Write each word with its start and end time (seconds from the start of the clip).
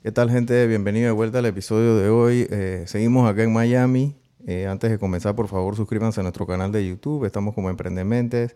¿Qué 0.00 0.12
tal 0.12 0.30
gente? 0.30 0.68
Bienvenido 0.68 1.06
de 1.06 1.12
vuelta 1.12 1.40
al 1.40 1.46
episodio 1.46 1.96
de 1.96 2.08
hoy. 2.08 2.46
Eh, 2.50 2.84
seguimos 2.86 3.28
acá 3.28 3.42
en 3.42 3.52
Miami. 3.52 4.14
Eh, 4.46 4.68
antes 4.68 4.92
de 4.92 4.98
comenzar, 4.98 5.34
por 5.34 5.48
favor, 5.48 5.74
suscríbanse 5.74 6.20
a 6.20 6.22
nuestro 6.22 6.46
canal 6.46 6.70
de 6.70 6.86
YouTube. 6.86 7.24
Estamos 7.24 7.52
como 7.52 7.68
Emprendementes. 7.68 8.54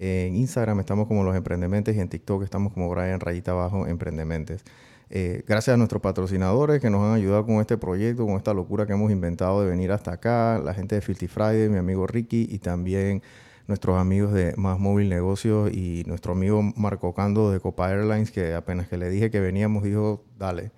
en 0.00 0.34
Instagram 0.34 0.80
estamos 0.80 1.06
como 1.06 1.22
Los 1.22 1.36
Emprendementes 1.36 1.94
y 1.94 2.00
en 2.00 2.08
TikTok 2.08 2.42
estamos 2.42 2.72
como 2.72 2.90
Brian 2.90 3.20
Rayita 3.20 3.52
Abajo 3.52 3.86
Emprendementes. 3.86 4.64
Eh, 5.10 5.44
gracias 5.46 5.74
a 5.74 5.76
nuestros 5.76 6.02
patrocinadores 6.02 6.80
que 6.80 6.90
nos 6.90 7.04
han 7.04 7.14
ayudado 7.14 7.46
con 7.46 7.60
este 7.60 7.78
proyecto, 7.78 8.26
con 8.26 8.34
esta 8.36 8.52
locura 8.52 8.84
que 8.84 8.92
hemos 8.94 9.12
inventado 9.12 9.62
de 9.62 9.70
venir 9.70 9.92
hasta 9.92 10.10
acá. 10.14 10.58
La 10.58 10.74
gente 10.74 10.96
de 10.96 11.02
Filthy 11.02 11.28
Friday, 11.28 11.68
mi 11.68 11.78
amigo 11.78 12.08
Ricky 12.08 12.48
y 12.50 12.58
también 12.58 13.22
nuestros 13.68 13.96
amigos 13.96 14.32
de 14.32 14.54
Más 14.56 14.80
Móvil 14.80 15.08
Negocios 15.08 15.70
y 15.72 16.02
nuestro 16.08 16.32
amigo 16.32 16.60
Marco 16.74 17.14
Cando 17.14 17.52
de 17.52 17.60
Copa 17.60 17.92
Airlines, 17.92 18.32
que 18.32 18.54
apenas 18.54 18.88
que 18.88 18.98
le 18.98 19.08
dije 19.08 19.30
que 19.30 19.38
veníamos, 19.38 19.84
dijo, 19.84 20.24
dale. 20.36 20.72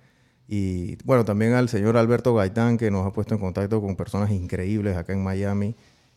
Y 0.47 0.97
bueno, 1.03 1.25
también 1.25 1.53
al 1.53 1.69
señor 1.69 1.97
Alberto 1.97 2.33
Gaitán, 2.35 2.77
que 2.77 2.91
nos 2.91 3.05
ha 3.05 3.13
puesto 3.13 3.35
en 3.35 3.41
contacto 3.41 3.81
con 3.81 3.95
personas 3.95 4.31
increíbles 4.31 4.97
acá 4.97 5.13
en 5.13 5.23
Miami. 5.23 5.75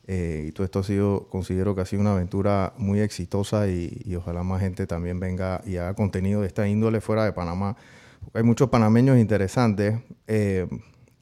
Eh, 0.08 0.46
y 0.48 0.52
todo 0.52 0.64
esto 0.64 0.80
ha 0.80 0.84
sido, 0.84 1.28
considero 1.28 1.74
que 1.74 1.80
ha 1.80 1.86
sido 1.86 2.02
una 2.02 2.12
aventura 2.12 2.72
muy 2.76 3.00
exitosa 3.00 3.68
y, 3.68 4.14
ojalá 4.16 4.42
más 4.42 4.60
gente 4.60 4.86
también 4.86 5.18
venga 5.18 5.62
y 5.66 5.76
haga 5.78 5.94
contenido 5.94 6.42
de 6.42 6.46
esta 6.46 6.68
índole 6.68 7.00
fuera 7.00 7.24
de 7.24 7.32
Panamá. 7.32 7.76
Porque 8.24 8.38
hay 8.38 8.44
muchos 8.44 8.68
panameños 8.68 9.18
interesantes, 9.18 10.00
eh, 10.26 10.68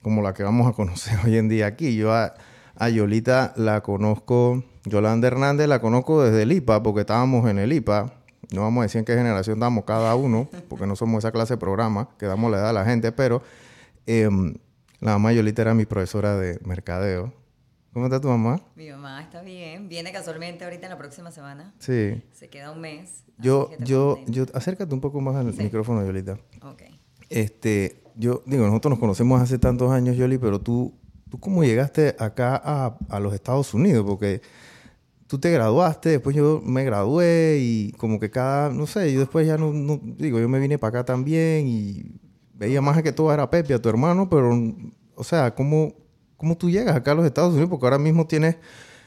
como 0.03 0.23
la 0.23 0.35
que 0.35 0.43
vamos 0.43 0.67
a 0.69 0.73
conocer 0.73 1.19
hoy 1.25 1.37
en 1.37 1.49
día 1.49 1.67
aquí. 1.67 1.97
Yo 1.97 2.13
a, 2.13 2.35
a 2.77 2.89
Yolita 2.89 3.53
la 3.57 3.83
conozco 3.83 4.65
Yolanda 4.87 5.29
Hernández 5.29 5.67
la 5.67 5.81
conozco 5.81 6.23
desde 6.23 6.43
el 6.43 6.53
IPA, 6.53 6.83
porque 6.83 7.01
estábamos 7.01 7.49
en 7.49 7.59
el 7.59 7.73
IPA. 7.73 8.13
No 8.53 8.63
vamos 8.63 8.83
a 8.83 8.85
decir 8.85 8.99
en 8.99 9.05
qué 9.05 9.15
generación 9.15 9.59
estamos 9.59 9.85
cada 9.85 10.15
uno, 10.15 10.49
porque 10.69 10.87
no 10.87 10.97
somos 10.97 11.19
esa 11.25 11.33
clase 11.33 11.55
de 11.55 11.59
programa 11.59 12.09
que 12.19 12.27
damos 12.27 12.51
la 12.51 12.59
edad 12.59 12.71
a 12.71 12.73
la 12.73 12.85
gente, 12.85 13.13
pero 13.13 13.43
em, 14.07 14.55
la 15.01 15.13
mamá 15.13 15.33
Yolita 15.33 15.63
era 15.63 15.75
mi 15.75 15.87
profesora 15.87 16.37
de 16.37 16.59
mercadeo. 16.65 17.33
¿Cómo 17.93 18.07
está 18.07 18.21
tu 18.21 18.29
mamá? 18.29 18.61
Mi 18.75 18.91
mamá 18.91 19.23
está 19.23 19.41
bien. 19.41 19.89
Viene 19.89 20.13
casualmente 20.13 20.65
ahorita 20.65 20.87
en 20.87 20.91
la 20.91 20.99
próxima 20.99 21.31
semana. 21.31 21.73
Sí. 21.79 22.21
Se 22.33 22.49
queda 22.49 22.73
un 22.73 22.81
mes. 22.81 23.25
Yo, 23.39 23.71
yo, 23.79 24.19
yo, 24.27 24.47
acércate 24.53 24.93
un 24.93 25.01
poco 25.01 25.21
más 25.21 25.37
al 25.37 25.53
micrófono, 25.55 26.05
Yolita. 26.05 26.39
Ok. 26.63 26.83
Este, 27.31 28.03
yo 28.17 28.43
digo, 28.47 28.67
nosotros 28.67 28.91
nos 28.91 28.99
conocemos 28.99 29.41
hace 29.41 29.59
tantos 29.59 29.93
años, 29.93 30.17
Yoli, 30.17 30.39
pero 30.39 30.61
tú, 30.61 30.95
tú 31.31 31.39
cómo 31.39 31.65
llegaste 31.65 32.17
acá 32.19 32.61
a, 32.63 32.97
a 33.09 33.21
los 33.21 33.33
Estados 33.35 33.75
Unidos, 33.75 34.05
porque 34.07 34.43
tú 35.35 35.41
te 35.41 35.51
graduaste, 35.51 36.11
después 36.11 36.37
yo 36.37 36.63
me 36.65 36.85
gradué 36.85 37.59
y 37.61 37.91
como 37.99 38.21
que 38.21 38.31
cada, 38.31 38.71
no 38.71 38.87
sé, 38.87 39.13
yo 39.13 39.19
después 39.19 39.45
ya 39.45 39.59
no, 39.59 40.01
digo, 40.17 40.39
yo 40.39 40.49
me 40.49 40.61
vine 40.61 40.79
para 40.79 41.01
acá 41.01 41.05
también 41.05 41.67
y 41.67 42.21
veía 42.55 42.81
más 42.81 43.03
que 43.03 43.11
todo 43.11 43.35
era 43.35 43.51
Pepe, 43.51 43.75
a 43.75 43.83
tu 43.83 43.89
hermano, 43.89 44.31
pero, 44.31 44.53
o 45.17 45.25
sea, 45.25 45.53
¿cómo, 45.53 45.93
¿cómo 46.37 46.57
tú 46.57 46.71
llegas 46.71 46.95
acá 46.95 47.11
a 47.11 47.15
los 47.17 47.27
Estados 47.27 47.51
Unidos? 47.51 47.69
Porque 47.69 47.85
ahora 47.85 47.99
mismo 47.99 48.29
tienes 48.29 48.59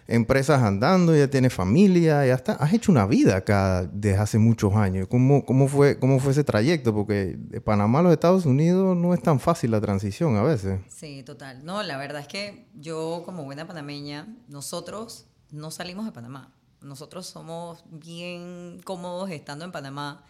empresas 0.06 0.62
andando, 0.62 1.16
ya 1.16 1.30
tienes 1.30 1.54
familia, 1.54 2.26
ya 2.26 2.34
está, 2.34 2.54
has 2.56 2.74
hecho 2.74 2.92
una 2.92 3.06
vida 3.06 3.38
acá 3.38 3.90
desde 3.90 4.18
hace 4.18 4.38
muchos 4.38 4.76
años. 4.76 5.08
¿Cómo, 5.10 5.46
cómo, 5.46 5.70
fue, 5.70 5.98
¿Cómo 5.98 6.20
fue 6.20 6.34
ese 6.34 6.44
trayecto? 6.44 6.94
Porque 6.94 7.38
de 7.38 7.62
Panamá 7.62 8.00
a 8.00 8.04
los 8.04 8.12
Estados 8.12 8.46
Unidos 8.46 8.98
no 8.98 9.14
es 9.14 9.22
tan 9.22 9.40
fácil 9.40 9.72
la 9.72 9.80
transición 9.80 10.36
a 10.36 10.44
veces. 10.44 10.82
Sí, 10.90 11.24
total. 11.24 11.64
No, 11.64 11.84
la 11.84 11.98
verdad 11.98 12.20
es 12.20 12.28
que 12.28 12.68
yo 12.76 13.22
como 13.24 13.46
buena 13.46 13.66
panameña, 13.66 14.28
nosotros 14.50 15.28
no 15.52 15.72
salimos 15.72 16.06
de 16.06 16.12
Panamá. 16.12 16.52
Nosotros 16.82 17.28
somos 17.28 17.84
bien 17.90 18.82
cómodos 18.84 19.30
estando 19.32 19.66
en 19.66 19.72
Panamá. 19.72 20.24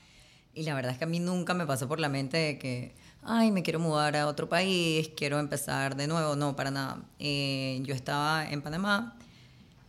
Y 0.53 0.63
la 0.63 0.73
verdad 0.73 0.93
es 0.93 0.97
que 0.97 1.03
a 1.03 1.07
mí 1.07 1.19
nunca 1.19 1.53
me 1.53 1.65
pasó 1.65 1.87
por 1.87 1.99
la 1.99 2.09
mente 2.09 2.37
de 2.37 2.57
que, 2.57 2.95
ay, 3.21 3.51
me 3.51 3.61
quiero 3.61 3.79
mudar 3.79 4.15
a 4.15 4.27
otro 4.27 4.49
país, 4.49 5.11
quiero 5.15 5.39
empezar 5.39 5.95
de 5.95 6.07
nuevo. 6.07 6.35
No, 6.35 6.55
para 6.55 6.71
nada. 6.71 7.03
Eh, 7.19 7.79
yo 7.83 7.93
estaba 7.93 8.49
en 8.49 8.61
Panamá 8.61 9.17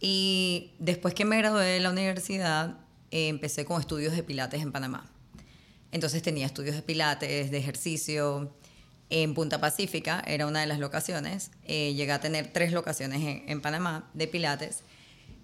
y 0.01 0.73
después 0.79 1.14
que 1.14 1.25
me 1.25 1.39
gradué 1.39 1.64
de 1.64 1.81
la 1.81 1.91
universidad, 1.91 2.77
eh, 3.11 3.29
empecé 3.29 3.64
con 3.64 3.81
estudios 3.81 4.14
de 4.14 4.23
pilates 4.23 4.63
en 4.63 4.73
Panamá. 4.73 5.07
Entonces 5.91 6.23
tenía 6.23 6.47
estudios 6.47 6.77
de 6.77 6.83
pilates, 6.83 7.51
de 7.51 7.58
ejercicio. 7.58 8.55
En 9.11 9.33
Punta 9.33 9.58
Pacífica 9.58 10.23
era 10.27 10.47
una 10.47 10.61
de 10.61 10.67
las 10.67 10.79
locaciones. 10.79 11.51
Eh, 11.64 11.95
llegué 11.95 12.13
a 12.13 12.20
tener 12.20 12.52
tres 12.52 12.73
locaciones 12.73 13.23
en, 13.23 13.48
en 13.48 13.61
Panamá 13.63 14.11
de 14.13 14.29
pilates. 14.29 14.83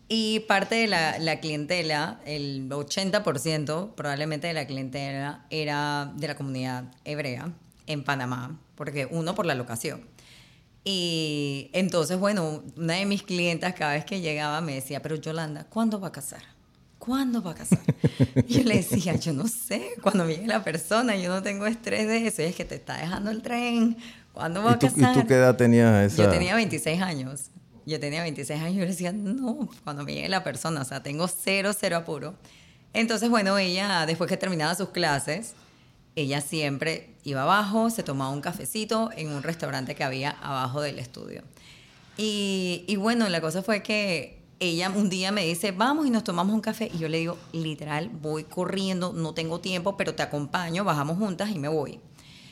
Y 0.09 0.41
parte 0.41 0.75
de 0.75 0.87
la, 0.87 1.19
la, 1.19 1.41
clientela, 1.41 2.21
el 2.27 2.69
80% 2.69 3.95
probablemente 3.95 4.47
de 4.47 4.53
la 4.53 4.67
clientela 4.67 5.47
era 5.49 6.13
de 6.15 6.29
la 6.29 6.37
comunidad 6.37 6.85
hebrea 7.05 7.53
en 7.87 8.05
Panamá, 8.05 8.59
porque 8.75 9.07
uno 9.11 9.35
por 9.35 9.47
la 9.47 9.55
locación. 9.55 10.03
Y 10.85 11.71
entonces, 11.73 12.19
bueno, 12.19 12.63
una 12.77 12.95
de 12.95 13.07
mis 13.07 13.23
clientas 13.23 13.75
cada 13.75 13.95
vez 13.95 14.05
que 14.05 14.21
llegaba 14.21 14.61
me 14.61 14.75
decía, 14.75 15.01
pero 15.01 15.17
Yolanda, 15.17 15.65
¿cuándo 15.65 15.99
va 15.99 16.09
a 16.09 16.13
casar? 16.13 16.43
¿Cuándo 16.99 17.43
va 17.43 17.53
a 17.53 17.55
casar? 17.55 17.81
Y 18.47 18.55
yo 18.55 18.65
le 18.65 18.77
decía, 18.77 19.17
yo 19.17 19.33
no 19.33 19.49
sé, 19.49 19.93
cuando 20.03 20.27
viene 20.27 20.47
la 20.47 20.63
persona, 20.63 21.17
yo 21.17 21.31
no 21.31 21.43
tengo 21.43 21.67
estrés 21.67 22.07
de 22.07 22.27
eso, 22.27 22.43
y 22.43 22.47
es 22.47 22.55
que 22.55 22.67
te 22.67 22.75
está 22.75 22.99
dejando 22.99 23.31
el 23.31 23.41
tren, 23.41 23.97
¿cuándo 24.35 24.63
va 24.63 24.73
a 24.73 24.79
casar? 24.79 25.17
¿Y 25.17 25.21
tú 25.21 25.27
qué 25.27 25.35
edad 25.35 25.57
tenías 25.57 26.13
esa? 26.13 26.25
Yo 26.25 26.31
tenía 26.31 26.55
26 26.55 27.01
años. 27.01 27.51
Yo 27.87 28.01
tenía 28.01 28.23
26 28.23 28.63
años 28.63 28.77
yo 28.77 28.87
decía, 28.87 29.13
no, 29.13 29.69
cuando 29.85 30.05
me 30.05 30.15
llegue 30.15 30.29
la 30.29 30.43
persona, 30.43 30.81
o 30.81 30.85
sea, 30.85 31.03
tengo 31.03 31.29
cero, 31.29 31.73
cero 31.79 31.97
apuro. 31.97 32.35
Entonces, 32.93 33.29
bueno, 33.29 33.59
ella, 33.59 34.07
después 34.07 34.29
que 34.29 34.37
terminaba 34.37 34.75
sus 34.75 34.91
clases, 34.91 35.55
ella 36.17 36.41
siempre 36.41 37.11
iba 37.25 37.43
abajo, 37.43 37.91
se 37.91 38.03
tomaba 38.03 38.31
un 38.31 38.41
cafecito 38.41 39.11
en 39.17 39.31
un 39.31 39.43
restaurante 39.43 39.95
que 39.95 40.05
había 40.05 40.31
abajo 40.31 40.81
del 40.81 40.99
estudio. 40.99 41.43
Y, 42.17 42.85
y 42.87 42.97
bueno, 42.97 43.29
la 43.29 43.41
cosa 43.41 43.63
fue 43.63 43.83
que 43.83 44.39
ella 44.61 44.91
un 44.91 45.11
día 45.11 45.33
me 45.33 45.45
dice, 45.45 45.73
vamos 45.73 46.07
y 46.07 46.11
nos 46.11 46.25
tomamos 46.25 46.55
un 46.55 46.61
café. 46.61 46.91
Y 46.93 46.99
yo 46.99 47.09
le 47.09 47.19
digo, 47.19 47.37
literal, 47.53 48.09
voy 48.09 48.45
corriendo, 48.45 49.13
no 49.13 49.35
tengo 49.35 49.61
tiempo, 49.61 49.97
pero 49.97 50.15
te 50.15 50.23
acompaño, 50.23 50.85
bajamos 50.85 51.19
juntas 51.19 51.51
y 51.51 51.59
me 51.59 51.69
voy. 51.69 52.01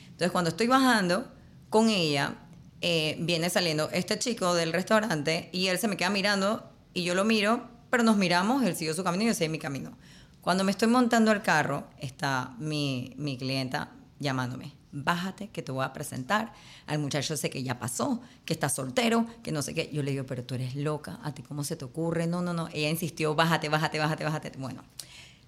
Entonces, 0.07 0.31
cuando 0.31 0.51
estoy 0.51 0.67
bajando 0.67 1.27
con 1.71 1.89
ella, 1.89 2.37
eh, 2.83 3.17
viene 3.21 3.49
saliendo 3.49 3.89
este 3.91 4.19
chico 4.19 4.55
del 4.55 4.73
restaurante 4.73 5.49
y 5.53 5.69
él 5.69 5.79
se 5.79 5.87
me 5.87 5.97
queda 5.97 6.11
mirando 6.11 6.69
y 6.93 7.05
yo 7.05 7.15
lo 7.15 7.25
miro, 7.25 7.69
pero 7.91 8.03
nos 8.03 8.17
miramos, 8.17 8.65
él 8.65 8.75
siguió 8.75 8.93
su 8.93 9.05
camino 9.05 9.23
y 9.23 9.27
yo 9.29 9.35
seguí 9.35 9.49
mi 9.49 9.61
camino. 9.61 9.97
Cuando 10.41 10.65
me 10.65 10.73
estoy 10.73 10.89
montando 10.89 11.31
al 11.31 11.43
carro, 11.43 11.85
está 12.01 12.57
mi, 12.59 13.15
mi 13.17 13.39
clienta 13.39 13.93
llamándome. 14.19 14.75
Bájate, 14.91 15.49
que 15.49 15.63
te 15.63 15.71
voy 15.71 15.85
a 15.85 15.93
presentar. 15.93 16.53
Al 16.87 16.99
muchacho 16.99 17.37
sé 17.37 17.51
que 17.51 17.63
ya 17.63 17.79
pasó, 17.79 18.21
que 18.45 18.53
está 18.53 18.69
soltero, 18.69 19.27
que 19.45 19.53
no 19.53 19.63
sé 19.63 19.75
qué. 19.75 19.89
Yo 19.93 20.03
le 20.03 20.11
digo, 20.11 20.27
pero 20.27 20.43
tú 20.43 20.57
eres 20.57 20.75
loca, 20.75 21.21
¿a 21.23 21.33
ti 21.33 21.43
cómo 21.43 21.63
se 21.63 21.77
te 21.77 21.85
ocurre? 21.85 22.27
No, 22.27 22.43
no, 22.43 22.53
no. 22.53 22.69
Ella 22.73 22.91
insistió, 22.91 23.37
bájate, 23.37 23.69
bájate, 23.69 24.01
bájate, 24.01 24.25
bájate. 24.25 24.53
Bueno, 24.59 24.83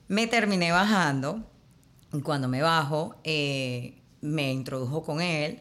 me 0.06 0.28
terminé 0.28 0.70
bajando. 0.70 1.42
Cuando 2.22 2.46
me 2.46 2.62
bajo, 2.62 3.16
eh, 3.24 4.00
me 4.20 4.52
introdujo 4.52 5.02
con 5.02 5.20
él 5.20 5.60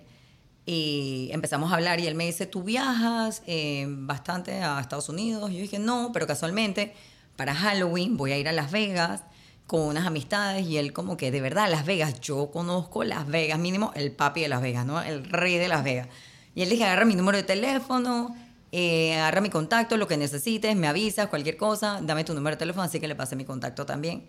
y 0.65 1.29
empezamos 1.31 1.71
a 1.71 1.75
hablar 1.75 1.99
y 1.99 2.07
él 2.07 2.15
me 2.15 2.25
dice, 2.25 2.45
¿tú 2.45 2.63
viajas 2.63 3.43
eh, 3.47 3.85
bastante 3.89 4.63
a 4.63 4.79
Estados 4.79 5.09
Unidos? 5.09 5.51
Y 5.51 5.55
yo 5.55 5.61
dije, 5.61 5.79
no, 5.79 6.11
pero 6.13 6.25
casualmente 6.25 6.93
para 7.35 7.53
Halloween 7.53 8.15
voy 8.15 8.31
a 8.31 8.37
ir 8.37 8.47
a 8.47 8.53
Las 8.53 8.71
Vegas 8.71 9.23
con 9.67 9.81
unas 9.81 10.05
amistades 10.05 10.65
y 10.65 10.77
él 10.77 10.93
como 10.93 11.17
que 11.17 11.31
de 11.31 11.41
verdad 11.41 11.69
Las 11.69 11.85
Vegas, 11.85 12.21
yo 12.21 12.51
conozco 12.51 13.03
Las 13.03 13.27
Vegas, 13.27 13.59
mínimo 13.59 13.91
el 13.95 14.11
papi 14.11 14.41
de 14.41 14.47
Las 14.47 14.61
Vegas, 14.61 14.85
¿no? 14.85 15.01
El 15.01 15.25
rey 15.25 15.57
de 15.57 15.67
Las 15.67 15.83
Vegas. 15.83 16.07
Y 16.55 16.61
él 16.61 16.69
dije, 16.69 16.85
agarra 16.85 17.05
mi 17.05 17.15
número 17.15 17.37
de 17.37 17.43
teléfono, 17.43 18.35
eh, 18.71 19.15
agarra 19.15 19.41
mi 19.41 19.49
contacto, 19.49 19.97
lo 19.97 20.07
que 20.07 20.17
necesites, 20.17 20.75
me 20.75 20.87
avisas, 20.87 21.27
cualquier 21.27 21.57
cosa, 21.57 21.99
dame 22.01 22.23
tu 22.23 22.33
número 22.33 22.55
de 22.55 22.59
teléfono, 22.59 22.83
así 22.83 22.99
que 22.99 23.07
le 23.07 23.15
pasé 23.15 23.35
mi 23.35 23.45
contacto 23.45 23.85
también. 23.85 24.23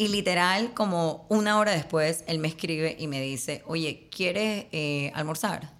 Y 0.00 0.08
literal, 0.08 0.72
como 0.72 1.26
una 1.28 1.58
hora 1.58 1.72
después, 1.72 2.24
él 2.26 2.38
me 2.38 2.48
escribe 2.48 2.96
y 2.98 3.06
me 3.06 3.20
dice, 3.20 3.62
oye, 3.66 4.08
¿quieres 4.10 4.64
eh, 4.72 5.12
almorzar? 5.14 5.74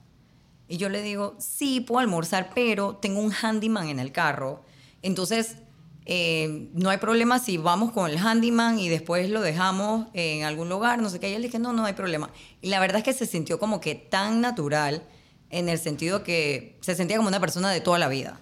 Y 0.69 0.77
yo 0.77 0.91
le 0.91 1.01
digo, 1.01 1.37
sí, 1.39 1.81
puedo 1.81 2.01
almorzar, 2.01 2.51
pero 2.55 2.97
tengo 2.97 3.19
un 3.23 3.33
handyman 3.33 3.89
en 3.89 3.99
el 3.99 4.13
carro. 4.13 4.63
Entonces, 5.01 5.57
eh, 6.05 6.69
no 6.75 6.91
hay 6.91 6.99
problema 6.99 7.39
si 7.39 7.57
vamos 7.57 7.93
con 7.93 8.11
el 8.11 8.19
handyman 8.19 8.79
y 8.79 8.91
después 8.91 9.31
lo 9.31 9.41
dejamos 9.41 10.09
en 10.13 10.45
algún 10.45 10.69
lugar, 10.69 11.01
no 11.01 11.09
sé 11.09 11.19
qué. 11.19 11.31
Y 11.31 11.33
él 11.33 11.41
dije, 11.41 11.59
no, 11.59 11.73
no 11.73 11.87
hay 11.87 11.95
problema. 11.95 12.31
Y 12.61 12.69
la 12.69 12.79
verdad 12.79 12.99
es 12.99 13.05
que 13.05 13.15
se 13.15 13.25
sintió 13.25 13.59
como 13.59 13.81
que 13.81 13.95
tan 13.95 14.43
natural 14.43 15.03
en 15.49 15.71
el 15.71 15.79
sentido 15.79 16.25
que 16.25 16.77
se 16.83 16.95
sentía 16.95 17.17
como 17.17 17.31
una 17.31 17.41
persona 17.41 17.71
de 17.71 17.81
toda 17.81 17.99
la 17.99 18.09
vida. 18.09 18.39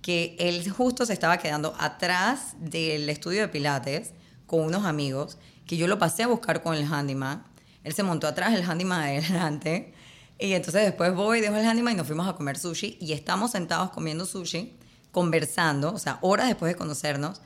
Que 0.00 0.34
él 0.38 0.66
justo 0.70 1.04
se 1.04 1.12
estaba 1.12 1.36
quedando 1.36 1.74
atrás 1.78 2.54
del 2.58 3.10
estudio 3.10 3.42
de 3.42 3.48
Pilates 3.48 4.14
con 4.46 4.60
unos 4.60 4.84
amigos 4.84 5.38
que 5.66 5.76
yo 5.76 5.86
lo 5.86 5.98
pasé 5.98 6.24
a 6.24 6.26
buscar 6.26 6.62
con 6.62 6.74
el 6.74 6.84
handyman. 6.84 7.44
Él 7.82 7.94
se 7.94 8.02
montó 8.02 8.26
atrás, 8.26 8.54
el 8.54 8.62
handyman 8.62 9.00
adelante. 9.02 9.94
Y 10.38 10.52
entonces 10.52 10.82
después 10.84 11.14
voy, 11.14 11.40
dejo 11.40 11.56
el 11.56 11.64
handyman 11.64 11.94
y 11.94 11.96
nos 11.96 12.06
fuimos 12.06 12.28
a 12.28 12.34
comer 12.34 12.58
sushi. 12.58 12.98
Y 13.00 13.12
estamos 13.12 13.52
sentados 13.52 13.90
comiendo 13.90 14.26
sushi, 14.26 14.76
conversando, 15.12 15.92
o 15.92 15.98
sea, 15.98 16.18
horas 16.22 16.48
después 16.48 16.72
de 16.72 16.76
conocernos. 16.76 17.40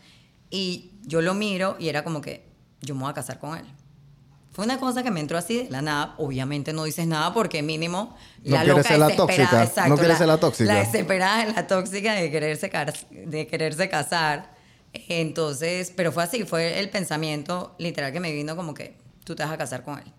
Y 0.51 0.93
yo 1.03 1.21
lo 1.21 1.35
miro 1.35 1.77
y 1.79 1.89
era 1.89 2.05
como 2.05 2.21
que 2.21 2.49
yo 2.81 2.95
me 2.95 3.03
voy 3.03 3.11
a 3.11 3.15
casar 3.15 3.39
con 3.39 3.57
él. 3.59 3.65
fue 4.51 4.65
una 4.65 4.79
cosa 4.79 5.03
que 5.03 5.11
me 5.11 5.21
entró 5.21 5.37
así 5.39 5.65
de 5.65 5.71
la 5.71 5.83
nada. 5.83 6.15
Obviamente 6.19 6.73
no 6.73 6.85
dices 6.85 7.07
nada 7.07 7.35
porque 7.35 7.63
mínimo 7.63 8.17
No 8.45 8.53
la 8.57 8.63
quieres 8.63 8.77
loca 8.77 8.89
ser 8.89 8.99
la 8.99 9.17
tóxica, 9.17 9.65
exacto, 9.65 9.91
no 9.91 9.97
quieres 9.97 10.19
ser 10.19 10.27
la 10.27 10.41
tóxica. 10.41 10.73
La 10.73 10.79
desesperada, 10.81 11.45
la 11.45 11.67
tóxica 11.67 12.15
de 12.15 12.31
quererse, 12.31 12.71
de 13.27 13.47
quererse 13.47 13.89
casar. 13.89 14.58
Entonces, 14.93 15.93
pero 15.95 16.13
fue 16.13 16.23
así, 16.23 16.45
fue 16.45 16.79
el 16.79 16.91
pensamiento 16.91 17.75
literal 17.79 18.13
que 18.13 18.21
me 18.21 18.33
vino 18.33 18.57
como 18.57 18.75
que 18.75 18.97
tú 19.25 19.35
te 19.35 19.43
vas 19.43 19.53
a 19.53 19.59
casar 19.59 19.83
con 19.83 19.99
él. 19.99 20.13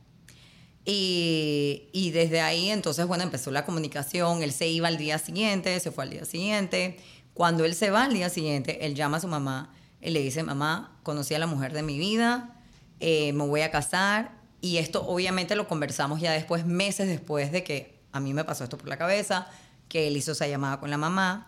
Y, 0.85 2.11
desde 2.13 2.41
ahí, 2.41 2.71
entonces, 2.71 3.05
bueno, 3.05 3.23
empezó 3.23 3.51
la 3.51 3.65
comunicación. 3.65 4.41
Él 4.41 4.51
se 4.51 4.67
iba 4.67 4.87
al 4.87 4.97
día 4.97 5.19
siguiente, 5.19 5.79
se 5.79 5.91
fue 5.91 6.03
al 6.03 6.09
día 6.09 6.25
siguiente. 6.25 6.97
Cuando 7.33 7.63
él 7.63 7.75
se 7.75 7.91
va 7.91 8.05
al 8.05 8.13
día 8.13 8.29
siguiente, 8.29 8.85
él 8.85 8.95
llama 8.95 9.17
a 9.17 9.19
su 9.19 9.27
mamá 9.27 9.71
y 10.01 10.09
le 10.09 10.21
dice, 10.21 10.41
mamá, 10.43 10.97
conocí 11.03 11.33
a 11.35 11.39
la 11.39 11.47
mujer 11.47 11.73
de 11.73 11.83
mi 11.83 11.99
vida, 11.99 12.55
eh, 12.99 13.33
me 13.33 13.45
voy 13.45 13.61
a 13.61 13.71
casar. 13.71 14.39
Y 14.61 14.77
esto 14.77 15.05
obviamente 15.05 15.55
lo 15.55 15.67
conversamos 15.67 16.21
ya 16.21 16.31
después, 16.31 16.65
meses 16.65 17.07
después 17.07 17.51
de 17.51 17.63
que 17.63 17.99
a 18.11 18.19
mí 18.19 18.33
me 18.33 18.43
pasó 18.43 18.63
esto 18.63 18.77
por 18.77 18.89
la 18.89 18.97
cabeza, 18.97 19.47
que 19.87 20.07
él 20.07 20.17
hizo 20.17 20.31
esa 20.31 20.47
llamada 20.47 20.79
con 20.79 20.89
la 20.89 20.97
mamá. 20.97 21.45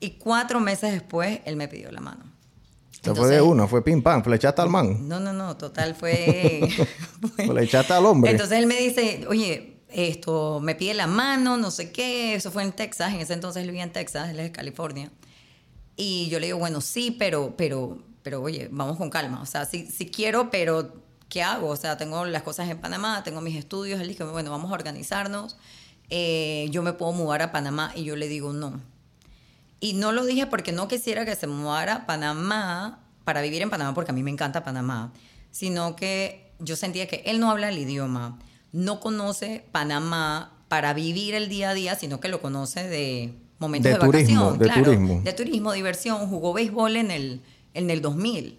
Y 0.00 0.12
cuatro 0.12 0.60
meses 0.60 0.92
después, 0.92 1.40
él 1.44 1.56
me 1.56 1.68
pidió 1.68 1.92
la 1.92 2.00
mano. 2.00 2.24
Se 2.90 3.14
fue 3.14 3.28
de 3.28 3.36
Entonces- 3.36 3.42
una, 3.42 3.66
fue 3.66 3.82
pim 3.84 4.02
pam, 4.02 4.22
flechaste 4.22 4.60
al 4.62 4.68
man. 4.68 5.08
No, 5.08 5.20
no, 5.20 5.32
no, 5.32 5.56
total 5.56 5.94
fue... 5.94 6.60
fue- 7.36 7.46
Flechaste 7.46 7.92
al 7.92 8.04
hombre. 8.06 8.30
entonces 8.30 8.58
él 8.58 8.66
me 8.66 8.76
dice, 8.76 9.24
oye, 9.28 9.78
esto 9.88 10.60
me 10.60 10.74
pide 10.74 10.94
la 10.94 11.06
mano, 11.06 11.56
no 11.56 11.70
sé 11.70 11.90
qué, 11.92 12.34
eso 12.34 12.50
fue 12.50 12.62
en 12.62 12.72
Texas, 12.72 13.12
en 13.14 13.20
ese 13.20 13.32
entonces 13.32 13.62
él 13.62 13.68
vivía 13.70 13.84
en 13.84 13.92
Texas, 13.92 14.28
él 14.30 14.38
es 14.38 14.44
de 14.46 14.52
California. 14.52 15.10
Y 15.96 16.28
yo 16.28 16.40
le 16.40 16.46
digo, 16.46 16.58
bueno, 16.58 16.80
sí, 16.80 17.10
pero, 17.18 17.54
pero, 17.56 17.98
pero 18.22 18.40
oye, 18.42 18.68
vamos 18.70 18.96
con 18.96 19.10
calma. 19.10 19.40
O 19.42 19.46
sea, 19.46 19.64
sí, 19.66 19.86
sí 19.86 20.06
quiero, 20.10 20.50
pero 20.50 20.94
¿qué 21.28 21.42
hago? 21.42 21.68
O 21.68 21.76
sea, 21.76 21.96
tengo 21.98 22.24
las 22.24 22.42
cosas 22.42 22.68
en 22.70 22.78
Panamá, 22.78 23.22
tengo 23.22 23.40
mis 23.42 23.56
estudios. 23.56 24.00
Él 24.00 24.08
dijo, 24.08 24.30
bueno, 24.30 24.50
vamos 24.50 24.70
a 24.70 24.74
organizarnos. 24.74 25.56
Eh, 26.08 26.68
yo 26.70 26.82
me 26.82 26.92
puedo 26.94 27.12
mudar 27.12 27.42
a 27.42 27.52
Panamá. 27.52 27.92
Y 27.94 28.04
yo 28.04 28.16
le 28.16 28.28
digo, 28.28 28.52
no. 28.54 28.80
Y 29.80 29.94
no 29.94 30.12
lo 30.12 30.24
dije 30.26 30.46
porque 30.46 30.72
no 30.72 30.88
quisiera 30.88 31.24
que 31.24 31.34
se 31.34 31.46
mudara 31.46 31.94
a 31.94 32.06
Panamá 32.06 33.00
para 33.24 33.40
vivir 33.40 33.62
en 33.62 33.70
Panamá, 33.70 33.94
porque 33.94 34.10
a 34.10 34.14
mí 34.14 34.22
me 34.22 34.30
encanta 34.30 34.62
Panamá, 34.62 35.12
sino 35.50 35.96
que 35.96 36.52
yo 36.58 36.76
sentía 36.76 37.08
que 37.08 37.22
él 37.26 37.40
no 37.40 37.50
habla 37.50 37.70
el 37.70 37.78
idioma, 37.78 38.38
no 38.72 39.00
conoce 39.00 39.64
Panamá 39.72 40.52
para 40.68 40.92
vivir 40.92 41.34
el 41.34 41.48
día 41.48 41.70
a 41.70 41.74
día, 41.74 41.94
sino 41.96 42.20
que 42.20 42.28
lo 42.28 42.40
conoce 42.40 42.88
de 42.88 43.34
momentos 43.58 43.90
De 43.90 43.98
de, 43.98 44.04
turismo, 44.04 44.52
vacación. 44.52 44.58
de 44.58 44.64
claro, 44.64 44.84
turismo. 44.84 45.20
De 45.24 45.32
turismo, 45.32 45.72
diversión. 45.72 46.28
Jugó 46.28 46.52
béisbol 46.52 46.96
en 46.96 47.10
el, 47.10 47.42
en 47.74 47.90
el 47.90 48.00
2000, 48.00 48.58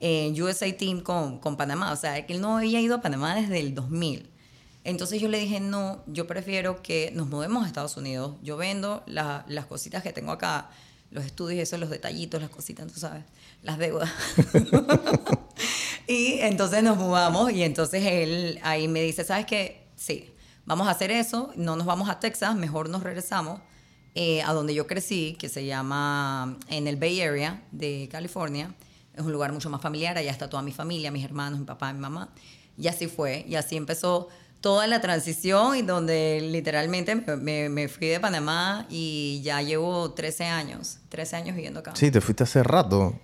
en 0.00 0.42
USA 0.42 0.76
Team 0.76 1.00
con, 1.00 1.38
con 1.38 1.56
Panamá. 1.56 1.92
O 1.92 1.96
sea, 1.96 2.26
que 2.26 2.34
él 2.34 2.40
no 2.40 2.58
había 2.58 2.80
ido 2.80 2.96
a 2.96 3.00
Panamá 3.00 3.34
desde 3.34 3.60
el 3.60 3.74
2000. 3.74 4.30
Entonces 4.86 5.20
yo 5.20 5.28
le 5.28 5.38
dije, 5.40 5.58
no, 5.58 6.02
yo 6.06 6.26
prefiero 6.28 6.80
que 6.80 7.10
nos 7.12 7.26
mudemos 7.26 7.64
a 7.64 7.66
Estados 7.66 7.96
Unidos. 7.96 8.36
Yo 8.42 8.56
vendo 8.56 9.02
la- 9.06 9.44
las 9.48 9.66
cositas 9.66 10.02
que 10.02 10.12
tengo 10.12 10.30
acá, 10.30 10.70
los 11.10 11.24
estudios, 11.24 11.60
eso, 11.60 11.76
los 11.76 11.90
detallitos, 11.90 12.40
las 12.40 12.50
cositas, 12.50 12.86
tú 12.92 13.00
sabes, 13.00 13.24
las 13.62 13.78
deudas. 13.78 14.10
y 16.06 16.34
entonces 16.40 16.82
nos 16.82 16.96
mudamos 16.96 17.50
y 17.52 17.62
entonces 17.62 18.02
él 18.04 18.58
ahí 18.62 18.88
me 18.88 19.02
dice, 19.02 19.24
¿sabes 19.24 19.46
qué? 19.46 19.86
Sí, 19.96 20.30
vamos 20.64 20.86
a 20.88 20.90
hacer 20.92 21.10
eso, 21.10 21.52
no 21.56 21.76
nos 21.76 21.86
vamos 21.86 22.08
a 22.08 22.20
Texas, 22.20 22.54
mejor 22.54 22.88
nos 22.88 23.02
regresamos 23.02 23.60
eh, 24.14 24.42
a 24.42 24.52
donde 24.52 24.74
yo 24.74 24.86
crecí, 24.86 25.36
que 25.38 25.48
se 25.48 25.66
llama 25.66 26.56
en 26.68 26.86
el 26.86 26.96
Bay 26.96 27.20
Area 27.20 27.62
de 27.72 28.08
California. 28.10 28.74
Es 29.14 29.22
un 29.24 29.32
lugar 29.32 29.52
mucho 29.52 29.68
más 29.70 29.80
familiar, 29.82 30.16
allá 30.16 30.30
está 30.30 30.48
toda 30.48 30.62
mi 30.62 30.72
familia, 30.72 31.10
mis 31.10 31.24
hermanos, 31.24 31.58
mi 31.58 31.64
papá, 31.66 31.92
mi 31.92 31.98
mamá. 32.00 32.28
Y 32.78 32.88
así 32.88 33.06
fue, 33.08 33.44
y 33.48 33.54
así 33.56 33.76
empezó 33.76 34.28
toda 34.60 34.86
la 34.86 35.00
transición 35.00 35.76
y 35.76 35.82
donde 35.82 36.40
literalmente 36.42 37.14
me, 37.14 37.68
me- 37.68 37.88
fui 37.88 38.08
de 38.08 38.18
Panamá 38.20 38.86
y 38.90 39.40
ya 39.44 39.62
llevo 39.62 40.10
13 40.12 40.44
años, 40.46 40.98
13 41.08 41.36
años 41.36 41.54
viviendo 41.56 41.80
acá. 41.80 41.92
Sí, 41.94 42.10
te 42.10 42.20
fuiste 42.20 42.44
hace 42.44 42.62
rato. 42.62 43.14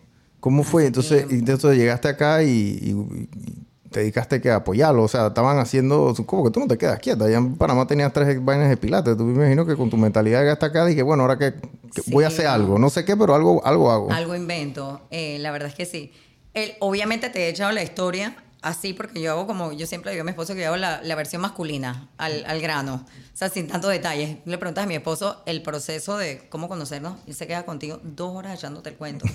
¿Cómo 0.41 0.63
fue? 0.65 0.87
Entonces, 0.87 1.27
entonces 1.31 1.77
llegaste 1.77 2.09
acá 2.09 2.43
y, 2.43 2.49
y- 2.49 2.91
y 2.91 3.91
te 3.91 4.01
dedicaste 4.01 4.41
que 4.41 4.51
a 4.51 4.57
apoyarlo. 4.57 5.03
O 5.05 5.09
sea, 5.09 5.29
estaban 5.29 5.59
haciendo... 5.59 6.15
¿Cómo 6.27 6.45
que 6.45 6.51
tú 6.51 6.61
no 6.61 6.67
te 6.67 6.79
quedas 6.79 6.99
quieta? 6.99 7.29
Ya 7.31 7.37
en 7.39 7.57
Panamá 7.57 7.87
tenías 7.87 8.13
tres 8.13 8.43
vainas 8.45 8.69
de 8.69 8.77
pilates. 8.77 9.17
Tú 9.17 9.25
me 9.25 9.35
imagino 9.35 9.67
que 9.67 9.77
con 9.77 9.91
tu 9.91 9.97
mentalidad 9.97 10.41
llegaste 10.41 10.67
acá 10.67 10.91
y 10.91 10.95
que 10.97 11.03
bueno, 11.03 11.23
ahora 11.25 11.39
que, 11.39 11.55
que 11.95 12.03
Sí, 12.03 12.11
voy 12.13 12.25
a 12.25 12.29
hacer 12.29 12.47
algo. 12.47 12.79
No 12.79 12.89
sé 12.91 13.05
qué, 13.05 13.17
pero 13.17 13.35
algo, 13.35 13.65
algo 13.65 13.91
hago. 13.93 14.11
Algo 14.13 14.35
invento, 14.35 15.03
eh, 15.11 15.39
la 15.41 15.51
verdad 15.53 15.69
es 15.69 15.75
que 15.75 15.85
sí. 15.87 16.11
Él, 16.55 16.73
obviamente 16.81 17.31
te 17.31 17.45
he 17.47 17.49
echado 17.49 17.71
la 17.73 17.83
historia 17.83 18.35
así 18.63 18.93
porque 18.93 19.21
yo 19.21 19.33
hago 19.33 19.47
como, 19.47 19.73
yo 19.73 19.87
siempre 19.87 20.13
digo 20.13 20.23
a 20.23 20.25
mi 20.25 20.31
esposo 20.31 20.55
que 20.55 20.61
yo 20.61 20.69
hago 20.69 20.77
la, 20.77 21.03
la 21.03 21.15
versión 21.15 21.43
masculina, 21.43 22.09
al, 22.17 22.45
al 22.47 22.61
grano, 22.61 23.05
o 23.05 23.37
sea, 23.37 23.49
sin 23.49 23.67
tantos 23.67 23.91
detalles. 23.91 24.39
Le 24.45 24.59
preguntas 24.59 24.85
a 24.85 24.87
mi 24.87 24.95
esposo 24.95 25.43
el 25.47 25.63
proceso 25.63 26.17
de 26.17 26.49
cómo 26.49 26.69
conocernos 26.69 27.19
y 27.27 27.35
se 27.35 27.47
queda 27.47 27.65
contigo 27.65 28.01
dos 28.03 28.35
horas 28.37 28.59
echándote 28.59 28.91
el 28.91 28.97
cuento. 28.97 29.27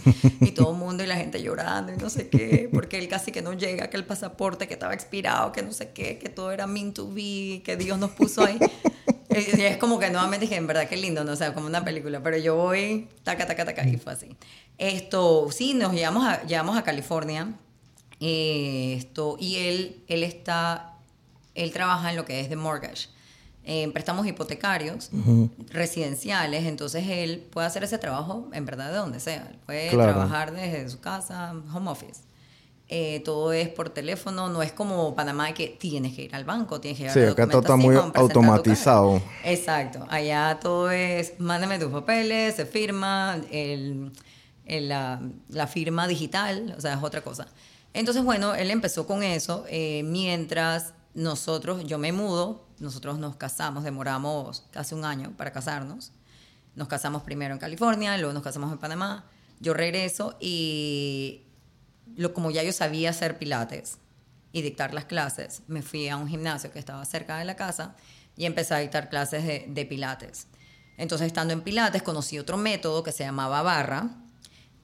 Y 0.41 0.51
todo 0.51 0.71
el 0.71 0.77
mundo 0.77 1.03
y 1.03 1.07
la 1.07 1.15
gente 1.15 1.41
llorando 1.41 1.93
y 1.93 1.97
no 1.97 2.09
sé 2.09 2.29
qué, 2.29 2.69
porque 2.71 2.97
él 2.97 3.07
casi 3.07 3.31
que 3.31 3.41
no 3.41 3.53
llega, 3.53 3.89
que 3.89 3.97
el 3.97 4.05
pasaporte 4.05 4.67
que 4.67 4.73
estaba 4.73 4.93
expirado, 4.93 5.51
que 5.51 5.61
no 5.61 5.73
sé 5.73 5.91
qué, 5.91 6.17
que 6.17 6.29
todo 6.29 6.51
era 6.51 6.67
meant 6.67 6.95
to 6.95 7.11
be, 7.11 7.61
que 7.63 7.75
Dios 7.77 7.97
nos 7.99 8.11
puso 8.11 8.43
ahí. 8.45 8.57
Y 9.29 9.61
es 9.61 9.77
como 9.77 9.99
que 9.99 10.09
nuevamente 10.09 10.45
dije, 10.45 10.55
en 10.55 10.67
verdad, 10.67 10.87
qué 10.87 10.97
lindo, 10.97 11.23
¿no? 11.23 11.33
O 11.33 11.35
sea, 11.35 11.53
como 11.53 11.67
una 11.67 11.83
película. 11.83 12.23
Pero 12.23 12.37
yo 12.37 12.55
voy, 12.55 13.07
taca, 13.23 13.45
taca, 13.45 13.65
taca, 13.65 13.87
y 13.87 13.97
fue 13.97 14.13
así. 14.13 14.35
Esto, 14.77 15.49
sí, 15.51 15.73
nos 15.73 15.93
llevamos 15.93 16.25
a, 16.25 16.43
llevamos 16.43 16.77
a 16.77 16.83
California. 16.83 17.53
Eh, 18.19 18.95
esto, 18.97 19.37
y 19.39 19.57
él, 19.57 20.03
él 20.07 20.23
está, 20.23 20.93
él 21.55 21.71
trabaja 21.71 22.09
en 22.09 22.15
lo 22.15 22.25
que 22.25 22.39
es 22.39 22.49
de 22.49 22.55
mortgage. 22.55 23.09
En 23.63 23.91
préstamos 23.91 24.25
hipotecarios, 24.25 25.09
residenciales, 25.71 26.65
entonces 26.65 27.03
él 27.07 27.39
puede 27.51 27.67
hacer 27.67 27.83
ese 27.83 27.97
trabajo 27.97 28.47
en 28.53 28.65
verdad 28.65 28.91
de 28.91 28.97
donde 28.97 29.19
sea. 29.19 29.45
Él 29.51 29.57
puede 29.65 29.89
Claro. 29.89 30.13
trabajar 30.13 30.51
desde 30.53 30.89
su 30.89 30.99
casa, 30.99 31.53
home 31.73 31.89
office. 31.91 32.21
Eh, 32.89 33.19
todo 33.25 33.51
es 33.51 33.67
por 33.67 33.89
teléfono, 33.89 34.47
no 34.47 34.61
es 34.63 34.71
como 34.71 35.13
Panamá 35.13 35.53
que 35.53 35.67
tienes 35.67 36.15
que 36.15 36.23
ir 36.23 36.33
al 36.35 36.45
banco, 36.45 36.79
tienes 36.79 36.97
que 36.97 37.03
ir 37.05 37.11
Sí, 37.11 37.19
acá 37.19 37.45
todo 37.45 37.59
está 37.59 37.75
muy 37.75 37.93
automatizado. 38.13 39.21
Exacto, 39.43 40.05
allá 40.09 40.57
todo 40.61 40.89
es, 40.89 41.33
mándame 41.37 41.77
tus 41.79 41.91
papeles, 41.91 42.55
se 42.55 42.65
firma, 42.65 43.37
el, 43.51 44.11
el- 44.65 44.87
la, 44.87 45.19
la 45.49 45.67
firma 45.67 46.07
digital, 46.07 46.73
o 46.77 46.79
sea, 46.79 46.93
es 46.93 47.03
otra 47.03 47.21
cosa. 47.21 47.47
Entonces, 47.97 48.23
bueno, 48.23 48.53
él 48.53 48.69
empezó 48.69 49.07
con 49.07 49.23
eso, 49.23 49.65
eh, 49.67 50.03
mientras 50.05 50.93
nosotros, 51.15 51.83
yo 51.85 51.97
me 51.97 52.11
mudo, 52.11 52.67
nosotros 52.77 53.17
nos 53.17 53.37
casamos, 53.37 53.83
demoramos 53.83 54.67
casi 54.69 54.93
un 54.93 55.03
año 55.03 55.33
para 55.35 55.51
casarnos. 55.51 56.11
Nos 56.75 56.87
casamos 56.87 57.23
primero 57.23 57.55
en 57.55 57.59
California, 57.59 58.15
luego 58.19 58.33
nos 58.33 58.43
casamos 58.43 58.71
en 58.71 58.77
Panamá. 58.77 59.25
Yo 59.59 59.73
regreso 59.73 60.37
y 60.39 61.47
lo, 62.15 62.35
como 62.35 62.51
ya 62.51 62.61
yo 62.61 62.71
sabía 62.71 63.09
hacer 63.09 63.39
pilates 63.39 63.97
y 64.51 64.61
dictar 64.61 64.93
las 64.93 65.05
clases, 65.05 65.63
me 65.67 65.81
fui 65.81 66.07
a 66.07 66.17
un 66.17 66.27
gimnasio 66.27 66.71
que 66.71 66.77
estaba 66.77 67.03
cerca 67.03 67.39
de 67.39 67.45
la 67.45 67.55
casa 67.55 67.95
y 68.35 68.45
empecé 68.45 68.75
a 68.75 68.77
dictar 68.77 69.09
clases 69.09 69.43
de, 69.43 69.65
de 69.69 69.85
pilates. 69.87 70.45
Entonces, 70.97 71.25
estando 71.25 71.51
en 71.51 71.61
pilates, 71.61 72.03
conocí 72.03 72.37
otro 72.37 72.57
método 72.57 73.01
que 73.01 73.11
se 73.11 73.23
llamaba 73.23 73.63
barra, 73.63 74.11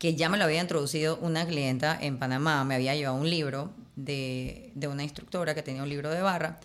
que 0.04 0.16
ya 0.16 0.28
me 0.28 0.38
lo 0.38 0.44
había 0.44 0.60
introducido 0.60 1.18
una 1.22 1.46
clienta 1.46 1.98
en 1.98 2.20
Panamá. 2.20 2.66
Me 2.66 2.76
había 2.76 2.94
llevado 2.94 3.16
un 3.16 3.30
libro 3.30 3.72
de, 3.96 4.70
de 4.76 4.90
una 4.90 5.02
instructora 5.02 5.56
que 5.56 5.64
tenía 5.64 5.82
un 5.82 5.88
libro 5.88 6.10
de 6.10 6.22
barra, 6.22 6.60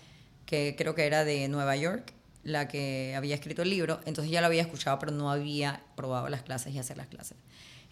que 0.45 0.75
creo 0.77 0.97
que 0.97 1.07
era 1.07 1.25
de 1.25 1.47
Nueva 1.47 1.77
York, 1.77 2.15
la 2.43 2.67
que 2.67 3.15
había 3.17 3.37
escrito 3.37 3.63
el 3.63 3.71
libro. 3.71 4.01
Entonces 4.07 4.33
ya 4.33 4.41
lo 4.41 4.49
había 4.49 4.63
escuchado, 4.63 4.99
pero 4.99 5.13
no 5.13 5.31
había 5.31 5.85
probado 5.95 6.29
las 6.29 6.43
clases 6.43 6.75
y 6.75 6.81
hacer 6.81 6.97
las 6.97 7.07
clases. 7.07 7.37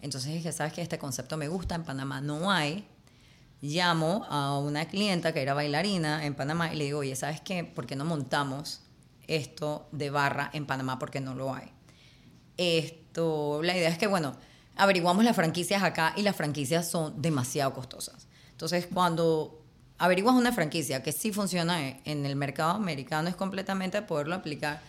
Entonces 0.03 0.35
dije, 0.35 0.51
¿sabes 0.51 0.73
qué? 0.73 0.83
Este 0.83 0.99
concepto 0.99 1.37
me 1.37 1.47
gusta, 1.47 1.77
en 1.77 1.85
Panamá 1.85 2.21
no 2.21 2.51
hay. 2.51 2.85
Llamo 3.61 4.27
a 4.29 4.59
una 4.59 4.87
clienta 4.89 5.33
que 5.33 5.43
era 5.43 5.55
bailarina 5.55 6.27
en 6.27 6.35
Panamá 6.35 6.75
y 6.75 6.77
le 6.77 6.87
digo, 6.87 6.99
oye, 6.99 7.15
¿sabes 7.15 7.41
qué? 7.41 7.63
¿Por 7.63 7.87
qué 7.87 7.95
no 7.95 8.05
montamos 8.05 8.81
esto 9.29 9.89
de 9.93 10.11
barra 10.11 10.51
en 10.53 10.67
Panamá? 10.67 10.99
Porque 10.99 11.21
no 11.21 11.37
lo 11.37 11.55
hay. 11.55 11.71
Esto, 12.57 13.63
la 13.63 13.77
idea 13.77 13.91
es 13.91 13.97
que, 13.97 14.09
bueno, 14.09 14.37
averiguamos 14.77 15.25
las 15.25 15.35
franquicias 15.37 15.83
acá 15.83 16.13
y 16.17 16.23
las 16.23 16.37
franquicias 16.37 16.89
son 16.91 17.21
demasiado 17.21 17.73
costosas. 17.73 18.27
Entonces, 18.51 18.87
cuando 18.93 19.63
averiguas 19.99 20.35
una 20.35 20.53
franquicia 20.53 21.03
que 21.03 21.13
sí 21.13 21.33
funciona 21.33 21.89
en- 22.05 22.27
el 22.27 22.37
mercado 22.37 22.71
americano, 22.73 23.29
es 23.29 23.37
completamente 23.37 24.01
poderlo 24.03 24.35
aplicar. 24.35 24.81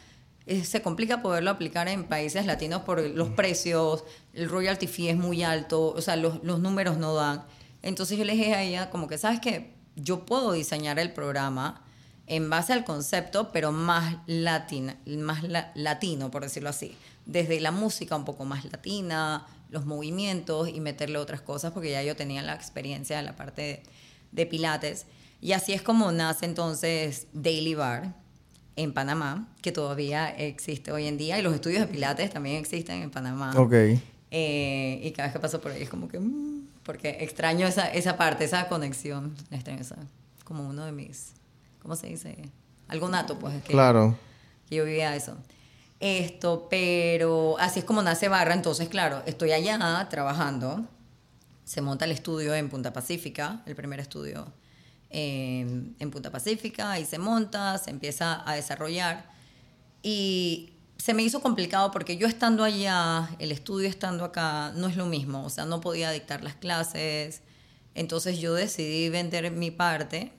Eh, 0.46 0.64
Se 0.64 0.82
complica 0.82 1.22
poderlo 1.22 1.52
aplicar 1.52 1.88
en 1.90 2.06
países 2.06 2.46
latinos 2.46 2.82
por 2.84 3.02
los 3.02 3.30
precios, 3.30 4.04
el 4.34 4.50
royalty 4.50 4.88
fee 4.88 5.10
es 5.10 5.18
muy 5.18 5.44
alto, 5.44 5.90
o 5.90 6.02
sea, 6.02 6.16
los, 6.16 6.44
los 6.44 6.60
números 6.60 6.98
no 6.98 7.14
dan. 7.16 7.44
Entonces 7.82 8.18
yo 8.18 8.24
le 8.26 8.34
dije 8.34 8.54
a 8.56 8.64
ella 8.64 8.90
como 8.90 9.08
que, 9.08 9.18
¿sabes 9.18 9.40
qué? 9.42 9.74
Yo 9.96 10.26
puedo 10.26 10.52
diseñar 10.54 11.00
el 11.00 11.12
programa 11.12 11.82
en 12.28 12.50
base 12.50 12.72
al 12.74 12.84
concepto, 12.86 13.52
pero 13.52 13.72
más, 13.72 14.18
latina, 14.26 14.98
más 15.06 15.44
la- 15.44 15.72
latino, 15.76 16.30
por 16.32 16.44
decirlo 16.44 16.70
así. 16.70 16.96
Desde 17.26 17.60
la 17.62 17.72
música 17.72 18.16
un 18.16 18.26
poco 18.26 18.46
más 18.46 18.64
latina, 18.66 19.46
los 19.70 19.86
movimientos 19.86 20.70
y 20.70 20.80
meterle 20.80 21.18
otras 21.18 21.42
cosas, 21.42 21.72
porque 21.74 21.92
ya 21.92 22.04
yo 22.04 22.16
tenía 22.16 22.42
la 22.42 22.54
experiencia 22.56 23.18
de 23.18 23.24
la 23.24 23.36
parte 23.36 23.62
de, 23.62 23.84
de 24.32 24.46
pilates. 24.46 25.06
Y 25.42 25.52
así 25.52 25.74
es 25.74 25.82
como 25.82 26.12
nace 26.12 26.46
entonces 26.46 27.28
Daily 27.34 27.76
Bar 27.76 28.14
en 28.76 28.94
Panamá, 28.94 29.48
que 29.62 29.72
todavía 29.72 30.30
existe 30.30 30.92
hoy 30.92 31.08
en 31.08 31.18
día, 31.18 31.38
y 31.40 31.42
los 31.42 31.54
estudios 31.54 31.82
de 31.82 31.88
Pilates 31.88 32.30
también 32.30 32.58
existen 32.58 33.02
en 33.02 33.10
Panamá. 33.12 33.52
Ok. 33.58 33.74
Eh, 34.30 35.00
y 35.04 35.12
cada 35.12 35.28
vez 35.28 35.34
que 35.34 35.40
paso 35.40 35.60
por 35.62 35.72
ahí 35.72 35.82
es 35.84 35.90
como 35.90 36.08
que, 36.08 36.20
mm, 36.20 36.68
porque 36.84 37.18
extraño 37.22 37.66
esa, 37.66 37.88
esa 37.92 38.18
parte, 38.18 38.44
esa 38.46 38.68
conexión, 38.68 39.36
la 39.50 39.58
extraño, 39.58 39.82
esa- 39.82 39.96
como 40.44 40.68
uno 40.68 40.86
de 40.86 40.92
mis, 40.92 41.32
¿cómo 41.82 41.96
se 41.96 42.08
dice? 42.08 42.36
Algo 42.88 43.10
nato, 43.10 43.38
pues. 43.40 43.62
Que, 43.64 43.74
Claro. 43.74 44.16
que 44.70 44.76
yo 44.76 44.86
vivía 44.86 45.16
eso. 45.16 45.36
Esto, 46.00 46.68
pero 46.70 47.56
así 47.60 47.80
es 47.80 47.86
como 47.86 48.04
nace 48.04 48.28
Barra, 48.28 48.54
entonces, 48.54 48.88
claro, 48.88 49.24
estoy 49.26 49.52
allá 49.52 50.08
trabajando, 50.10 50.86
se 51.64 51.82
monta 51.82 52.06
el 52.06 52.12
estudio 52.12 52.54
en 52.54 52.70
Punta 52.70 52.94
Pacífica, 52.94 53.62
el 53.66 53.76
primer 53.76 54.00
estudio 54.00 54.54
en, 55.10 55.96
en 56.00 56.12
Punta 56.12 56.32
Pacífica, 56.32 56.92
ahí 56.92 57.06
se 57.06 57.18
monta, 57.18 57.78
se 57.80 57.90
empieza 57.90 58.48
a 58.50 58.56
desarrollar. 58.56 59.30
Y 60.04 60.74
se 60.98 61.14
me 61.14 61.24
hizo 61.24 61.42
complicado 61.42 61.92
porque 61.92 62.18
yo 62.18 62.28
estando 62.28 62.64
allá, 62.64 63.30
el 63.40 63.52
estudio 63.52 63.88
estando 63.88 64.24
acá, 64.24 64.72
no 64.76 64.88
es 64.88 64.96
lo 64.96 65.06
mismo, 65.06 65.46
o 65.46 65.50
sea, 65.50 65.66
no 65.66 65.82
podía 65.82 66.12
dictar 66.12 66.44
las 66.44 66.56
clases, 66.56 67.42
entonces 67.96 68.40
yo 68.40 68.54
decidí 68.54 69.10
vender 69.10 69.52
mi 69.52 69.72
parte, 69.72 70.32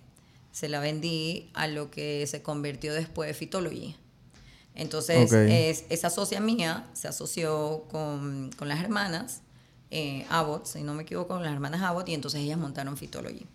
se 0.53 0.69
la 0.69 0.81
vendí 0.81 1.51
a 1.55 1.67
lo 1.67 1.91
que 1.91 2.27
se 2.27 2.43
convirtió 2.43 2.95
después 2.95 3.37
Fitology. 3.37 3.97
Entonces, 4.79 5.33
es, 5.33 5.85
esa 5.91 6.09
socia 6.09 6.41
mía 6.41 6.87
se 6.95 7.09
asoció 7.09 7.85
con, 7.91 8.51
con 8.57 8.69
las 8.69 8.81
hermanas 8.81 9.41
eh, 9.91 10.25
Abbott, 10.31 10.67
si 10.67 10.83
no 10.83 10.95
me 10.95 11.03
equivoco, 11.03 11.35
con 11.35 11.43
las 11.45 11.53
hermanas 11.53 11.83
Abbott, 11.83 12.09
y 12.09 12.15
entonces 12.15 12.41
ellas 12.41 12.59
montaron 12.59 12.97
Fitology. 12.97 13.47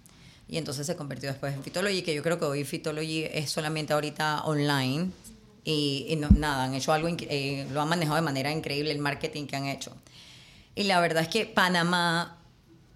Y 0.47 0.57
entonces 0.57 0.85
se 0.85 0.95
convirtió 0.95 1.29
después 1.29 1.53
en 1.53 1.63
Fitology, 1.63 2.01
que 2.03 2.13
yo 2.13 2.21
creo 2.21 2.37
que 2.37 2.45
hoy 2.45 2.63
Fitology 2.65 3.23
es 3.23 3.49
solamente 3.49 3.93
ahorita 3.93 4.43
online. 4.43 5.09
Y, 5.65 6.05
y 6.09 6.15
no- 6.17 6.29
nada, 6.29 6.65
han 6.65 6.73
hecho 6.73 6.91
algo, 6.91 7.07
eh, 7.07 7.65
lo 7.71 7.81
han 7.81 7.87
manejado 7.87 8.17
de 8.17 8.21
manera 8.21 8.51
increíble 8.51 8.91
el 8.91 8.99
marketing 8.99 9.45
que 9.47 9.55
han 9.55 9.65
hecho. 9.67 9.93
Y 10.75 10.83
la 10.83 10.99
verdad 10.99 11.23
es 11.23 11.29
que 11.29 11.45
Panamá 11.45 12.37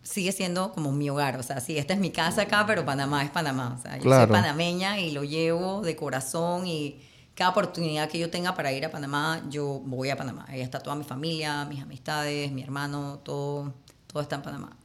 sigue 0.04 0.32
siendo 0.34 0.74
como 0.74 0.92
mi 0.92 1.10
hogar. 1.10 1.38
O 1.38 1.44
sea, 1.44 1.62
sí, 1.62 1.78
esta 1.78 1.94
es 1.94 2.00
mi 2.00 2.12
casa 2.12 2.42
acá, 2.44 2.66
pero 2.68 2.84
Panamá 2.86 3.24
es 3.24 3.30
Panamá. 3.30 3.78
O 3.80 3.82
sea, 3.82 3.96
yo 3.98 4.04
Claro. 4.04 4.26
soy 4.26 4.32
panameña 4.34 5.00
y 5.00 5.12
lo 5.12 5.24
llevo 5.24 5.82
de 5.82 5.96
corazón 5.96 6.68
y 6.68 7.00
cada 7.38 7.52
oportunidad 7.52 8.10
que 8.10 8.18
yo 8.18 8.32
tenga 8.32 8.56
para 8.56 8.74
ir 8.74 8.84
a 8.84 8.90
Panamá, 8.90 9.44
yo 9.48 9.80
voy 9.86 10.10
a 10.10 10.18
Panamá. 10.18 10.44
Ahí 10.50 10.60
está 10.60 10.80
toda 10.80 10.96
mi 10.96 11.04
familia, 11.04 11.66
mis 11.66 11.80
amistades, 11.84 12.52
mi 12.52 12.64
hermano, 12.64 13.20
todo, 13.24 13.76
todo 14.08 14.24
está 14.24 14.38
en 14.38 14.42
Panamá. 14.42 14.76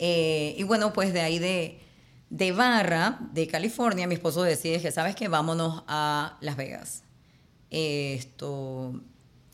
Eh, 0.00 0.56
y 0.58 0.64
bueno, 0.64 0.92
pues 0.92 1.12
de 1.12 1.20
ahí 1.20 1.38
de, 1.38 1.80
de 2.28 2.50
Barra, 2.50 3.20
de 3.32 3.46
California, 3.46 4.08
mi 4.08 4.16
esposo 4.16 4.42
decide 4.42 4.80
que, 4.80 4.90
¿sabes 4.90 5.14
qué? 5.14 5.28
Vámonos 5.28 5.84
a 5.86 6.36
Las 6.40 6.56
Vegas. 6.56 7.04
Esto, 7.70 9.00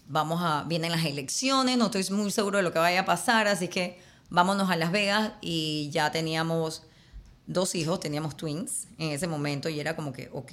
vamos 0.08 0.40
a, 0.42 0.64
vienen 0.64 0.90
las 0.90 1.04
elecciones, 1.04 1.76
no 1.76 1.90
estoy 1.94 2.02
muy 2.16 2.30
seguro 2.30 2.56
de 2.56 2.62
lo 2.62 2.72
que 2.72 2.78
vaya 2.78 3.00
a 3.00 3.04
pasar, 3.04 3.46
así 3.46 3.68
que 3.68 4.00
vámonos 4.30 4.70
a 4.70 4.76
Las 4.76 4.90
Vegas 4.90 5.32
y 5.42 5.90
ya 5.92 6.10
teníamos 6.10 6.82
dos 7.46 7.74
hijos, 7.74 8.00
teníamos 8.00 8.38
twins 8.38 8.88
en 8.96 9.10
ese 9.10 9.26
momento 9.26 9.68
y 9.68 9.80
era 9.80 9.94
como 9.94 10.14
que, 10.14 10.30
ok, 10.32 10.52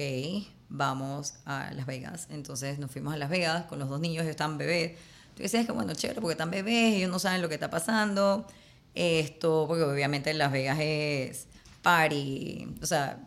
vamos 0.70 1.36
a 1.46 1.72
Las 1.74 1.86
Vegas. 1.86 2.28
Entonces 2.30 2.80
nos 2.80 2.92
fuimos 2.92 3.14
a 3.14 3.18
Las 3.18 3.30
Vegas 3.30 3.66
con 3.66 3.80
los 3.80 3.90
dos 3.90 4.00
niños, 4.00 4.22
ellos 4.24 4.32
estaban 4.32 4.58
bebés. 4.58 4.94
Tú 5.36 5.44
decías 5.44 5.66
que, 5.66 5.72
bueno, 5.72 5.94
chévere, 5.94 6.22
porque 6.22 6.34
están 6.34 6.52
bebés, 6.52 6.96
ellos 6.96 7.10
no 7.12 7.20
saben 7.20 7.42
lo 7.42 7.48
que 7.50 7.56
está 7.56 7.70
pasando. 7.70 8.46
Esto, 8.96 9.66
porque 9.68 9.84
obviamente 9.84 10.34
Las 10.34 10.52
Vegas 10.52 10.78
es 10.82 11.48
party, 11.82 12.76
o 12.82 12.86
sea, 12.86 13.20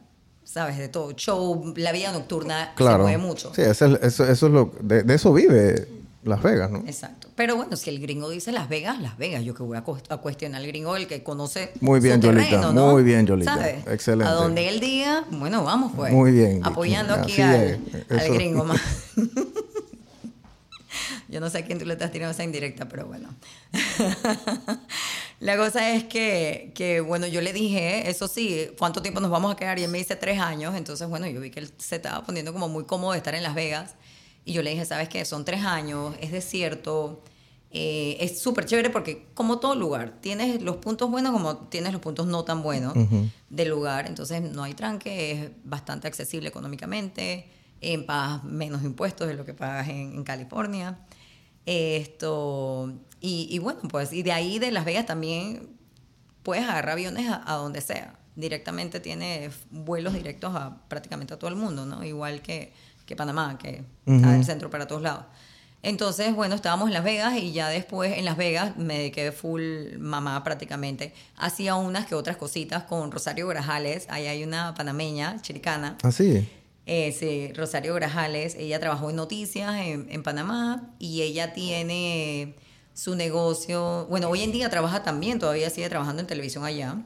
sabes, 0.45 0.77
de 0.77 0.89
todo, 0.89 1.13
show, 1.13 1.73
la 1.77 1.93
vida 1.93 2.13
nocturna 2.13 2.73
Claro. 2.75 2.99
se 2.99 3.03
mueve 3.03 3.19
mucho. 3.19 3.53
Sí, 3.55 3.63
eso, 3.63 3.87
es- 3.87 4.03
eso, 4.03 4.25
eso 4.29 4.47
es 4.47 4.53
lo... 4.53 4.73
De, 4.81 5.03
de 5.03 5.15
eso 5.15 5.33
vive 5.33 5.89
Las 6.25 6.43
Vegas, 6.43 6.71
¿no? 6.71 6.79
Exacto. 6.81 7.29
Pero 7.43 7.57
bueno, 7.57 7.75
si 7.75 7.91
el 7.91 7.99
gringo 7.99 8.31
dice 8.31 8.53
Las 8.53 8.69
Vegas, 8.69 9.01
Las 9.01 9.19
Vegas, 9.19 9.43
yo 9.43 9.53
que 9.53 9.65
voy 9.65 9.77
a, 9.77 9.83
cu- 9.83 9.99
a 10.11 10.17
cuestionar 10.19 10.61
al 10.61 10.67
gringo, 10.69 10.95
el 10.95 11.09
que 11.09 11.25
conoce. 11.25 11.73
Muy 11.81 11.99
bien, 11.99 12.23
su 12.23 12.29
Yolita, 12.29 12.45
terreno, 12.51 12.73
¿no? 12.73 12.93
muy 12.93 13.03
bien, 13.03 13.27
Yolita. 13.27 13.57
¿Sabes? 13.57 13.85
Excelente. 13.89 14.31
A 14.31 14.35
donde 14.35 14.69
él 14.69 14.79
diga, 14.79 15.25
bueno, 15.29 15.65
vamos 15.65 15.91
pues. 15.97 16.13
Muy 16.13 16.31
bien. 16.31 16.61
Apoyando 16.65 17.15
aquí 17.15 17.41
al, 17.43 17.81
gringo 18.33 18.63
más. 18.63 18.81
Yo 21.29 21.41
no 21.41 21.51
sé 21.51 21.59
a 21.59 21.65
quién 21.65 21.81
tú 21.81 21.85
le 21.85 21.95
estás 21.95 22.13
tirando 22.13 22.31
esa 22.31 22.45
indirecta, 22.45 22.87
pero 22.89 23.07
bueno. 23.07 23.35
La 25.41 25.57
cosa 25.57 25.91
es 25.97 26.05
que, 26.05 26.71
que, 26.77 27.01
bueno, 27.01 27.27
yo 27.27 27.41
le 27.41 27.53
dije, 27.53 28.09
eso 28.09 28.29
sí, 28.29 28.69
¿cuánto 28.79 29.03
tiempo 29.03 29.19
nos 29.19 29.33
vamos 29.33 29.53
a 29.53 29.57
quedar? 29.57 29.81
Y 29.81 29.83
él 29.83 29.91
me 29.91 29.99
dice 29.99 30.15
tres 30.15 30.39
años. 30.39 30.77
Entonces, 30.77 31.09
bueno, 31.09 31.27
yo 31.27 31.41
vi 31.41 31.51
que 31.51 31.59
él 31.59 31.73
se 31.77 31.97
estaba 31.97 32.23
poniendo 32.25 32.53
como 32.53 32.69
muy 32.69 32.85
cómodo 32.85 33.11
de 33.13 33.19
estar 33.19 33.35
en 33.35 33.43
Las 33.43 33.57
Vegas. 33.57 33.97
Y 34.45 34.53
yo 34.53 34.63
le 34.63 34.71
dije, 34.71 34.85
¿sabes 34.85 35.09
qué? 35.09 35.25
Son 35.25 35.45
tres 35.45 35.65
años, 35.65 36.15
es 36.21 36.31
desierto. 36.31 37.25
Eh, 37.73 38.17
es 38.21 38.41
súper 38.41 38.67
chévere 38.67 38.91
porque, 38.91 39.29
como 39.35 39.59
todo 39.59 39.75
lugar, 39.75 40.19
tienes 40.21 40.61
los 40.62 40.76
puntos 40.76 41.11
buenos 41.11 41.33
como 41.33 41.57
tienes 41.69 41.93
los 41.93 42.02
puntos 42.02 42.26
no 42.26 42.45
tan 42.45 42.62
buenos 42.62 42.95
del 43.49 43.69
lugar. 43.69 44.07
Entonces, 44.07 44.43
no 44.43 44.62
hay 44.62 44.75
tranque, 44.75 45.33
es 45.33 45.50
bastante 45.64 46.07
accesible 46.09 46.49
económicamente. 46.49 47.49
En 47.81 48.07
pagas 48.07 48.45
menos 48.45 48.85
impuestos 48.85 49.26
de 49.26 49.35
lo 49.35 49.45
que 49.45 49.55
pagas 49.55 49.88
en, 49.88 50.14
en 50.14 50.23
California. 50.23 51.00
Esto, 51.67 52.93
y, 53.21 53.49
y 53.50 53.59
bueno, 53.59 53.81
pues, 53.88 54.12
y 54.12 54.23
de 54.23 54.33
ahí 54.33 54.59
de 54.59 54.71
Las 54.71 54.85
Vegas 54.85 55.07
también 55.07 55.71
puedes 56.43 56.64
agarrar 56.64 56.93
aviones 56.93 57.29
a, 57.29 57.43
a 57.45 57.57
donde 57.57 57.81
sea. 57.81 58.19
Directamente 58.37 59.00
tiene 59.00 59.50
vuelos 59.71 60.14
directos 60.14 60.55
a 60.55 60.79
prácticamente 60.88 61.35
a 61.35 61.38
todo 61.38 61.50
el 61.50 61.57
mundo, 61.57 61.85
¿no? 61.85 62.05
Igual 62.05 62.41
que, 62.41 62.73
que 63.05 63.17
Panamá, 63.17 63.59
que 63.59 63.85
está 64.07 64.29
en 64.29 64.35
el 64.41 64.45
centro 64.45 64.71
para 64.71 64.87
todos 64.87 65.02
lados. 65.02 65.25
Entonces, 65.85 66.35
bueno, 66.35 66.55
estábamos 66.55 66.87
en 66.89 66.95
Las 66.95 67.03
Vegas 67.03 67.37
y 67.37 67.53
ya 67.53 67.69
después 67.69 68.17
en 68.17 68.25
Las 68.25 68.37
Vegas 68.37 68.77
me 68.77 68.99
dediqué 68.99 69.33
full 69.33 69.97
mamá 69.99 70.45
prácticamente. 70.45 71.12
Hacía 71.37 71.75
unas 71.75 72.07
que 72.07 72.15
otras 72.15 72.37
cositas 72.37 72.85
con 72.85 73.11
Rosario 73.11 73.49
Grajales. 73.49 74.07
Ahí 74.09 74.27
hay 74.27 74.45
una 74.45 74.75
panameña, 74.75 75.43
chiricana. 75.43 75.99
Ah, 76.03 76.12
sí. 76.12 76.49
Eh, 76.87 77.12
sí, 77.19 77.53
Rosario 77.55 77.95
Grajales, 77.95 78.55
ella 78.57 78.79
trabajó 78.81 79.11
en 79.11 79.17
noticias 79.17 79.75
en, 79.87 80.07
en 80.11 80.23
Panamá 80.23 80.91
y 80.99 81.23
ella 81.23 81.53
tiene 81.53 82.55
su 82.95 83.15
negocio, 83.15 84.07
bueno, 84.11 84.29
hoy 84.29 84.43
en 84.43 84.51
día 84.53 84.69
trabaja 84.69 85.03
también, 85.03 85.39
todavía 85.39 85.71
sigue 85.71 85.89
trabajando 85.89 86.21
en 86.21 86.27
televisión 86.27 86.65
allá, 86.65 86.97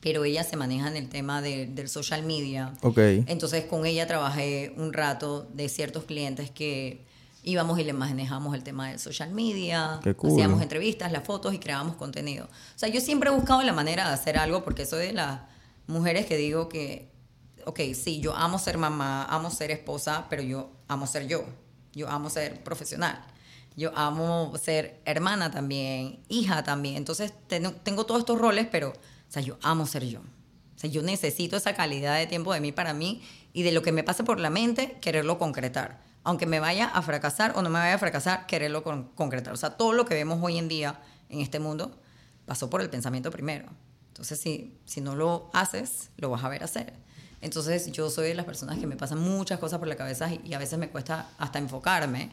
pero 0.00 0.24
ella 0.24 0.42
se 0.42 0.56
maneja 0.56 0.88
en 0.88 0.96
el 0.96 1.08
tema 1.10 1.40
de- 1.42 1.66
del 1.66 1.88
social 1.88 2.22
media. 2.24 2.72
Ok. 2.82 2.98
Entonces 3.26 3.64
con 3.66 3.84
ella 3.86 4.06
trabajé 4.06 4.72
un 4.76 4.92
rato 4.94 5.48
de 5.54 5.68
ciertos 5.68 6.04
clientes 6.04 6.50
que 6.50 7.04
íbamos 7.44 7.78
y 7.78 7.84
le 7.84 7.92
manejamos 7.92 8.54
el 8.54 8.62
tema 8.64 8.88
del 8.88 8.98
social 8.98 9.30
media, 9.30 10.00
cool. 10.14 10.32
hacíamos 10.32 10.62
entrevistas, 10.62 11.12
las 11.12 11.24
fotos 11.24 11.54
y 11.54 11.58
creábamos 11.58 11.96
contenido. 11.96 12.46
O 12.46 12.78
sea, 12.78 12.88
yo 12.88 13.00
siempre 13.00 13.30
he 13.30 13.32
buscado 13.32 13.62
la 13.62 13.72
manera 13.72 14.08
de 14.08 14.14
hacer 14.14 14.36
algo 14.38 14.64
porque 14.64 14.86
soy 14.86 15.06
de 15.06 15.12
las 15.12 15.40
mujeres 15.86 16.26
que 16.26 16.36
digo 16.36 16.68
que, 16.68 17.10
ok, 17.66 17.80
sí, 17.94 18.20
yo 18.20 18.34
amo 18.34 18.58
ser 18.58 18.78
mamá, 18.78 19.24
amo 19.26 19.50
ser 19.50 19.70
esposa, 19.70 20.26
pero 20.30 20.42
yo 20.42 20.70
amo 20.88 21.06
ser 21.06 21.26
yo. 21.28 21.44
Yo 21.92 22.08
amo 22.08 22.28
ser 22.30 22.62
profesional. 22.64 23.24
Yo 23.76 23.90
amo 23.96 24.52
ser 24.60 25.00
hermana 25.04 25.50
también, 25.50 26.20
hija 26.28 26.62
también. 26.64 26.96
Entonces 26.96 27.32
ten- 27.46 27.74
tengo 27.82 28.06
todos 28.06 28.20
estos 28.20 28.38
roles, 28.38 28.66
pero, 28.70 28.90
o 28.90 28.92
sea, 29.32 29.42
yo 29.42 29.58
amo 29.62 29.86
ser 29.86 30.04
yo. 30.06 30.20
O 30.20 30.78
sea, 30.78 30.88
yo 30.90 31.02
necesito 31.02 31.56
esa 31.56 31.74
calidad 31.74 32.16
de 32.18 32.26
tiempo 32.26 32.52
de 32.52 32.60
mí 32.60 32.72
para 32.72 32.94
mí 32.94 33.22
y 33.52 33.62
de 33.62 33.72
lo 33.72 33.82
que 33.82 33.92
me 33.92 34.02
pase 34.02 34.24
por 34.24 34.40
la 34.40 34.50
mente, 34.50 34.98
quererlo 35.00 35.38
concretar. 35.38 36.02
Aunque 36.24 36.46
me 36.46 36.58
vaya 36.58 36.86
a 36.86 37.02
fracasar 37.02 37.52
o 37.56 37.62
no 37.62 37.68
me 37.70 37.78
vaya 37.78 37.94
a 37.94 37.98
fracasar, 37.98 38.46
quererlo 38.46 38.82
con- 38.82 39.04
concretar. 39.14 39.52
O 39.52 39.56
sea, 39.56 39.70
todo 39.76 39.92
lo 39.92 40.04
que 40.06 40.14
vemos 40.14 40.38
hoy 40.42 40.58
en 40.58 40.68
día 40.68 40.98
en 41.28 41.40
este 41.40 41.58
mundo 41.60 41.96
pasó 42.46 42.68
por 42.70 42.80
el 42.80 42.90
pensamiento 42.90 43.30
primero. 43.30 43.66
Entonces, 44.08 44.40
si, 44.40 44.76
si 44.86 45.00
no 45.00 45.14
lo 45.16 45.50
haces, 45.52 46.10
lo 46.16 46.30
vas 46.30 46.42
a 46.44 46.48
ver 46.48 46.64
hacer. 46.64 46.92
Entonces, 47.40 47.92
yo 47.92 48.08
soy 48.10 48.28
de 48.28 48.34
las 48.34 48.46
personas 48.46 48.78
que 48.78 48.86
me 48.86 48.96
pasan 48.96 49.18
muchas 49.18 49.58
cosas 49.58 49.78
por 49.78 49.88
la 49.88 49.96
cabeza 49.96 50.32
y, 50.32 50.40
y 50.44 50.54
a 50.54 50.58
veces 50.58 50.78
me 50.78 50.88
cuesta 50.88 51.28
hasta 51.38 51.58
enfocarme 51.58 52.30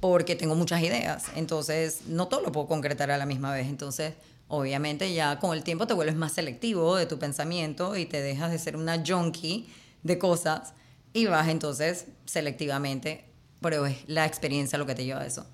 porque 0.00 0.36
tengo 0.36 0.54
muchas 0.54 0.82
ideas. 0.82 1.24
Entonces, 1.34 2.02
no 2.06 2.28
todo 2.28 2.40
lo 2.42 2.52
puedo 2.52 2.68
concretar 2.68 3.10
a 3.10 3.16
la 3.18 3.26
misma 3.26 3.52
vez. 3.52 3.66
Entonces, 3.66 4.14
obviamente 4.48 5.12
ya 5.14 5.40
con 5.40 5.54
el 5.56 5.64
tiempo 5.64 5.86
te 5.86 5.94
vuelves 5.94 6.14
más 6.14 6.32
selectivo 6.32 6.94
de 6.96 7.06
tu 7.06 7.18
pensamiento 7.18 7.96
y 7.96 8.04
te 8.06 8.20
dejas 8.20 8.50
de 8.52 8.58
ser 8.58 8.76
una 8.76 9.02
junkie 9.04 9.68
de 10.02 10.18
cosas 10.18 10.74
y 11.14 11.26
vas 11.26 11.48
entonces 11.48 12.08
selectivamente, 12.26 13.24
pero 13.60 13.86
es 13.86 13.96
la 14.06 14.26
experiencia 14.26 14.78
lo 14.78 14.84
que 14.84 14.96
te 14.96 15.04
lleva 15.04 15.20
a 15.20 15.26
eso. 15.26 15.46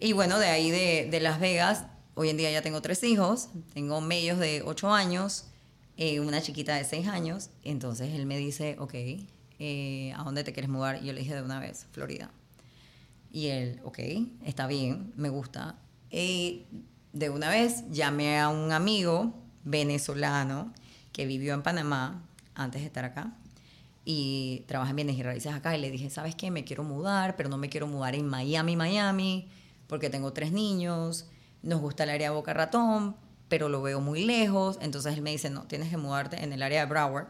Y 0.00 0.12
bueno, 0.12 0.38
de 0.38 0.46
ahí 0.46 0.70
de, 0.70 1.06
de 1.08 1.20
Las 1.20 1.38
Vegas, 1.38 1.84
hoy 2.14 2.30
en 2.30 2.38
día 2.38 2.50
ya 2.50 2.62
tengo 2.62 2.80
tres 2.80 3.04
hijos, 3.04 3.50
tengo 3.74 4.00
medios 4.00 4.38
de 4.38 4.62
ocho 4.64 4.92
años, 4.92 5.44
eh, 5.98 6.18
una 6.20 6.40
chiquita 6.40 6.74
de 6.74 6.84
seis 6.84 7.06
años, 7.06 7.50
entonces 7.62 8.14
él 8.14 8.24
me 8.24 8.38
dice, 8.38 8.76
ok, 8.80 8.94
eh, 9.58 10.12
¿a 10.16 10.24
dónde 10.24 10.42
te 10.42 10.52
quieres 10.52 10.70
mudar? 10.70 11.00
Y 11.02 11.06
yo 11.06 11.12
le 11.12 11.20
dije 11.20 11.34
de 11.34 11.42
una 11.42 11.60
vez, 11.60 11.86
Florida. 11.92 12.30
Y 13.30 13.48
él, 13.48 13.80
ok, 13.84 13.98
está 14.44 14.66
bien, 14.66 15.12
me 15.16 15.28
gusta. 15.28 15.76
Y 16.10 16.64
de 17.12 17.28
una 17.28 17.50
vez 17.50 17.84
llamé 17.90 18.40
a 18.40 18.48
un 18.48 18.72
amigo 18.72 19.34
venezolano 19.64 20.72
que 21.12 21.26
vivió 21.26 21.52
en 21.52 21.62
Panamá, 21.62 22.24
antes 22.54 22.80
de 22.80 22.86
estar 22.86 23.04
acá 23.04 23.34
y 24.04 24.64
trabajé 24.66 24.90
en 24.90 24.96
bienes 24.96 25.16
y 25.16 25.22
raíces 25.22 25.52
acá 25.52 25.76
y 25.76 25.80
le 25.80 25.90
dije, 25.90 26.10
¿sabes 26.10 26.34
qué? 26.34 26.50
Me 26.50 26.64
quiero 26.64 26.84
mudar, 26.84 27.36
pero 27.36 27.48
no 27.48 27.56
me 27.56 27.68
quiero 27.68 27.86
mudar 27.86 28.14
en 28.14 28.26
Miami, 28.28 28.76
Miami, 28.76 29.48
porque 29.86 30.10
tengo 30.10 30.32
tres 30.32 30.52
niños, 30.52 31.26
nos 31.62 31.80
gusta 31.80 32.04
el 32.04 32.10
área 32.10 32.30
de 32.30 32.36
Boca 32.36 32.52
Ratón, 32.52 33.16
pero 33.48 33.68
lo 33.68 33.80
veo 33.82 34.00
muy 34.00 34.24
lejos. 34.24 34.78
Entonces 34.82 35.14
él 35.14 35.22
me 35.22 35.30
dice, 35.30 35.48
no, 35.50 35.62
tienes 35.62 35.88
que 35.88 35.96
mudarte 35.96 36.42
en 36.42 36.52
el 36.52 36.62
área 36.62 36.80
de 36.80 36.86
Broward. 36.86 37.28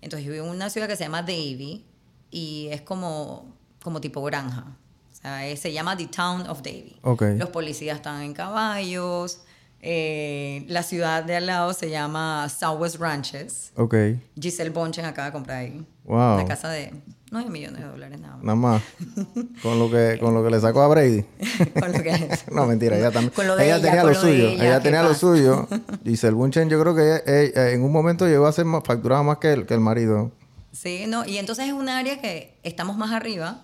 Entonces 0.00 0.26
yo 0.26 0.32
vivo 0.32 0.46
en 0.46 0.52
una 0.52 0.70
ciudad 0.70 0.88
que 0.88 0.96
se 0.96 1.04
llama 1.04 1.22
Davie 1.22 1.84
y 2.30 2.68
es 2.70 2.82
como, 2.82 3.54
como 3.82 4.00
tipo 4.00 4.22
granja. 4.22 4.76
O 5.12 5.14
sea, 5.14 5.56
se 5.56 5.72
llama 5.72 5.96
The 5.96 6.06
Town 6.06 6.48
of 6.48 6.62
Davie. 6.62 6.96
Ok. 7.02 7.22
Los 7.36 7.50
policías 7.50 7.96
están 7.96 8.22
en 8.22 8.32
caballos. 8.32 9.42
Eh, 9.82 10.64
la 10.68 10.82
ciudad 10.82 11.24
de 11.24 11.36
al 11.36 11.46
lado 11.46 11.72
se 11.72 11.88
llama 11.90 12.48
Southwest 12.48 12.96
Ranches. 12.96 13.72
Ok. 13.76 13.94
Giselle 14.38 14.70
Bonchen 14.70 15.04
acaba 15.04 15.26
de 15.26 15.32
comprar 15.32 15.58
ahí. 15.58 15.86
Wow. 16.04 16.34
Una 16.34 16.44
casa 16.44 16.68
de 16.68 16.92
9 17.30 17.48
millones 17.50 17.80
de 17.80 17.86
dólares 17.86 18.20
nada 18.20 18.36
más. 18.36 18.44
Nada 18.44 18.56
más. 18.56 18.82
con 19.62 19.78
lo 19.78 19.90
que 19.90 20.18
con 20.20 20.34
lo 20.34 20.42
que 20.44 20.50
le 20.50 20.60
sacó 20.60 20.82
a 20.82 20.88
Brady. 20.88 21.24
Con 21.80 21.92
lo 21.92 22.02
que- 22.02 22.28
no, 22.52 22.66
mentira, 22.66 22.96
ella 22.98 23.10
también. 23.10 23.32
Con 23.32 23.46
lo 23.46 23.56
de 23.56 23.64
ella, 23.66 23.76
ella, 23.76 23.84
tenía 23.86 24.02
con 24.02 24.12
lo 24.12 24.20
suyo. 24.20 24.48
ella, 24.48 24.64
Ella, 24.64 24.76
¿qué 24.78 24.82
tenía 24.82 25.02
lo 25.02 25.14
suyo. 25.14 25.68
Giselle 26.04 26.34
Bunchen, 26.34 26.68
yo 26.68 26.80
creo 26.80 26.94
que 26.94 27.02
ella- 27.02 27.22
ella, 27.40 27.70
en 27.70 27.82
un 27.82 27.92
momento 27.92 28.26
llegó 28.26 28.46
a 28.46 28.52
ser 28.52 28.64
más, 28.64 28.82
facturaba 28.84 29.22
más 29.22 29.38
que 29.38 29.52
el, 29.52 29.66
que 29.66 29.74
el 29.74 29.80
marido. 29.80 30.32
Sí, 30.72 31.04
no, 31.08 31.24
y 31.26 31.38
entonces 31.38 31.66
es 31.66 31.72
un 31.72 31.88
área 31.88 32.20
que 32.20 32.58
estamos 32.62 32.96
más 32.96 33.12
arriba, 33.12 33.62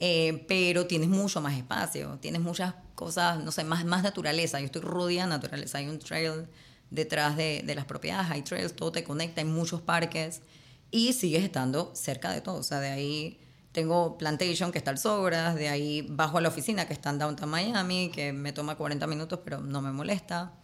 eh, 0.00 0.44
pero 0.48 0.86
tienes 0.86 1.08
mucho 1.08 1.40
más 1.40 1.56
espacio, 1.56 2.18
tienes 2.20 2.40
muchas 2.40 2.74
cosas, 2.98 3.42
no 3.44 3.52
sé, 3.52 3.62
más, 3.62 3.84
más 3.84 4.02
naturaleza. 4.02 4.58
Yo 4.58 4.66
estoy 4.66 4.82
rodeada 4.82 5.28
de 5.28 5.36
naturaleza, 5.36 5.78
hay 5.78 5.86
un 5.86 6.00
trail 6.00 6.48
detrás 6.90 7.36
de, 7.36 7.62
de 7.64 7.74
las 7.76 7.84
propiedades, 7.84 8.28
hay 8.28 8.42
trails, 8.42 8.74
todo 8.74 8.90
te 8.90 9.04
conecta, 9.04 9.40
hay 9.40 9.46
muchos 9.46 9.80
parques 9.80 10.42
y 10.90 11.12
sigues 11.12 11.44
estando 11.44 11.92
cerca 11.94 12.32
de 12.32 12.40
todo. 12.40 12.56
O 12.56 12.62
sea, 12.64 12.80
de 12.80 12.88
ahí 12.88 13.40
tengo 13.70 14.18
Plantation, 14.18 14.72
que 14.72 14.78
está 14.78 14.90
al 14.90 14.98
Sobras, 14.98 15.54
de 15.54 15.68
ahí 15.68 16.04
bajo 16.10 16.38
a 16.38 16.40
la 16.40 16.48
oficina, 16.48 16.88
que 16.88 16.92
está 16.92 17.10
en 17.10 17.18
Downtown 17.20 17.48
Miami, 17.48 18.10
que 18.12 18.32
me 18.32 18.52
toma 18.52 18.74
40 18.74 19.06
minutos, 19.06 19.38
pero 19.44 19.60
no 19.60 19.80
me 19.80 19.92
molesta. 19.92 20.54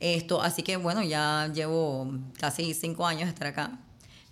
Esto, 0.00 0.40
así 0.40 0.62
que 0.62 0.78
bueno, 0.78 1.02
ya 1.02 1.50
llevo 1.52 2.10
casi 2.38 2.72
cinco 2.72 3.06
años 3.06 3.24
de 3.24 3.30
estar 3.30 3.48
acá. 3.48 3.78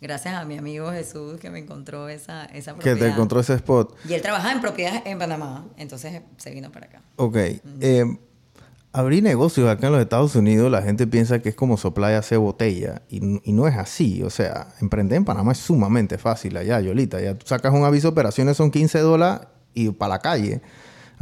Gracias 0.02 0.35
a 0.35 0.44
mi 0.44 0.59
amigo 0.59 0.90
Jesús 0.90 1.38
que 1.40 1.49
me 1.49 1.61
encontró 1.61 2.09
esa, 2.09 2.44
esa 2.47 2.73
Que 2.75 2.80
propiedad. 2.82 2.99
te 2.99 3.06
encontró 3.12 3.38
ese 3.40 3.54
spot. 3.54 3.97
Y 4.09 4.14
él 4.14 4.21
trabajaba 4.21 4.52
en 4.52 4.61
propiedades 4.61 5.02
en 5.06 5.18
Panamá, 5.18 5.64
entonces 5.78 6.21
se 6.37 6.50
vino 6.50 6.71
para 6.73 6.87
acá. 6.87 7.02
Ok. 7.16 7.37
eh, 7.80 8.04
abrir 8.92 9.23
negocios 9.23 9.71
acá 9.71 9.87
en 9.87 9.92
los 9.92 10.02
Estados 10.02 10.35
Unidos, 10.37 10.71
la 10.71 10.82
gente 10.82 11.06
piensa 11.06 11.38
que 11.40 11.49
es 11.50 11.54
como 11.54 11.76
soplar 11.76 12.12
y 12.12 12.16
hacer 12.16 12.38
botella. 12.38 13.02
Y, 13.09 13.40
y 13.49 13.52
no 13.52 13.66
es 13.68 13.76
así. 13.76 14.23
O 14.23 14.28
sea, 14.28 14.68
emprender 14.80 15.16
en 15.16 15.25
Panamá 15.25 15.52
es 15.52 15.59
sumamente 15.59 16.18
fácil 16.18 16.56
allá, 16.56 16.80
Yolita. 16.80 17.21
Ya 17.21 17.35
tú 17.35 17.47
sacas 17.47 17.73
un 17.73 17.85
aviso 17.85 18.09
de 18.09 18.12
operaciones, 18.12 18.56
son 18.56 18.71
15 18.71 18.99
dólares 18.99 19.47
y 19.73 19.88
para 19.90 20.14
la 20.14 20.18
calle. 20.18 20.61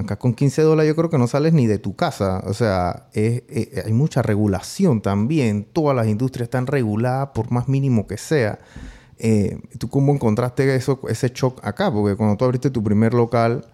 Acá 0.00 0.16
con 0.16 0.32
15 0.32 0.62
dólares 0.62 0.88
yo 0.88 0.96
creo 0.96 1.10
que 1.10 1.18
no 1.18 1.26
sales 1.26 1.52
ni 1.52 1.66
de 1.66 1.78
tu 1.78 1.94
casa. 1.94 2.42
O 2.46 2.54
sea, 2.54 3.08
eh, 3.12 3.82
hay 3.84 3.92
mucha 3.92 4.22
regulación 4.22 5.02
también. 5.02 5.66
Todas 5.70 5.94
las 5.94 6.06
industrias 6.06 6.46
están 6.46 6.66
reguladas 6.66 7.28
por 7.34 7.50
más 7.50 7.68
mínimo 7.68 8.06
que 8.06 8.16
sea. 8.16 8.58
Eh, 9.18 9.58
¿Tú 9.78 9.90
cómo 9.90 10.14
encontraste 10.14 10.74
eso, 10.74 11.00
ese 11.08 11.28
shock 11.28 11.60
acá? 11.62 11.92
Porque 11.92 12.16
cuando 12.16 12.38
tú 12.38 12.46
abriste 12.46 12.70
tu 12.70 12.82
primer 12.82 13.12
local 13.12 13.66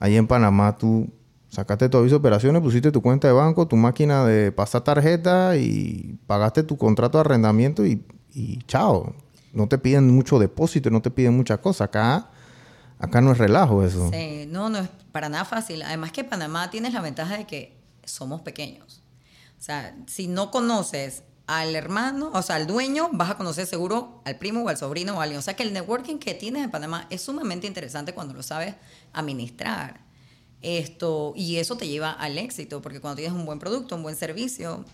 ahí 0.00 0.16
en 0.16 0.26
Panamá, 0.26 0.76
tú 0.76 1.08
sacaste 1.48 1.88
tu 1.88 1.98
aviso 1.98 2.16
de 2.16 2.18
operaciones, 2.18 2.60
pusiste 2.60 2.90
tu 2.90 3.00
cuenta 3.00 3.28
de 3.28 3.34
banco, 3.34 3.68
tu 3.68 3.76
máquina 3.76 4.24
de 4.24 4.50
pasar 4.50 4.82
tarjeta 4.82 5.56
y 5.56 6.18
pagaste 6.26 6.64
tu 6.64 6.76
contrato 6.76 7.18
de 7.18 7.20
arrendamiento 7.20 7.86
y, 7.86 8.04
y 8.34 8.58
chao. 8.66 9.14
No 9.52 9.68
te 9.68 9.78
piden 9.78 10.10
mucho 10.10 10.40
depósito, 10.40 10.90
no 10.90 11.00
te 11.00 11.12
piden 11.12 11.36
muchas 11.36 11.60
cosas. 11.60 11.82
Acá, 11.82 12.30
acá 12.98 13.20
no 13.20 13.30
es 13.30 13.38
relajo 13.38 13.84
eso. 13.84 14.10
Sí, 14.12 14.48
no, 14.48 14.68
no 14.68 14.78
es 14.78 14.88
para 15.18 15.28
nada 15.28 15.44
fácil. 15.44 15.82
Además 15.82 16.12
que 16.12 16.22
Panamá 16.22 16.70
tienes 16.70 16.92
la 16.94 17.00
ventaja 17.00 17.36
de 17.38 17.44
que 17.44 17.76
somos 18.04 18.40
pequeños. 18.42 19.02
O 19.58 19.60
sea, 19.60 19.96
si 20.06 20.28
no 20.28 20.52
conoces 20.52 21.24
al 21.48 21.74
hermano, 21.74 22.30
o 22.34 22.40
sea, 22.42 22.54
al 22.54 22.68
dueño, 22.68 23.08
vas 23.12 23.30
a 23.30 23.36
conocer 23.36 23.66
seguro 23.66 24.22
al 24.24 24.36
primo 24.36 24.62
o 24.62 24.68
al 24.68 24.76
sobrino 24.76 25.16
o 25.16 25.20
a 25.20 25.24
alguien. 25.24 25.40
O 25.40 25.42
sea, 25.42 25.56
que 25.56 25.64
el 25.64 25.72
networking 25.72 26.18
que 26.18 26.34
tienes 26.34 26.62
en 26.62 26.70
Panamá 26.70 27.08
es 27.10 27.22
sumamente 27.22 27.66
interesante 27.66 28.14
cuando 28.14 28.32
lo 28.32 28.44
sabes 28.44 28.76
administrar. 29.12 30.02
Esto, 30.62 31.32
y 31.34 31.56
eso 31.56 31.76
te 31.76 31.88
lleva 31.88 32.12
al 32.12 32.38
éxito, 32.38 32.80
porque 32.80 33.00
cuando 33.00 33.16
tienes 33.16 33.36
un 33.36 33.44
buen 33.44 33.58
producto, 33.58 33.96
un 33.96 34.04
buen 34.04 34.14
servicio, 34.14 34.84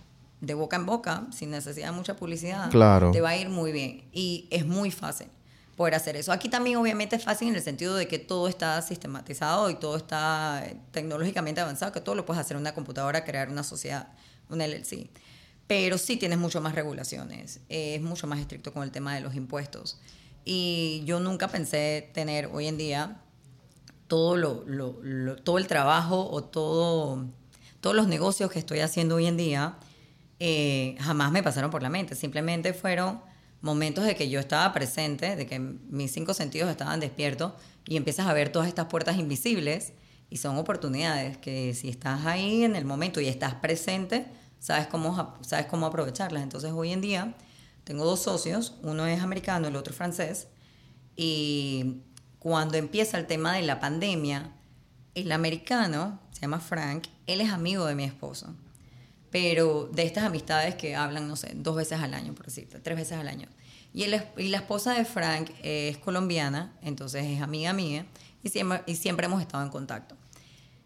de 0.40 0.54
boca 0.54 0.76
en 0.76 0.86
boca, 0.86 1.26
sin 1.32 1.50
necesidad 1.50 1.88
de 1.88 1.92
mucha 1.96 2.16
publicidad, 2.16 2.70
Claro. 2.70 3.10
te 3.10 3.20
va 3.20 3.30
a 3.30 3.36
ir 3.36 3.50
muy 3.50 3.72
bien. 3.72 4.08
Y 4.10 4.48
es 4.50 4.64
muy 4.64 4.90
fácil 4.90 5.26
poder 5.76 5.94
hacer 5.94 6.16
eso. 6.16 6.32
Aquí 6.32 6.48
también 6.48 6.76
obviamente 6.76 7.16
es 7.16 7.24
fácil 7.24 7.48
en 7.48 7.56
el 7.56 7.62
sentido 7.62 7.94
de 7.96 8.06
que 8.08 8.18
todo 8.18 8.48
está 8.48 8.80
sistematizado 8.82 9.70
y 9.70 9.74
todo 9.74 9.96
está 9.96 10.62
eh, 10.66 10.76
tecnológicamente 10.92 11.60
avanzado, 11.60 11.92
que 11.92 12.00
todo 12.00 12.14
lo 12.14 12.24
puedes 12.24 12.40
hacer 12.40 12.56
en 12.56 12.60
una 12.62 12.74
computadora, 12.74 13.24
crear 13.24 13.48
una 13.48 13.64
sociedad, 13.64 14.08
una 14.48 14.66
LLC. 14.66 15.08
Pero 15.66 15.96
sí 15.98 16.16
tienes 16.16 16.38
mucho 16.38 16.60
más 16.60 16.74
regulaciones, 16.74 17.60
es 17.68 18.00
mucho 18.02 18.26
más 18.26 18.38
estricto 18.38 18.72
con 18.72 18.82
el 18.82 18.90
tema 18.90 19.14
de 19.14 19.20
los 19.22 19.34
impuestos. 19.34 19.98
Y 20.44 21.02
yo 21.06 21.20
nunca 21.20 21.48
pensé 21.48 22.10
tener 22.12 22.50
hoy 22.52 22.66
en 22.66 22.76
día 22.76 23.16
todo, 24.08 24.36
lo, 24.36 24.62
lo- 24.66 24.98
lo- 25.02 25.36
todo 25.36 25.56
el 25.58 25.66
trabajo 25.66 26.28
o 26.30 26.44
todo, 26.44 27.26
todos 27.80 27.96
los 27.96 28.06
negocios 28.08 28.50
que 28.50 28.58
estoy 28.58 28.80
haciendo 28.80 29.14
hoy 29.16 29.26
en 29.26 29.36
día, 29.38 29.76
eh, 30.38 30.96
jamás 31.00 31.32
me 31.32 31.42
pasaron 31.42 31.70
por 31.70 31.82
la 31.82 31.88
mente. 31.88 32.14
Simplemente 32.14 32.74
fueron 32.74 33.20
momentos 33.64 34.04
de 34.04 34.14
que 34.14 34.28
yo 34.28 34.40
estaba 34.40 34.70
presente, 34.74 35.36
de 35.36 35.46
que 35.46 35.58
mis 35.58 36.12
cinco 36.12 36.34
sentidos 36.34 36.68
estaban 36.70 37.00
despiertos 37.00 37.54
y 37.86 37.96
empiezas 37.96 38.26
a 38.26 38.34
ver 38.34 38.52
todas 38.52 38.68
estas 38.68 38.86
puertas 38.86 39.16
invisibles 39.16 39.94
y 40.28 40.36
son 40.36 40.58
oportunidades 40.58 41.38
que 41.38 41.72
si 41.72 41.88
estás 41.88 42.26
ahí 42.26 42.62
en 42.62 42.76
el 42.76 42.84
momento 42.84 43.22
y 43.22 43.26
estás 43.26 43.54
presente, 43.54 44.26
sabes 44.58 44.86
cómo, 44.86 45.34
sabes 45.40 45.64
cómo 45.64 45.86
aprovecharlas. 45.86 46.42
Entonces 46.42 46.72
hoy 46.72 46.92
en 46.92 47.00
día 47.00 47.34
tengo 47.84 48.04
dos 48.04 48.20
socios, 48.22 48.74
uno 48.82 49.06
es 49.06 49.22
americano, 49.22 49.66
el 49.66 49.76
otro 49.76 49.94
francés, 49.94 50.48
y 51.16 52.02
cuando 52.38 52.76
empieza 52.76 53.16
el 53.16 53.26
tema 53.26 53.54
de 53.54 53.62
la 53.62 53.80
pandemia, 53.80 54.52
el 55.14 55.32
americano, 55.32 56.20
se 56.32 56.42
llama 56.42 56.60
Frank, 56.60 57.04
él 57.26 57.40
es 57.40 57.50
amigo 57.50 57.86
de 57.86 57.94
mi 57.94 58.04
esposo. 58.04 58.54
Pero 59.34 59.88
de 59.92 60.04
estas 60.04 60.22
amistades 60.22 60.76
que 60.76 60.94
hablan, 60.94 61.26
no 61.26 61.34
sé, 61.34 61.50
dos 61.56 61.74
veces 61.74 61.98
al 62.00 62.14
año, 62.14 62.32
por 62.36 62.44
decirte, 62.46 62.78
tres 62.78 62.96
veces 62.96 63.18
al 63.18 63.26
año. 63.26 63.48
Y, 63.92 64.04
es- 64.04 64.22
y 64.36 64.46
la 64.46 64.58
esposa 64.58 64.94
de 64.94 65.04
Frank 65.04 65.50
es 65.60 65.98
colombiana, 65.98 66.72
entonces 66.82 67.24
es 67.26 67.42
amiga 67.42 67.72
mía, 67.72 68.06
y 68.44 68.50
siempre, 68.50 68.82
y 68.86 68.94
siempre 68.94 69.26
hemos 69.26 69.42
estado 69.42 69.64
en 69.64 69.70
contacto. 69.70 70.14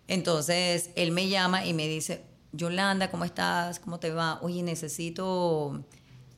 Entonces 0.06 0.88
él 0.96 1.12
me 1.12 1.28
llama 1.28 1.66
y 1.66 1.74
me 1.74 1.86
dice, 1.88 2.24
Yolanda, 2.52 3.10
¿cómo 3.10 3.26
estás? 3.26 3.80
¿Cómo 3.80 4.00
te 4.00 4.12
va? 4.12 4.38
Oye, 4.40 4.62
necesito 4.62 5.84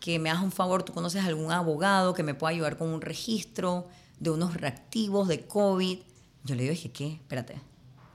que 0.01 0.19
me 0.19 0.31
hagas 0.31 0.43
un 0.43 0.51
favor, 0.51 0.83
¿tú 0.83 0.93
conoces 0.93 1.25
algún 1.25 1.53
abogado 1.53 2.13
que 2.13 2.25
me 2.25 2.35
pueda 2.35 2.51
ayudar 2.51 2.77
con 2.77 2.89
un 2.89 3.01
registro 3.03 3.87
de 4.19 4.31
unos 4.31 4.55
reactivos 4.55 5.29
de 5.29 5.47
COVID? 5.47 6.01
Yo 6.43 6.55
le 6.57 6.69
dije, 6.69 6.91
¿qué? 6.91 7.13
Espérate. 7.13 7.61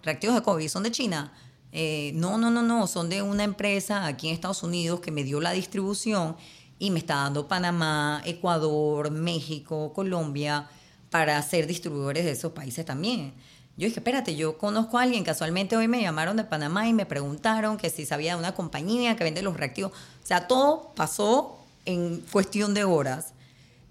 ¿Reactivos 0.04 0.36
de 0.36 0.42
COVID 0.42 0.68
son 0.68 0.84
de 0.84 0.92
China? 0.92 1.32
Eh, 1.78 2.14
no, 2.16 2.38
no, 2.38 2.50
no, 2.50 2.64
no, 2.64 2.88
son 2.88 3.10
de 3.10 3.22
una 3.22 3.44
empresa 3.44 4.06
aquí 4.06 4.30
en 4.30 4.34
Estados 4.34 4.64
Unidos 4.64 5.02
que 5.02 5.12
me 5.12 5.26
dio 5.26 5.42
la 5.42 5.52
distribución 5.52 6.38
y 6.80 6.90
me 6.90 7.00
está 7.00 7.16
dando 7.16 7.50
Panamá, 7.50 8.22
Ecuador, 8.24 9.12
México, 9.12 9.92
Colombia 9.92 10.70
para 11.10 11.42
ser 11.42 11.68
distribuidores 11.68 12.24
de 12.24 12.32
esos 12.32 12.54
países 12.54 12.86
también. 12.86 13.34
Yo 13.76 13.88
dije, 13.88 14.00
espérate, 14.00 14.38
yo 14.38 14.58
conozco 14.58 14.98
a 14.98 15.02
alguien, 15.02 15.26
casualmente 15.26 15.76
hoy 15.76 15.90
me 15.90 16.02
llamaron 16.02 16.38
de 16.38 16.46
Panamá 16.46 16.88
y 16.88 16.94
me 16.94 17.06
preguntaron 17.06 17.76
que 17.76 17.90
si 17.90 18.06
sabía 18.06 18.36
de 18.36 18.40
una 18.40 18.56
compañía 18.56 19.18
que 19.18 19.26
vende 19.26 19.42
los 19.42 19.58
reactivos. 19.58 19.92
O 19.92 20.26
sea, 20.26 20.48
todo 20.48 20.94
pasó 20.96 21.60
en 21.84 22.22
cuestión 22.32 22.74
de 22.74 22.86
horas. 22.86 23.34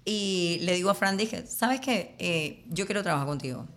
Y 0.05 0.57
le 0.61 0.73
digo 0.73 0.89
a 0.89 0.95
Fran, 0.95 1.17
dije, 1.17 1.45
¿sabes 1.45 1.81
qué? 1.81 2.15
Eh, 2.17 2.63
yo 2.71 2.87
quiero 2.87 3.03
trabajar 3.03 3.27
contigo. 3.27 3.67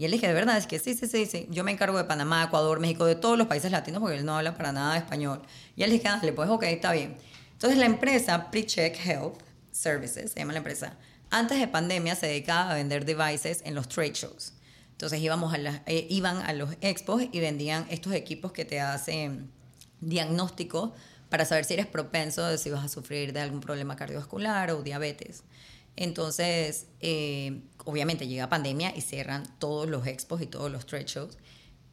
Y 0.00 0.06
él 0.06 0.12
dije, 0.12 0.26
de 0.28 0.32
verdad, 0.32 0.56
es 0.56 0.66
que 0.66 0.78
sí, 0.78 0.94
sí, 0.94 1.06
sí, 1.06 1.26
sí. 1.26 1.46
Yo 1.50 1.62
me 1.62 1.72
encargo 1.72 1.98
de 1.98 2.04
Panamá, 2.04 2.44
Ecuador, 2.44 2.80
México, 2.80 3.04
de 3.04 3.16
todos 3.16 3.36
los 3.36 3.48
países 3.48 3.70
latinos, 3.70 4.00
porque 4.00 4.16
él 4.16 4.24
no 4.24 4.34
habla 4.34 4.56
para 4.56 4.72
nada 4.72 4.96
español. 4.96 5.42
Y 5.76 5.82
él 5.82 5.90
dije, 5.90 6.04
dale, 6.04 6.32
pues 6.32 6.48
ok, 6.48 6.62
está 6.62 6.92
bien. 6.92 7.18
Entonces 7.52 7.78
la 7.78 7.84
empresa 7.84 8.50
Precheck 8.50 8.96
Health 9.04 9.42
Services, 9.70 10.32
se 10.32 10.38
llama 10.38 10.54
la 10.54 10.60
empresa, 10.60 10.96
antes 11.28 11.60
de 11.60 11.68
pandemia 11.68 12.16
se 12.16 12.28
dedicaba 12.28 12.70
a 12.70 12.74
vender 12.76 13.04
devices 13.04 13.60
en 13.66 13.74
los 13.74 13.90
trade 13.90 14.14
shows. 14.14 14.54
Entonces 14.92 15.20
íbamos 15.20 15.52
a 15.52 15.58
eh, 15.84 16.06
iban 16.08 16.38
a 16.38 16.54
los 16.54 16.70
expos 16.80 17.22
y 17.30 17.38
vendían 17.40 17.86
estos 17.90 18.14
equipos 18.14 18.52
que 18.52 18.64
te 18.64 18.80
hacen 18.80 19.50
diagnóstico 20.00 20.94
para 21.28 21.44
saber 21.44 21.66
si 21.66 21.74
eres 21.74 21.86
propenso, 21.86 22.46
de 22.46 22.56
si 22.56 22.70
vas 22.70 22.86
a 22.86 22.88
sufrir 22.88 23.34
de 23.34 23.40
algún 23.40 23.60
problema 23.60 23.96
cardiovascular 23.96 24.70
o 24.70 24.82
diabetes. 24.82 25.42
Entonces, 26.00 26.86
eh, 27.00 27.60
obviamente 27.84 28.26
llega 28.26 28.48
pandemia 28.48 28.96
y 28.96 29.02
cierran 29.02 29.44
todos 29.58 29.86
los 29.86 30.06
expos 30.06 30.40
y 30.40 30.46
todos 30.46 30.72
los 30.72 30.86
trade 30.86 31.04
shows 31.04 31.36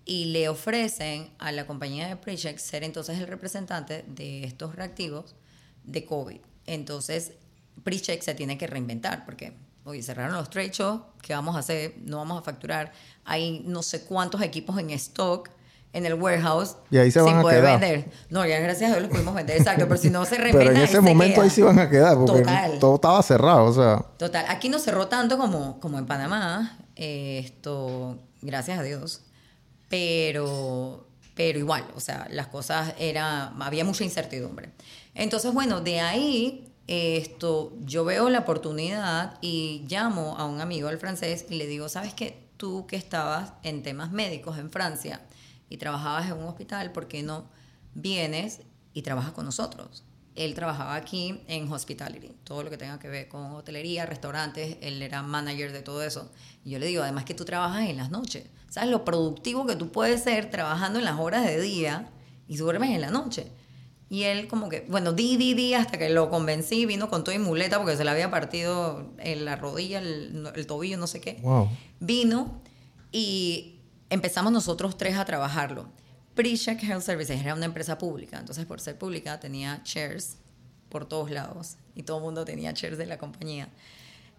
y 0.05 0.25
le 0.31 0.47
ofrecen 0.47 1.29
a 1.39 1.51
la 1.51 1.67
compañía 1.67 2.07
de 2.07 2.15
Precheck 2.15 2.57
ser 2.57 2.85
entonces 2.85 3.19
el 3.19 3.27
representante 3.27 4.05
de 4.07 4.45
estos 4.45 4.75
reactivos 4.75 5.35
de 5.83 6.05
COVID. 6.05 6.39
Entonces, 6.65 7.33
Pre-check 7.83 8.21
se 8.21 8.33
tiene 8.33 8.57
que 8.57 8.65
reinventar 8.65 9.25
porque, 9.25 9.57
oye, 9.83 10.01
cerraron 10.01 10.37
los 10.37 10.49
trade 10.49 10.71
shows, 10.71 11.01
¿qué 11.21 11.33
vamos 11.33 11.57
a 11.57 11.59
hacer? 11.59 11.95
No 11.97 12.17
vamos 12.17 12.39
a 12.39 12.43
facturar. 12.43 12.93
Hay 13.25 13.59
no 13.65 13.83
sé 13.83 14.05
cuántos 14.05 14.41
equipos 14.41 14.79
en 14.79 14.91
stock 14.91 15.49
en 15.97 16.05
el 16.05 16.13
warehouse 16.13 16.75
y 16.91 16.97
ahí 16.97 17.09
se 17.11 17.19
van 17.19 17.29
sin 17.29 17.37
a 17.39 17.41
poder 17.41 17.61
quedar. 17.61 17.79
vender. 17.79 18.11
No, 18.29 18.45
ya 18.45 18.59
gracias 18.59 18.91
a 18.91 18.93
Dios 18.95 19.01
los 19.07 19.11
pudimos 19.11 19.33
vender, 19.33 19.57
exacto, 19.57 19.87
pero 19.87 19.99
si 19.99 20.09
no 20.11 20.25
se 20.25 20.35
Pero 20.37 20.43
reinventan 20.43 20.77
en 20.77 20.83
ese 20.83 20.93
se 20.93 21.01
momento 21.01 21.33
queda. 21.35 21.43
ahí 21.43 21.49
se 21.49 21.61
iban 21.61 21.79
a 21.79 21.89
quedar 21.89 22.15
porque 22.17 22.41
Total. 22.43 22.79
todo 22.79 22.95
estaba 22.95 23.23
cerrado, 23.23 23.65
o 23.65 23.73
sea. 23.73 24.05
Total, 24.17 24.45
aquí 24.47 24.69
no 24.69 24.77
cerró 24.79 25.07
tanto 25.07 25.37
como, 25.37 25.79
como 25.79 25.97
en 25.97 26.05
Panamá, 26.05 26.77
eh, 26.95 27.41
esto, 27.43 28.17
gracias 28.41 28.77
a 28.79 28.83
Dios, 28.83 29.21
pero, 29.89 31.07
pero 31.35 31.59
igual, 31.59 31.83
o 31.95 31.99
sea, 31.99 32.27
las 32.29 32.47
cosas 32.47 32.93
era, 32.99 33.47
había 33.59 33.83
mucha 33.83 34.03
incertidumbre. 34.03 34.69
Entonces, 35.15 35.53
bueno, 35.53 35.81
de 35.81 35.99
ahí, 35.99 36.71
esto, 36.87 37.73
yo 37.85 38.05
veo 38.05 38.29
la 38.29 38.39
oportunidad 38.39 39.37
y 39.41 39.83
llamo 39.89 40.35
a 40.37 40.45
un 40.45 40.61
amigo 40.61 40.89
del 40.89 40.99
francés 40.99 41.45
y 41.49 41.55
le 41.55 41.65
digo, 41.67 41.89
¿sabes 41.89 42.13
qué? 42.13 42.45
Tú 42.57 42.85
que 42.87 42.95
estabas 42.95 43.53
en 43.63 43.83
temas 43.83 44.11
médicos 44.11 44.57
en 44.57 44.69
Francia 44.71 45.21
y 45.69 45.77
trabajabas 45.77 46.27
en 46.27 46.33
un 46.33 46.45
hospital, 46.45 46.91
¿por 46.91 47.07
qué 47.07 47.23
no 47.23 47.45
vienes 47.93 48.61
y 48.93 49.01
trabajas 49.01 49.31
con 49.31 49.45
nosotros? 49.45 50.03
Él 50.35 50.53
trabajaba 50.53 50.95
aquí 50.95 51.41
en 51.47 51.71
hospitality, 51.71 52.29
todo 52.43 52.63
lo 52.63 52.69
que 52.69 52.77
tenga 52.77 52.99
que 52.99 53.07
ver 53.07 53.27
con 53.27 53.53
hotelería, 53.53 54.05
restaurantes, 54.05 54.77
él 54.81 55.01
era 55.01 55.23
manager 55.23 55.71
de 55.71 55.81
todo 55.81 56.03
eso. 56.03 56.31
Y 56.63 56.69
yo 56.71 56.79
le 56.79 56.85
digo, 56.85 57.01
además 57.01 57.25
que 57.25 57.33
tú 57.33 57.43
trabajas 57.43 57.89
en 57.89 57.97
las 57.97 58.11
noches, 58.11 58.45
¿sabes 58.69 58.91
lo 58.91 59.03
productivo 59.03 59.65
que 59.65 59.75
tú 59.75 59.91
puedes 59.91 60.23
ser 60.23 60.51
trabajando 60.51 60.99
en 60.99 61.05
las 61.05 61.19
horas 61.19 61.43
de 61.43 61.59
día 61.59 62.09
y 62.47 62.57
duermes 62.57 62.91
en 62.91 63.01
la 63.01 63.09
noche? 63.09 63.51
Y 64.09 64.23
él 64.23 64.47
como 64.47 64.69
que, 64.69 64.85
bueno, 64.87 65.11
di, 65.11 65.37
di, 65.37 65.53
di, 65.53 65.73
hasta 65.73 65.97
que 65.97 66.09
lo 66.09 66.29
convencí, 66.29 66.85
vino 66.85 67.09
con 67.09 67.23
todo 67.23 67.35
y 67.35 67.39
muleta 67.39 67.77
porque 67.77 67.97
se 67.97 68.05
le 68.05 68.11
había 68.11 68.31
partido 68.31 69.11
en 69.17 69.43
la 69.43 69.55
rodilla, 69.57 69.99
el, 69.99 70.49
el 70.55 70.67
tobillo, 70.67 70.97
no 70.97 71.07
sé 71.07 71.19
qué. 71.19 71.39
Wow. 71.41 71.67
Vino 71.99 72.61
y 73.11 73.76
empezamos 74.09 74.51
nosotros 74.51 74.97
tres 74.97 75.17
a 75.17 75.25
trabajarlo. 75.25 75.89
Pre-Check 76.35 76.83
Health 76.83 77.01
Services 77.01 77.41
era 77.41 77.55
una 77.55 77.65
empresa 77.65 77.97
pública, 77.97 78.39
entonces 78.39 78.65
por 78.65 78.79
ser 78.79 78.97
pública 78.97 79.39
tenía 79.39 79.81
shares 79.83 80.37
por 80.89 81.05
todos 81.05 81.31
lados 81.31 81.77
y 81.95 82.03
todo 82.03 82.17
el 82.17 82.23
mundo 82.23 82.45
tenía 82.45 82.71
shares 82.71 82.97
de 82.97 83.05
la 83.05 83.17
compañía. 83.17 83.69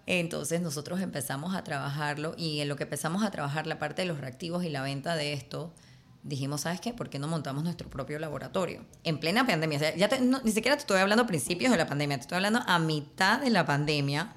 Entonces 0.06 0.60
nosotros 0.60 1.00
empezamos 1.00 1.54
a 1.54 1.64
trabajarlo 1.64 2.34
y 2.38 2.60
en 2.60 2.68
lo 2.68 2.76
que 2.76 2.84
empezamos 2.84 3.22
a 3.22 3.30
trabajar 3.30 3.66
la 3.66 3.78
parte 3.78 4.02
de 4.02 4.08
los 4.08 4.20
reactivos 4.20 4.64
y 4.64 4.70
la 4.70 4.80
venta 4.80 5.16
de 5.16 5.32
esto, 5.32 5.74
dijimos, 6.22 6.62
¿sabes 6.62 6.80
qué? 6.80 6.94
¿Por 6.94 7.10
qué 7.10 7.18
no 7.18 7.26
montamos 7.28 7.64
nuestro 7.64 7.90
propio 7.90 8.18
laboratorio? 8.18 8.86
En 9.04 9.18
plena 9.18 9.46
pandemia, 9.46 9.96
ya 9.96 10.08
ni 10.18 10.52
siquiera 10.52 10.76
te 10.76 10.80
estoy 10.80 11.00
hablando 11.00 11.24
a 11.24 11.26
principios 11.26 11.70
de 11.72 11.76
la 11.76 11.86
pandemia, 11.86 12.16
te 12.16 12.22
estoy 12.22 12.36
hablando 12.36 12.60
a 12.66 12.78
mitad 12.78 13.40
de 13.40 13.50
la 13.50 13.66
pandemia 13.66 14.32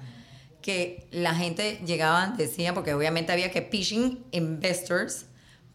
que 0.62 1.08
la 1.10 1.34
gente 1.34 1.80
llegaba, 1.84 2.28
decía, 2.36 2.72
porque 2.72 2.94
obviamente 2.94 3.32
había 3.32 3.50
que 3.50 3.62
pitching 3.62 4.24
investors 4.30 5.26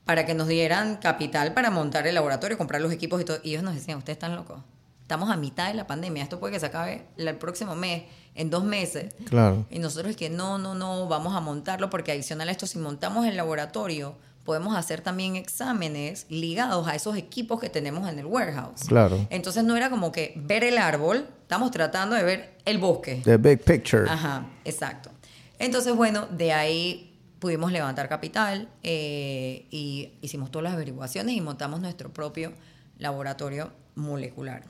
para 0.05 0.25
que 0.25 0.33
nos 0.33 0.47
dieran 0.47 0.97
capital 0.97 1.53
para 1.53 1.69
montar 1.69 2.07
el 2.07 2.15
laboratorio, 2.15 2.57
comprar 2.57 2.81
los 2.81 2.91
equipos 2.91 3.21
y 3.21 3.25
todo. 3.25 3.39
Y 3.43 3.51
ellos 3.51 3.63
nos 3.63 3.75
decían, 3.75 3.97
ustedes 3.97 4.15
están 4.15 4.35
locos. 4.35 4.61
Estamos 5.01 5.29
a 5.29 5.37
mitad 5.37 5.67
de 5.67 5.73
la 5.73 5.85
pandemia. 5.85 6.23
Esto 6.23 6.39
puede 6.39 6.53
que 6.53 6.59
se 6.59 6.65
acabe 6.65 7.05
el 7.17 7.35
próximo 7.35 7.75
mes, 7.75 8.03
en 8.33 8.49
dos 8.49 8.63
meses. 8.63 9.13
Claro. 9.25 9.65
Y 9.69 9.79
nosotros 9.79 10.11
es 10.11 10.15
que 10.15 10.29
no, 10.29 10.57
no, 10.57 10.75
no, 10.75 11.07
vamos 11.07 11.35
a 11.35 11.41
montarlo 11.41 11.89
porque 11.89 12.11
adicional 12.11 12.47
a 12.49 12.51
esto, 12.51 12.67
si 12.67 12.77
montamos 12.79 13.25
el 13.25 13.35
laboratorio, 13.35 14.15
podemos 14.47 14.77
hacer 14.77 15.01
también 15.01 15.35
exámenes 15.35 16.25
ligados 16.29 16.87
a 16.87 16.95
esos 16.95 17.17
equipos 17.17 17.59
que 17.59 17.69
tenemos 17.69 18.07
en 18.07 18.17
el 18.17 18.25
warehouse. 18.25 18.79
Claro. 18.87 19.27
Entonces 19.29 19.65
no 19.65 19.75
era 19.75 19.89
como 19.89 20.13
que 20.13 20.35
ver 20.37 20.63
el 20.63 20.77
árbol, 20.77 21.27
estamos 21.41 21.69
tratando 21.69 22.15
de 22.15 22.23
ver 22.23 22.57
el 22.63 22.77
bosque. 22.77 23.21
The 23.25 23.35
big 23.35 23.61
picture. 23.65 24.09
Ajá, 24.09 24.47
exacto. 24.63 25.11
Entonces, 25.59 25.93
bueno, 25.93 26.27
de 26.27 26.53
ahí 26.53 27.19
pudimos 27.39 27.73
levantar 27.73 28.07
capital 28.07 28.69
eh, 28.83 29.67
y 29.69 30.13
hicimos 30.21 30.49
todas 30.49 30.63
las 30.63 30.73
averiguaciones 30.75 31.35
y 31.35 31.41
montamos 31.41 31.81
nuestro 31.81 32.13
propio 32.13 32.53
laboratorio 32.99 33.73
molecular. 33.95 34.63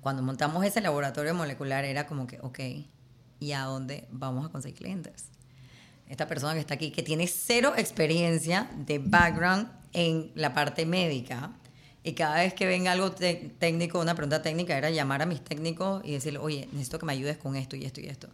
Cuando 0.00 0.22
montamos 0.22 0.64
ese 0.64 0.80
laboratorio 0.80 1.34
molecular 1.34 1.84
era 1.84 2.06
como 2.06 2.28
que, 2.28 2.38
ok, 2.42 2.60
¿y 3.40 3.52
a 3.54 3.62
dónde 3.62 4.06
vamos 4.12 4.46
a 4.46 4.50
conseguir 4.50 4.78
clientes? 4.78 5.30
Esta 6.10 6.26
persona 6.26 6.54
que 6.54 6.60
está 6.60 6.74
aquí, 6.74 6.90
que 6.90 7.02
tiene 7.04 7.26
cero 7.28 7.72
experiencia 7.76 8.68
de 8.76 8.98
background 8.98 9.68
en 9.92 10.32
la 10.34 10.52
parte 10.52 10.84
médica, 10.84 11.52
y 12.02 12.12
cada 12.14 12.36
vez 12.36 12.52
que 12.52 12.66
venga 12.66 12.92
algo 12.92 13.12
técnico, 13.12 14.00
una 14.00 14.14
pregunta 14.14 14.42
técnica, 14.42 14.76
era 14.76 14.90
llamar 14.90 15.22
a 15.22 15.26
mis 15.26 15.40
técnicos 15.42 16.02
y 16.04 16.12
decirle, 16.12 16.38
oye, 16.40 16.68
necesito 16.72 16.98
que 16.98 17.06
me 17.06 17.12
ayudes 17.12 17.36
con 17.38 17.54
esto 17.56 17.76
y 17.76 17.84
esto 17.84 18.00
y 18.00 18.06
esto. 18.06 18.28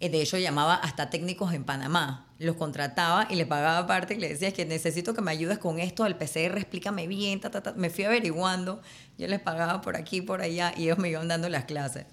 Eh, 0.00 0.10
De 0.10 0.20
hecho, 0.20 0.36
llamaba 0.36 0.74
hasta 0.74 1.08
técnicos 1.08 1.54
en 1.54 1.64
Panamá. 1.64 2.26
Los 2.38 2.56
contrataba 2.56 3.26
y 3.30 3.36
les 3.36 3.46
pagaba 3.46 3.78
aparte 3.78 4.14
y 4.14 4.18
le 4.18 4.28
decía, 4.28 4.48
es 4.48 4.54
que 4.54 4.64
necesito 4.66 5.14
que 5.14 5.22
me 5.22 5.30
ayudes 5.30 5.58
con 5.58 5.78
esto 5.78 6.04
del 6.04 6.16
PCR, 6.16 6.58
explícame 6.58 7.06
bien, 7.06 7.40
ta, 7.40 7.50
ta, 7.50 7.62
ta". 7.62 7.72
me 7.72 7.88
fui 7.88 8.04
averiguando. 8.04 8.82
Yo 9.16 9.28
les 9.28 9.40
pagaba 9.40 9.80
por 9.80 9.96
aquí, 9.96 10.20
por 10.20 10.42
allá 10.42 10.74
y 10.76 10.84
ellos 10.84 10.98
me 10.98 11.08
iban 11.08 11.26
dando 11.28 11.48
las 11.48 11.64
clases. 11.64 12.04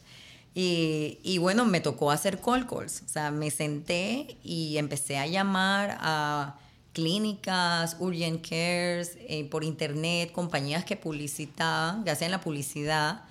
Y, 0.58 1.20
y 1.22 1.38
bueno, 1.38 1.66
me 1.66 1.82
tocó 1.82 2.10
hacer 2.12 2.40
call 2.40 2.66
calls. 2.66 3.04
O 3.06 3.10
sea, 3.10 3.30
me 3.30 3.52
senté 3.52 4.38
y 4.42 4.78
empecé 4.78 5.18
a 5.18 5.28
llamar 5.28 5.98
a 6.00 6.56
clínicas, 6.94 7.98
urgent 8.00 8.42
cares, 8.42 9.18
eh, 9.28 9.48
por 9.52 9.66
internet, 9.66 10.32
compañías 10.32 10.86
que 10.86 10.96
publicitaban, 10.96 12.06
que 12.06 12.10
hacían 12.10 12.32
la 12.32 12.40
publicidad 12.40 13.24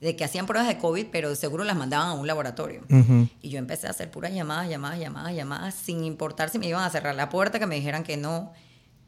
de 0.00 0.16
que 0.16 0.24
hacían 0.24 0.46
pruebas 0.46 0.66
de 0.66 0.78
COVID, 0.78 1.06
pero 1.12 1.32
seguro 1.36 1.62
las 1.62 1.76
mandaban 1.76 2.08
a 2.08 2.12
un 2.14 2.26
laboratorio. 2.26 2.82
Y 3.40 3.50
yo 3.50 3.60
empecé 3.60 3.86
a 3.86 3.90
hacer 3.90 4.10
puras 4.10 4.34
llamadas, 4.34 4.68
llamadas, 4.68 4.98
llamadas, 4.98 5.32
llamadas, 5.32 5.74
sin 5.76 6.02
importar 6.02 6.50
si 6.50 6.58
me 6.58 6.66
iban 6.66 6.82
a 6.82 6.90
cerrar 6.90 7.14
la 7.14 7.28
puerta, 7.28 7.60
que 7.60 7.66
me 7.68 7.76
dijeran 7.76 8.02
que 8.02 8.16
no. 8.16 8.52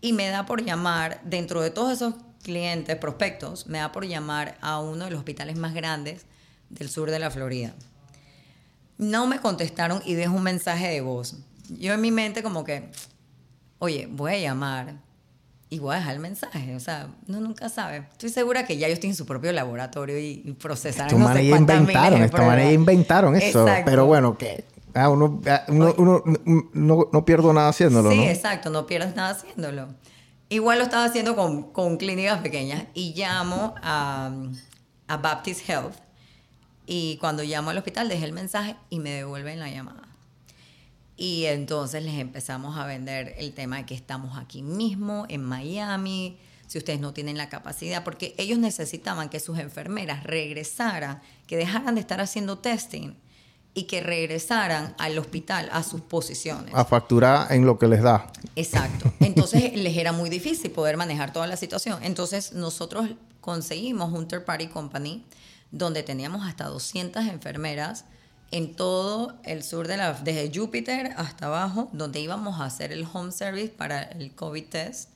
Y 0.00 0.12
me 0.12 0.28
da 0.28 0.46
por 0.46 0.62
llamar, 0.64 1.20
dentro 1.24 1.60
de 1.60 1.70
todos 1.70 1.92
esos 1.92 2.14
clientes, 2.44 2.96
prospectos, 2.96 3.66
me 3.66 3.78
da 3.78 3.90
por 3.90 4.06
llamar 4.06 4.56
a 4.60 4.78
uno 4.78 5.06
de 5.06 5.10
los 5.10 5.18
hospitales 5.18 5.56
más 5.56 5.74
grandes 5.74 6.26
del 6.74 6.88
sur 6.90 7.10
de 7.10 7.18
la 7.18 7.30
Florida. 7.30 7.74
No 8.98 9.26
me 9.26 9.40
contestaron 9.40 10.02
y 10.04 10.14
dejo 10.14 10.34
un 10.34 10.42
mensaje 10.42 10.88
de 10.88 11.00
voz. 11.00 11.36
Yo 11.68 11.94
en 11.94 12.00
mi 12.00 12.10
mente 12.10 12.42
como 12.42 12.64
que, 12.64 12.90
oye, 13.78 14.06
voy 14.10 14.34
a 14.34 14.38
llamar 14.38 14.94
y 15.70 15.78
voy 15.80 15.94
a 15.94 15.98
dejar 15.98 16.14
el 16.14 16.20
mensaje. 16.20 16.76
O 16.76 16.80
sea, 16.80 17.08
no 17.26 17.40
nunca 17.40 17.68
sabe. 17.68 18.06
Estoy 18.12 18.30
segura 18.30 18.66
que 18.66 18.76
ya 18.76 18.86
ellos 18.86 19.00
tienen 19.00 19.16
su 19.16 19.26
propio 19.26 19.52
laboratorio 19.52 20.18
y, 20.18 20.42
y 20.44 20.52
procesarán 20.52 21.06
Estos 21.08 21.20
no 21.20 21.32
sé 21.34 21.42
inventaron, 21.44 22.20
ya 22.20 22.28
pruebas. 22.28 22.72
inventaron 22.72 23.36
eso. 23.36 23.62
Exacto. 23.66 23.90
Pero 23.90 24.06
bueno, 24.06 24.38
que 24.38 24.64
ah, 24.94 25.08
uno, 25.08 25.40
ah, 25.48 25.64
uno, 25.68 25.94
uno 25.96 26.22
no, 26.72 27.08
no 27.12 27.24
pierdo 27.24 27.52
nada 27.52 27.68
haciéndolo, 27.70 28.10
Sí, 28.10 28.18
¿no? 28.18 28.22
exacto, 28.24 28.70
no 28.70 28.86
pierdas 28.86 29.16
nada 29.16 29.30
haciéndolo. 29.30 29.88
Igual 30.50 30.78
lo 30.78 30.84
estaba 30.84 31.04
haciendo 31.04 31.34
con, 31.34 31.72
con 31.72 31.96
clínicas 31.96 32.40
pequeñas 32.42 32.84
y 32.94 33.14
llamo 33.14 33.74
a, 33.82 34.30
a 35.08 35.16
Baptist 35.16 35.68
Health 35.68 35.94
y 36.86 37.16
cuando 37.16 37.42
llamo 37.42 37.70
al 37.70 37.78
hospital 37.78 38.08
dejé 38.08 38.24
el 38.24 38.32
mensaje 38.32 38.76
y 38.90 38.98
me 38.98 39.10
devuelven 39.10 39.58
la 39.58 39.70
llamada. 39.70 40.02
Y 41.16 41.44
entonces 41.44 42.02
les 42.02 42.14
empezamos 42.14 42.76
a 42.76 42.86
vender 42.86 43.34
el 43.38 43.54
tema 43.54 43.76
de 43.76 43.86
que 43.86 43.94
estamos 43.94 44.36
aquí 44.36 44.62
mismo, 44.62 45.26
en 45.28 45.44
Miami, 45.44 46.38
si 46.66 46.78
ustedes 46.78 47.00
no 47.00 47.12
tienen 47.12 47.36
la 47.36 47.48
capacidad, 47.48 48.02
porque 48.02 48.34
ellos 48.36 48.58
necesitaban 48.58 49.28
que 49.28 49.38
sus 49.38 49.58
enfermeras 49.58 50.24
regresaran, 50.24 51.22
que 51.46 51.56
dejaran 51.56 51.94
de 51.94 52.00
estar 52.00 52.20
haciendo 52.20 52.58
testing 52.58 53.14
y 53.74 53.84
que 53.84 54.00
regresaran 54.00 54.94
al 54.98 55.18
hospital 55.18 55.68
a 55.72 55.82
sus 55.82 56.00
posiciones. 56.00 56.74
A 56.74 56.84
facturar 56.84 57.52
en 57.52 57.66
lo 57.66 57.78
que 57.78 57.88
les 57.88 58.02
da. 58.02 58.32
Exacto. 58.56 59.12
Entonces 59.20 59.72
les 59.76 59.96
era 59.96 60.12
muy 60.12 60.30
difícil 60.30 60.70
poder 60.70 60.96
manejar 60.96 61.32
toda 61.32 61.46
la 61.46 61.56
situación. 61.56 62.02
Entonces 62.02 62.52
nosotros 62.52 63.08
conseguimos 63.40 64.12
un 64.12 64.26
third 64.26 64.44
party 64.44 64.68
company 64.68 65.24
donde 65.74 66.04
teníamos 66.04 66.46
hasta 66.46 66.66
200 66.66 67.26
enfermeras 67.26 68.04
en 68.52 68.76
todo 68.76 69.34
el 69.42 69.64
sur 69.64 69.88
de 69.88 69.96
la, 69.96 70.12
desde 70.12 70.56
Júpiter 70.56 71.12
hasta 71.16 71.46
abajo, 71.46 71.90
donde 71.92 72.20
íbamos 72.20 72.60
a 72.60 72.66
hacer 72.66 72.92
el 72.92 73.06
home 73.12 73.32
service 73.32 73.70
para 73.70 74.02
el 74.02 74.32
COVID 74.32 74.64
test. 74.66 75.10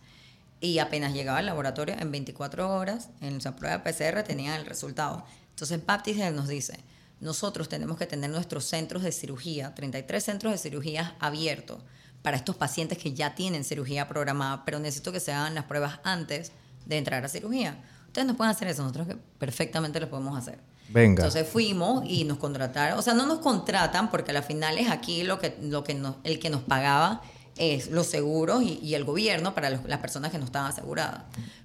Y 0.60 0.80
apenas 0.80 1.14
llegaba 1.14 1.38
al 1.38 1.46
laboratorio, 1.46 1.94
en 1.96 2.10
24 2.10 2.68
horas, 2.68 3.10
en 3.20 3.36
esa 3.36 3.54
prueba 3.54 3.84
PCR 3.84 4.24
tenían 4.24 4.58
el 4.58 4.66
resultado. 4.66 5.24
Entonces 5.50 5.86
Baptist 5.86 6.18
nos 6.32 6.48
dice, 6.48 6.80
nosotros 7.20 7.68
tenemos 7.68 7.96
que 7.96 8.06
tener 8.06 8.28
nuestros 8.28 8.64
centros 8.64 9.04
de 9.04 9.12
cirugía, 9.12 9.72
33 9.76 10.24
centros 10.24 10.52
de 10.52 10.58
cirugía 10.58 11.14
abiertos 11.20 11.78
para 12.22 12.36
estos 12.36 12.56
pacientes 12.56 12.98
que 12.98 13.12
ya 13.12 13.36
tienen 13.36 13.62
cirugía 13.62 14.08
programada, 14.08 14.64
pero 14.64 14.80
necesito 14.80 15.12
que 15.12 15.20
se 15.20 15.32
hagan 15.32 15.54
las 15.54 15.66
pruebas 15.66 16.00
antes 16.02 16.50
de 16.86 16.98
entrar 16.98 17.24
a 17.24 17.28
cirugía. 17.28 17.78
Ustedes 18.18 18.32
no 18.32 18.36
pueden 18.36 18.50
hacer 18.50 18.66
eso, 18.66 18.82
nosotros 18.82 19.06
perfectamente 19.38 20.00
lo 20.00 20.10
podemos 20.10 20.36
hacer. 20.36 20.58
Venga. 20.88 21.22
Entonces 21.24 21.48
fuimos 21.48 22.02
y 22.04 22.24
nos 22.24 22.38
contrataron, 22.38 22.98
o 22.98 23.02
sea, 23.02 23.14
no 23.14 23.26
nos 23.26 23.38
contratan 23.38 24.10
porque 24.10 24.32
al 24.32 24.42
final 24.42 24.76
es 24.76 24.90
aquí 24.90 25.22
lo 25.22 25.38
que, 25.38 25.56
lo 25.62 25.84
que 25.84 25.94
nos- 25.94 26.16
el 26.24 26.40
que 26.40 26.50
nos 26.50 26.62
pagaba 26.62 27.22
es 27.56 27.92
los 27.92 28.08
seguros 28.08 28.64
y, 28.64 28.80
y 28.82 28.94
el 28.94 29.04
gobierno 29.04 29.54
para 29.54 29.70
los- 29.70 29.84
las 29.84 30.00
personas 30.00 30.32
que 30.32 30.38
no 30.38 30.46
estaban 30.46 30.68
aseguradas. 30.72 31.22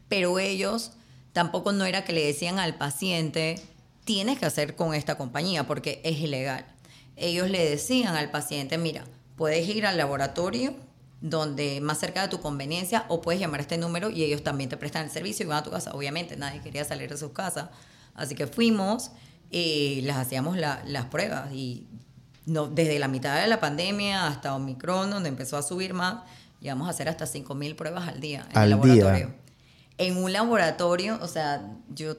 Pero 0.10 0.38
ellos 0.38 0.92
tampoco 1.32 1.72
no 1.72 1.86
era 1.86 2.04
que 2.06 2.13
le 2.13 2.24
decían 2.24 2.60
al 2.60 2.76
paciente, 2.76 3.60
tienes 4.06 4.38
que 4.38 4.46
hacer 4.46 4.76
con 4.76 4.94
esta 4.94 5.16
compañía 5.18 5.66
porque 5.66 6.02
es 6.04 6.20
ilegal. 6.20 6.68
ellos 7.16 7.50
le 7.50 7.68
decían 7.68 8.16
al 8.16 8.30
paciente, 8.30 8.78
mira, 8.78 9.06
puedes 9.38 9.68
ir 9.68 9.88
al 9.88 9.98
laboratorio 9.98 10.76
donde 11.24 11.80
más 11.80 12.00
cerca 12.00 12.22
de 12.22 12.28
tu 12.28 12.42
conveniencia 12.42 13.06
o 13.08 13.22
puedes 13.22 13.40
llamar 13.40 13.62
a 13.62 13.64
este 13.64 13.78
número 13.78 14.10
y 14.10 14.24
ellos 14.24 14.44
también 14.44 14.70
te 14.70 14.76
prestan 14.76 15.06
el 15.06 15.10
servicio 15.10 15.46
y 15.46 15.48
van 15.48 15.60
a 15.60 15.64
tu 15.64 15.72
casa. 15.72 15.94
Obviamente 15.94 16.36
nadie 16.36 16.62
quería 16.62 16.84
salir 16.84 17.10
de 17.10 17.18
sus 17.18 17.32
casas, 17.32 17.70
así 18.14 18.36
que 18.36 18.46
fuimos 18.46 19.12
y 19.50 20.02
les 20.02 20.18
hacíamos 20.18 20.58
las 20.58 21.06
pruebas 21.06 21.52
y 21.54 21.88
no, 22.46 22.68
desde 22.68 23.00
la 23.00 23.08
mitad 23.08 23.40
de 23.42 23.48
la 23.48 23.62
pandemia 23.62 24.28
hasta 24.28 24.54
Omicron, 24.54 25.10
donde 25.12 25.30
empezó 25.30 25.56
a 25.56 25.62
subir 25.64 25.94
más, 25.94 26.24
íbamos 26.60 26.88
a 26.88 26.90
hacer 26.92 27.08
hasta 27.08 27.26
5.000 27.26 27.76
pruebas 27.78 28.10
al 28.10 28.20
día 28.20 28.46
en 28.52 28.58
al 28.58 28.64
el 28.66 28.70
laboratorio. 28.72 29.28
Día. 29.28 29.36
En 29.98 30.18
un 30.18 30.34
laboratorio, 30.34 31.20
o 31.22 31.28
sea, 31.30 31.66
yo, 31.90 32.18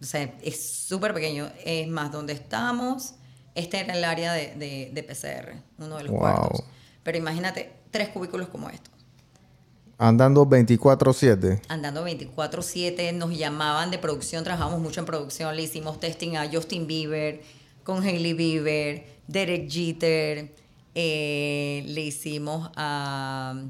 o 0.00 0.04
sea, 0.04 0.34
es 0.42 0.70
súper 0.88 1.14
pequeño. 1.14 1.48
Es 1.64 1.86
más, 1.86 2.10
donde 2.10 2.32
estamos, 2.32 3.14
este 3.54 3.78
era 3.78 3.94
el 3.94 4.02
área 4.04 4.32
de, 4.32 4.56
de, 4.56 4.90
de 4.92 5.02
PCR, 5.04 5.62
uno 5.78 5.98
de 5.98 6.04
los 6.04 6.10
Wow. 6.12 6.18
cuartos. 6.20 6.64
Pero 7.04 7.18
imagínate, 7.18 7.72
tres 7.90 8.08
cubículos 8.08 8.48
como 8.48 8.68
estos. 8.68 8.92
Andando 9.98 10.46
24/7. 10.46 11.60
Andando 11.68 12.04
24/7, 12.04 13.12
nos 13.12 13.36
llamaban 13.36 13.90
de 13.90 13.98
producción, 13.98 14.44
trabajamos 14.44 14.80
mucho 14.80 15.00
en 15.00 15.06
producción, 15.06 15.54
le 15.54 15.62
hicimos 15.62 16.00
testing 16.00 16.36
a 16.36 16.48
Justin 16.50 16.86
Bieber, 16.86 17.42
con 17.84 18.02
Hailey 18.02 18.32
Bieber, 18.32 19.04
Derek 19.26 19.70
Jeter, 19.70 20.54
eh, 20.94 21.84
le 21.86 22.00
hicimos 22.00 22.70
a... 22.76 23.62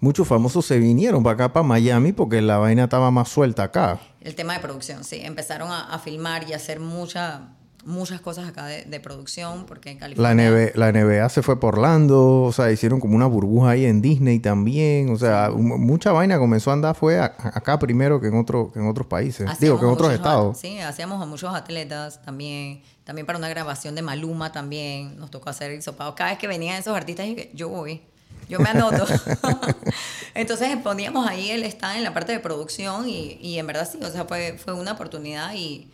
Muchos 0.00 0.26
famosos 0.26 0.64
se 0.64 0.78
vinieron 0.78 1.22
para 1.22 1.34
acá, 1.34 1.52
para 1.52 1.66
Miami, 1.66 2.12
porque 2.12 2.40
la 2.40 2.56
vaina 2.56 2.84
estaba 2.84 3.10
más 3.10 3.28
suelta 3.28 3.64
acá. 3.64 4.00
El 4.22 4.34
tema 4.34 4.54
de 4.54 4.60
producción, 4.60 5.04
sí. 5.04 5.20
Empezaron 5.22 5.70
a, 5.70 5.92
a 5.92 5.98
filmar 5.98 6.48
y 6.48 6.54
a 6.54 6.56
hacer 6.56 6.80
mucha, 6.80 7.50
muchas 7.84 8.20
cosas 8.20 8.48
acá 8.48 8.66
de, 8.66 8.84
de 8.84 9.00
producción, 9.00 9.64
porque 9.66 9.90
en 9.90 9.96
La 9.96 10.00
California... 10.00 10.50
NBA, 10.50 10.70
la 10.74 10.92
NBA 10.92 11.28
se 11.30 11.42
fue 11.42 11.58
por 11.58 11.74
Orlando, 11.74 12.42
o 12.42 12.52
sea, 12.52 12.70
hicieron 12.70 13.00
como 13.00 13.16
una 13.16 13.26
burbuja 13.26 13.70
ahí 13.70 13.86
en 13.86 14.02
Disney 14.02 14.38
también, 14.38 15.10
o 15.10 15.16
sea, 15.18 15.50
mu- 15.50 15.78
mucha 15.78 16.12
vaina 16.12 16.38
comenzó 16.38 16.70
a 16.70 16.74
andar 16.74 16.94
fue 16.94 17.18
a- 17.18 17.34
acá 17.38 17.78
primero 17.78 18.20
que 18.20 18.26
en, 18.28 18.36
otro, 18.36 18.70
que 18.72 18.78
en 18.80 18.86
otros 18.88 19.06
países, 19.06 19.48
digo, 19.60 19.78
que 19.78 19.86
en 19.86 19.92
otros 19.92 20.12
estados. 20.12 20.58
Sí, 20.58 20.78
hacíamos 20.78 21.22
a 21.22 21.26
muchos 21.26 21.54
atletas 21.54 22.20
también. 22.22 22.82
También 23.04 23.26
para 23.26 23.38
una 23.38 23.48
grabación 23.48 23.94
de 23.96 24.02
Maluma 24.02 24.52
también 24.52 25.18
nos 25.18 25.30
tocó 25.32 25.50
hacer 25.50 25.72
hisopados. 25.72 26.14
Cada 26.14 26.30
vez 26.30 26.38
que 26.38 26.46
venían 26.46 26.76
esos 26.78 26.96
artistas, 26.96 27.26
dije, 27.26 27.50
yo 27.54 27.68
voy, 27.68 28.02
yo 28.48 28.60
me 28.60 28.68
anoto. 28.68 29.04
Entonces 30.34 30.76
poníamos 30.82 31.26
ahí 31.26 31.50
el 31.50 31.64
stand 31.64 31.98
en 31.98 32.04
la 32.04 32.14
parte 32.14 32.32
de 32.32 32.40
producción 32.40 33.08
y, 33.08 33.38
y 33.40 33.58
en 33.58 33.66
verdad 33.66 33.88
sí, 33.90 33.98
o 34.02 34.10
sea, 34.10 34.24
fue, 34.26 34.56
fue 34.62 34.74
una 34.74 34.92
oportunidad 34.92 35.52
y 35.54 35.90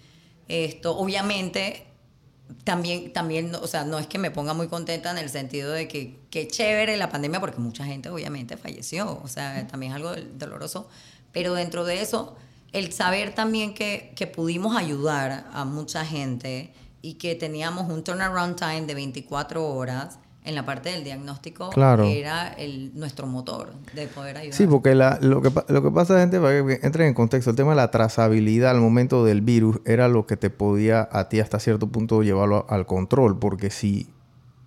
esto, 0.49 0.97
obviamente, 0.97 1.87
también, 2.65 3.13
también, 3.13 3.55
o 3.55 3.67
sea, 3.67 3.85
no 3.85 3.99
es 3.99 4.07
que 4.07 4.19
me 4.19 4.31
ponga 4.31 4.55
muy 4.55 4.69
contenta 4.69 5.11
en 5.11 5.19
el 5.19 5.31
sentido 5.31 5.73
de 5.73 5.89
que 5.89 6.19
qué 6.31 6.47
chévere 6.47 6.97
la 6.97 7.11
pandemia, 7.11 7.41
porque 7.41 7.59
mucha 7.61 7.85
gente 7.85 8.09
obviamente 8.09 8.57
falleció, 8.57 9.21
o 9.23 9.29
sea, 9.29 9.67
también 9.67 9.93
es 9.93 9.97
algo 9.97 10.13
doloroso, 10.35 10.89
pero 11.33 11.55
dentro 11.55 11.85
de 11.85 12.01
eso, 12.01 12.37
el 12.73 12.93
saber 12.93 13.35
también 13.35 13.75
que, 13.75 14.13
que 14.17 14.27
pudimos 14.27 14.77
ayudar 14.77 15.47
a 15.53 15.65
mucha 15.65 16.05
gente 16.05 16.73
y 17.03 17.15
que 17.15 17.35
teníamos 17.35 17.91
un 17.91 18.05
turnaround 18.05 18.57
time 18.57 18.83
de 18.83 18.95
24 18.95 19.65
horas 19.65 20.19
en 20.47 20.55
la 20.55 20.65
parte 20.65 20.91
del 20.91 21.05
diagnóstico, 21.05 21.71
Claro. 21.71 22.05
era 22.05 22.49
el, 22.55 22.93
nuestro 22.95 23.27
motor 23.27 23.73
de 23.95 24.07
poder 24.07 24.37
ayudar. 24.39 24.57
Sí, 24.57 24.67
porque 24.67 24.95
la- 24.95 25.19
lo, 25.21 25.43
que, 25.43 25.51
lo 25.69 25.83
que 25.83 25.91
pasa, 25.91 26.19
gente, 26.21 26.41
para 26.41 26.65
que 26.67 26.81
entren 26.83 27.09
en 27.09 27.15
contexto, 27.15 27.51
el 27.51 27.57
tema 27.57 27.71
de 27.71 27.77
la 27.77 27.91
trazabilidad 27.91 28.71
al 28.71 28.81
momento 28.81 29.25
del 29.25 29.41
virus 29.43 29.81
era 29.85 30.09
lo 30.09 30.27
que 30.27 30.37
te 30.37 30.49
podía 30.49 31.09
a 31.13 31.29
ti 31.29 31.41
hasta 31.41 31.59
cierto 31.61 31.89
punto 31.89 32.23
llevarlo 32.23 32.65
al 32.69 32.87
control, 32.87 33.39
porque 33.39 33.71
si 33.71 34.09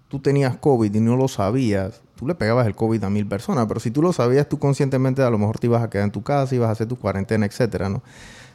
tú 0.10 0.20
tenías 0.20 0.58
COVID 0.58 0.94
y 0.94 1.00
no 1.00 1.16
lo 1.16 1.28
sabías, 1.28 2.02
tú 2.16 2.28
le 2.28 2.36
pegabas 2.36 2.68
el 2.68 2.76
COVID 2.76 3.04
a 3.06 3.10
mil 3.10 3.26
personas, 3.28 3.66
pero 3.68 3.80
si 3.80 3.92
tú 3.92 4.02
lo 4.02 4.12
sabías, 4.12 4.50
tú 4.50 4.60
conscientemente 4.60 5.22
a 5.22 5.30
lo 5.30 5.38
mejor 5.38 5.60
te 5.60 5.68
ibas 5.68 5.82
a 5.82 5.90
quedar 5.90 6.06
en 6.06 6.12
tu 6.12 6.24
casa, 6.24 6.54
ibas 6.56 6.68
a 6.70 6.72
hacer 6.74 6.88
tu 6.88 6.98
cuarentena, 6.98 7.46
etcétera, 7.46 7.88
¿no? 7.90 8.04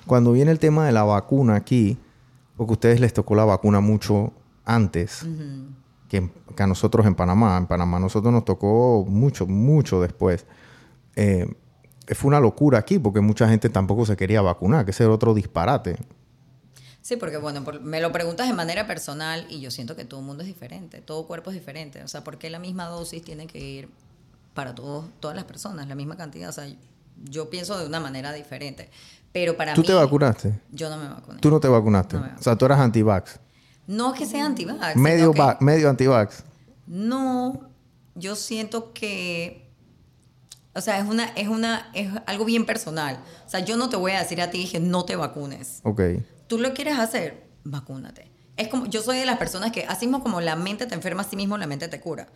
Cuando 0.07 0.33
viene 0.33 0.51
el 0.51 0.59
tema 0.59 0.85
de 0.85 0.93
la 0.93 1.05
vacuna 1.05 1.55
aquí, 1.55 1.97
porque 2.59 2.73
a 2.73 2.75
ustedes 2.75 3.01
les 3.01 3.15
tocó 3.15 3.35
la 3.35 3.47
vacuna 3.47 3.81
mucho 3.81 4.33
antes. 4.67 5.25
Que, 6.21 6.63
a 6.63 6.67
nosotros 6.67 7.07
en 7.07 7.15
Panamá. 7.15 7.57
En 7.57 7.67
Panamá 7.67 7.97
a 7.97 8.01
nosotros 8.01 8.33
nos 8.33 8.45
tocó 8.45 9.05
mucho, 9.09 9.47
mucho 9.47 10.01
después. 10.01 10.47
Eh, 11.17 11.47
fue 12.15 12.29
una 12.29 12.41
locura 12.41 12.79
aquí 12.79 12.99
porque 12.99 13.21
mucha 13.21 13.49
gente 13.49 13.69
tampoco 13.69 14.05
se 14.07 14.17
quería 14.17 14.43
vacunar, 14.43 14.85
que 14.85 14.91
ese 14.91 15.05
era 15.05 15.13
otro 15.13 15.33
disparate. 15.35 15.97
Sí, 17.01 17.17
porque 17.17 17.37
bueno, 17.37 17.65
por- 17.65 17.81
me 17.81 18.01
lo 18.01 18.13
preguntas 18.13 18.47
de 18.49 18.55
manera 18.55 18.87
personal 18.87 19.47
y 19.51 19.61
yo 19.61 19.71
siento 19.71 19.95
que 19.97 20.05
todo 20.05 20.21
el 20.21 20.27
mundo 20.27 20.43
es 20.43 20.47
diferente, 20.47 21.01
todo 21.01 21.27
cuerpo 21.27 21.51
es 21.51 21.55
diferente. 21.57 22.03
O 22.03 22.09
sea, 22.09 22.25
¿por 22.25 22.39
qué 22.39 22.49
la 22.51 22.59
misma 22.59 22.87
dosis 22.87 23.23
tiene 23.23 23.47
que 23.47 23.59
ir 23.59 23.89
para 24.55 24.75
todos, 24.75 25.07
todas 25.21 25.35
las 25.37 25.45
personas, 25.45 25.87
la 25.89 25.95
misma 25.95 26.17
cantidad? 26.17 26.49
O 26.49 26.53
sea, 26.53 26.67
yo 27.31 27.51
pienso 27.51 27.79
de 27.79 27.87
una 27.87 28.01
manera 28.01 28.33
diferente. 28.33 28.89
Pero 29.33 29.57
para 29.57 29.75
¿Tú 29.75 29.81
mí, 29.81 29.87
te 29.87 29.93
vacunaste? 29.95 30.61
yo 30.71 30.89
no 30.89 30.97
me 30.97 31.09
vacuné. 31.09 31.41
¿Tú 31.41 31.51
no 31.51 31.59
te 31.61 31.69
vacunaste? 31.69 32.17
No 32.17 32.25
o 32.39 32.43
sea, 32.43 32.57
tú 32.57 32.65
eras 32.67 32.79
anti-vax. 32.79 33.41
No 33.87 34.13
es 34.15 34.19
que 34.21 34.27
sea 34.27 34.47
anti-vax. 34.47 34.97
Va- 35.39 35.59
medio 35.61 35.89
anti-vax. 35.91 36.45
No, 36.87 37.69
yo 38.15 38.37
siento 38.37 38.93
que, 38.93 39.71
o 40.75 40.81
sea, 40.81 40.99
es 40.99 41.07
una, 41.09 41.25
es 41.35 41.49
una, 41.49 41.91
es 41.95 42.09
algo 42.27 42.45
bien 42.45 42.67
personal. 42.67 43.19
O 43.47 43.49
sea, 43.49 43.61
yo 43.61 43.77
no 43.77 43.89
te 43.89 43.97
voy 43.97 44.13
a 44.13 44.21
decir 44.21 44.41
a 44.41 44.51
ti 44.51 44.69
que 44.71 44.81
no 44.81 45.05
te 45.05 45.17
vacunes. 45.17 45.81
Ok. 45.83 46.01
Tú 46.47 46.59
lo 46.59 46.73
quieres 46.75 46.99
hacer, 46.99 47.47
vacúnate. 47.65 48.31
Es 48.57 48.69
como, 48.69 48.87
yo 48.87 49.03
soy 49.03 49.19
de 49.19 49.27
las 49.27 49.39
personas 49.39 49.73
que, 49.73 49.85
así 49.87 50.07
mismo 50.07 50.23
como 50.23 50.41
la 50.41 50.57
mente 50.57 50.87
te 50.87 50.95
enferma, 50.95 51.23
así 51.23 51.37
mismo 51.37 51.57
la 51.59 51.67
mente 51.67 51.89
te 51.89 52.01
cura. 52.01 52.29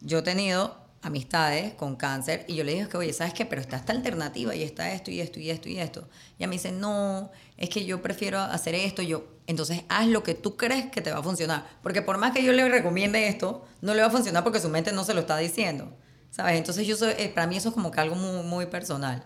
Yo 0.00 0.18
he 0.18 0.22
tenido 0.22 0.76
amistades 1.02 1.72
con 1.74 1.96
cáncer 1.96 2.44
y 2.46 2.56
yo 2.56 2.64
le 2.64 2.74
digo 2.74 2.88
que, 2.88 2.96
oye, 2.98 3.12
¿sabes 3.12 3.32
qué? 3.32 3.46
Pero 3.46 3.60
está 3.60 3.76
esta 3.76 3.92
alternativa 3.92 4.54
y 4.54 4.62
está 4.62 4.92
esto 4.92 5.10
y 5.10 5.20
esto 5.20 5.40
y 5.40 5.50
esto 5.50 5.68
y 5.68 5.78
esto. 5.78 6.08
Y 6.38 6.44
a 6.44 6.46
mí 6.46 6.56
dicen, 6.56 6.78
no, 6.78 7.30
es 7.56 7.70
que 7.70 7.84
yo 7.84 8.02
prefiero 8.02 8.38
hacer 8.40 8.74
esto. 8.74 9.02
Yo, 9.02 9.24
entonces 9.46 9.82
haz 9.88 10.06
lo 10.08 10.22
que 10.22 10.34
tú 10.34 10.56
crees 10.56 10.90
que 10.90 11.00
te 11.00 11.10
va 11.10 11.18
a 11.18 11.22
funcionar. 11.22 11.66
Porque 11.82 12.02
por 12.02 12.18
más 12.18 12.32
que 12.32 12.44
yo 12.44 12.52
le 12.52 12.68
recomiende 12.68 13.28
esto, 13.28 13.64
no 13.80 13.94
le 13.94 14.02
va 14.02 14.08
a 14.08 14.10
funcionar 14.10 14.44
porque 14.44 14.60
su 14.60 14.68
mente 14.68 14.92
no 14.92 15.04
se 15.04 15.14
lo 15.14 15.20
está 15.20 15.38
diciendo. 15.38 15.90
¿Sabes? 16.30 16.56
Entonces 16.56 16.86
yo 16.86 16.96
soy, 16.96 17.14
eh, 17.18 17.30
para 17.34 17.46
mí 17.46 17.56
eso 17.56 17.70
es 17.70 17.74
como 17.74 17.90
que 17.90 18.00
algo 18.00 18.14
muy, 18.14 18.42
muy 18.44 18.66
personal. 18.66 19.24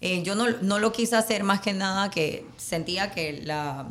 Eh, 0.00 0.22
yo 0.22 0.34
no, 0.34 0.50
no 0.60 0.78
lo 0.78 0.92
quise 0.92 1.16
hacer 1.16 1.42
más 1.42 1.60
que 1.60 1.72
nada 1.72 2.10
que 2.10 2.46
sentía 2.58 3.10
que 3.10 3.40
la 3.44 3.88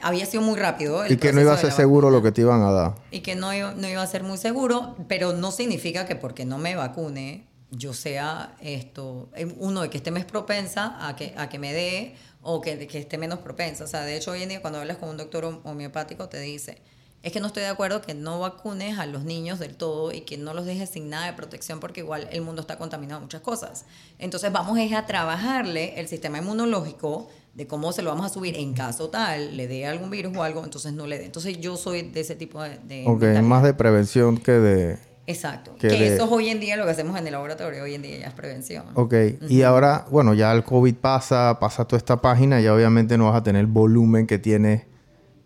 había 0.00 0.26
sido 0.26 0.42
muy 0.42 0.58
rápido. 0.58 1.04
el 1.04 1.12
Y 1.12 1.16
que 1.16 1.32
no 1.32 1.40
iba 1.40 1.52
a 1.52 1.58
ser 1.58 1.72
seguro 1.72 2.08
vacuna 2.08 2.18
lo 2.18 2.22
que 2.22 2.32
te 2.32 2.40
iban 2.42 2.62
a 2.62 2.70
dar. 2.72 2.94
y 3.10 3.20
que 3.20 3.34
no, 3.34 3.48
no 3.74 3.88
iba 3.88 4.02
a 4.02 4.06
ser 4.06 4.22
muy 4.22 4.38
seguro, 4.38 4.96
pero 5.08 5.32
no 5.32 5.50
significa 5.52 6.06
que 6.06 6.16
porque 6.16 6.44
no 6.44 6.58
me 6.58 6.74
vacune 6.76 7.46
yo 7.72 7.92
sea 7.92 8.54
esto, 8.60 9.28
eh, 9.34 9.52
uno 9.58 9.82
de 9.82 9.90
que 9.90 9.96
esté 9.98 10.10
más 10.12 10.24
propensa 10.24 10.96
a 11.06 11.16
que, 11.16 11.34
a 11.36 11.48
que 11.48 11.58
me 11.58 11.72
dé 11.72 12.14
o 12.42 12.60
que, 12.60 12.86
que 12.86 12.98
esté 12.98 13.18
menos 13.18 13.40
propensa. 13.40 13.82
O 13.84 13.86
sea, 13.88 14.02
de 14.02 14.16
hecho 14.16 14.30
hoy 14.30 14.42
en 14.42 14.48
día 14.50 14.60
cuando 14.60 14.78
hablas 14.78 14.98
con 14.98 15.08
un 15.08 15.16
doctor 15.16 15.44
hom- 15.44 15.60
homeopático 15.64 16.28
te 16.28 16.38
dice, 16.38 16.80
es 17.24 17.32
que 17.32 17.40
no 17.40 17.48
estoy 17.48 17.64
de 17.64 17.68
acuerdo 17.68 18.02
que 18.02 18.14
no 18.14 18.38
vacunes 18.38 19.00
a 19.00 19.06
los 19.06 19.24
niños 19.24 19.58
del 19.58 19.74
todo 19.76 20.12
y 20.12 20.20
que 20.20 20.38
no 20.38 20.54
los 20.54 20.64
dejes 20.64 20.90
sin 20.90 21.10
nada 21.10 21.26
de 21.26 21.32
protección 21.32 21.80
porque 21.80 22.00
igual 22.00 22.28
el 22.30 22.40
mundo 22.42 22.60
está 22.60 22.78
contaminado 22.78 23.18
de 23.20 23.24
muchas 23.24 23.40
cosas. 23.40 23.84
Entonces 24.20 24.52
vamos 24.52 24.78
es 24.78 24.92
a 24.94 25.04
trabajarle 25.06 25.98
el 25.98 26.06
sistema 26.06 26.38
inmunológico 26.38 27.28
de 27.56 27.66
cómo 27.66 27.90
se 27.92 28.02
lo 28.02 28.10
vamos 28.10 28.26
a 28.26 28.28
subir 28.28 28.54
en 28.56 28.74
caso 28.74 29.08
tal, 29.08 29.56
le 29.56 29.66
dé 29.66 29.86
algún 29.86 30.10
virus 30.10 30.36
o 30.36 30.42
algo, 30.42 30.62
entonces 30.62 30.92
no 30.92 31.06
le 31.06 31.18
dé. 31.18 31.24
Entonces 31.24 31.58
yo 31.58 31.76
soy 31.76 32.02
de 32.02 32.20
ese 32.20 32.34
tipo 32.36 32.62
de... 32.62 32.78
de 32.86 33.04
Ok, 33.06 33.12
mentalidad. 33.22 33.42
más 33.42 33.62
de 33.62 33.72
prevención 33.74 34.36
que 34.36 34.52
de... 34.52 34.98
Exacto. 35.26 35.74
que 35.78 35.88
Que, 35.88 35.98
de- 35.98 36.14
eso 36.14 36.26
es 36.26 36.30
hoy 36.30 36.50
en 36.50 36.60
día 36.60 36.76
lo 36.76 36.84
que 36.84 36.90
hacemos 36.90 37.18
en 37.18 37.26
el 37.26 37.32
laboratorio, 37.32 37.82
hoy 37.82 37.94
en 37.94 38.02
día 38.02 38.18
ya 38.18 38.26
es 38.26 38.34
prevención. 38.34 38.84
Ok, 38.94 39.14
y 39.48 39.62
ahora, 39.62 40.04
bueno, 40.10 40.34
ya 40.34 40.52
el 40.52 40.62
COVID 40.64 40.94
pasa, 40.96 41.56
pasa 41.58 41.84
toda 41.86 41.96
esta 41.98 42.20
página, 42.20 42.60
ya 42.60 42.74
obviamente 42.74 43.16
no 43.18 43.24
vas 43.24 43.36
a 43.36 43.42
tener 43.42 43.60
el 43.60 43.66
volumen 43.66 44.26
que 44.26 44.38
tienes 44.38 44.82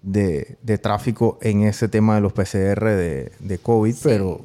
de, 0.03 0.57
de 0.63 0.79
tráfico 0.79 1.39
en 1.41 1.63
ese 1.63 1.89
tema 1.89 2.17
de 2.17 2.21
los 2.23 2.33
PCR 2.33 2.85
de, 2.87 3.33
de 3.39 3.59
COVID, 3.59 3.95
Sí. 3.95 4.01
pero 4.03 4.41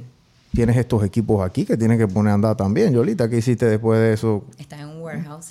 tienes 0.54 0.78
estos 0.78 1.04
equipos 1.04 1.44
aquí 1.46 1.66
que 1.66 1.76
tienes 1.76 1.98
que 1.98 2.08
poner 2.08 2.32
a 2.32 2.36
andar 2.36 2.56
también. 2.56 2.94
Yolita, 2.94 3.28
¿qué 3.28 3.40
hiciste 3.40 3.66
después 3.66 4.00
de 4.00 4.14
eso? 4.14 4.46
Está 4.58 4.80
en 4.80 4.88
un 4.88 5.02
warehouse. 5.02 5.48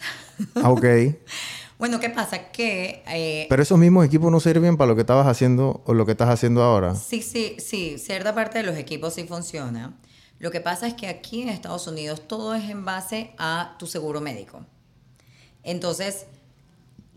Ah, 0.63 0.71
ok. 0.71 0.85
bueno, 1.85 2.01
¿qué 2.01 2.09
pasa? 2.09 2.51
Que 2.51 3.03
eh, 3.07 3.45
Pero 3.51 3.63
esos 3.63 3.77
mismos 3.77 4.07
equipos 4.07 4.33
no 4.33 4.41
sirven 4.41 4.79
para 4.79 4.89
lo 4.89 4.95
que 4.95 5.03
estabas 5.03 5.27
haciendo 5.27 5.83
o 5.85 5.93
lo 5.93 6.07
que 6.07 6.13
estás 6.13 6.31
haciendo 6.31 6.63
ahora. 6.63 6.95
Sí, 6.95 7.21
sí, 7.21 7.57
sí, 7.59 7.99
cierta 7.99 8.35
parte 8.35 8.57
de 8.57 8.65
los 8.65 8.79
equipos 8.79 9.13
sí 9.13 9.25
funciona. 9.25 9.95
Lo 10.39 10.51
que 10.51 10.63
pasa 10.63 10.87
es 10.87 10.95
que 10.95 11.09
aquí 11.09 11.43
en 11.43 11.51
Estados 11.51 11.87
Unidos 11.87 12.27
todo 12.27 12.55
es 12.55 12.71
en 12.71 12.87
base 12.87 13.33
a 13.37 13.77
tu 13.79 13.87
seguro 13.87 14.23
médico. 14.23 14.65
Entonces, 15.63 16.25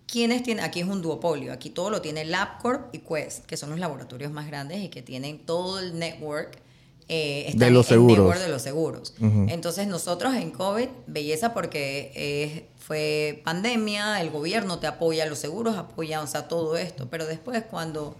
¿quiénes 0.05 0.43
tienen? 0.43 0.65
Aquí 0.65 0.81
es 0.81 0.87
un 0.87 1.01
duopolio. 1.01 1.53
Aquí 1.53 1.69
todo 1.69 1.89
lo 1.89 2.01
tiene 2.01 2.25
LabCorp 2.25 2.93
y 2.93 2.99
Quest, 2.99 3.45
que 3.45 3.55
son 3.55 3.69
los 3.69 3.79
laboratorios 3.79 4.33
más 4.33 4.47
grandes 4.47 4.83
y 4.83 4.89
que 4.89 5.01
tienen 5.01 5.45
todo 5.45 5.79
el 5.79 5.97
network. 5.97 6.59
Eh, 7.09 7.45
está 7.47 7.65
De 7.65 7.71
los 7.71 7.85
seguros. 7.85 8.17
network 8.17 8.39
de 8.39 8.49
los 8.49 8.61
seguros. 8.61 9.13
Ujú. 9.19 9.45
Entonces, 9.49 9.87
nosotros 9.87 10.35
en 10.35 10.51
COVID, 10.51 10.89
belleza 11.07 11.53
porque 11.53 12.11
eh, 12.15 12.67
fue 12.77 13.41
pandemia, 13.45 14.21
el 14.21 14.29
gobierno 14.29 14.79
te 14.79 14.87
apoya, 14.87 15.25
los 15.25 15.39
seguros 15.39 15.77
apoyan, 15.77 16.23
o 16.23 16.27
sea, 16.27 16.47
todo 16.47 16.77
esto. 16.77 17.07
Pero 17.09 17.25
después, 17.25 17.63
cuando 17.69 18.15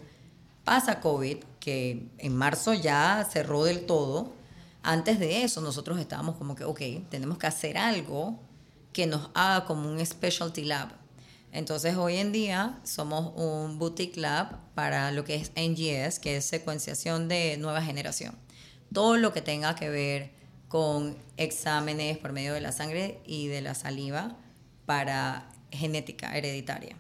Pasa 0.68 1.00
COVID, 1.00 1.38
que 1.62 2.10
en 2.18 2.36
marzo 2.36 2.74
ya 2.74 3.26
cerró 3.32 3.64
del 3.64 3.86
todo. 3.86 4.34
Antes 4.84 5.18
de 5.18 5.46
eso, 5.46 5.62
nosotros 5.62 5.98
estábamos 5.98 6.36
como 6.36 6.56
que, 6.56 6.66
ok, 6.66 6.82
tenemos 7.10 7.38
que 7.38 7.48
hacer 7.48 7.78
algo 7.78 8.38
que 8.92 9.08
nos 9.08 9.30
haga 9.34 9.64
como 9.66 9.90
un 9.90 10.06
specialty 10.06 10.66
lab. 10.66 10.90
Entonces, 11.54 11.96
hoy 11.96 12.18
en 12.18 12.34
día 12.34 12.82
somos 12.84 13.32
un 13.38 13.80
boutique 13.80 14.18
lab 14.20 14.58
para 14.76 15.10
lo 15.12 15.24
que 15.24 15.36
es 15.36 15.52
NGS, 15.56 16.20
que 16.20 16.36
es 16.36 16.44
secuenciación 16.44 17.30
de 17.30 17.56
nueva 17.56 17.82
generación. 17.82 18.36
Todo 18.94 19.18
lo 19.18 19.34
que 19.34 19.42
tenga 19.42 19.76
que 19.76 19.90
ver 19.90 20.32
con 20.68 21.16
exámenes 21.38 22.18
por 22.18 22.32
medio 22.34 22.54
de 22.54 22.62
la 22.62 22.72
sangre 22.72 23.20
y 23.26 23.48
de 23.48 23.62
la 23.62 23.74
saliva 23.76 24.36
para 24.86 25.50
genética 25.72 26.38
hereditaria. 26.38 26.96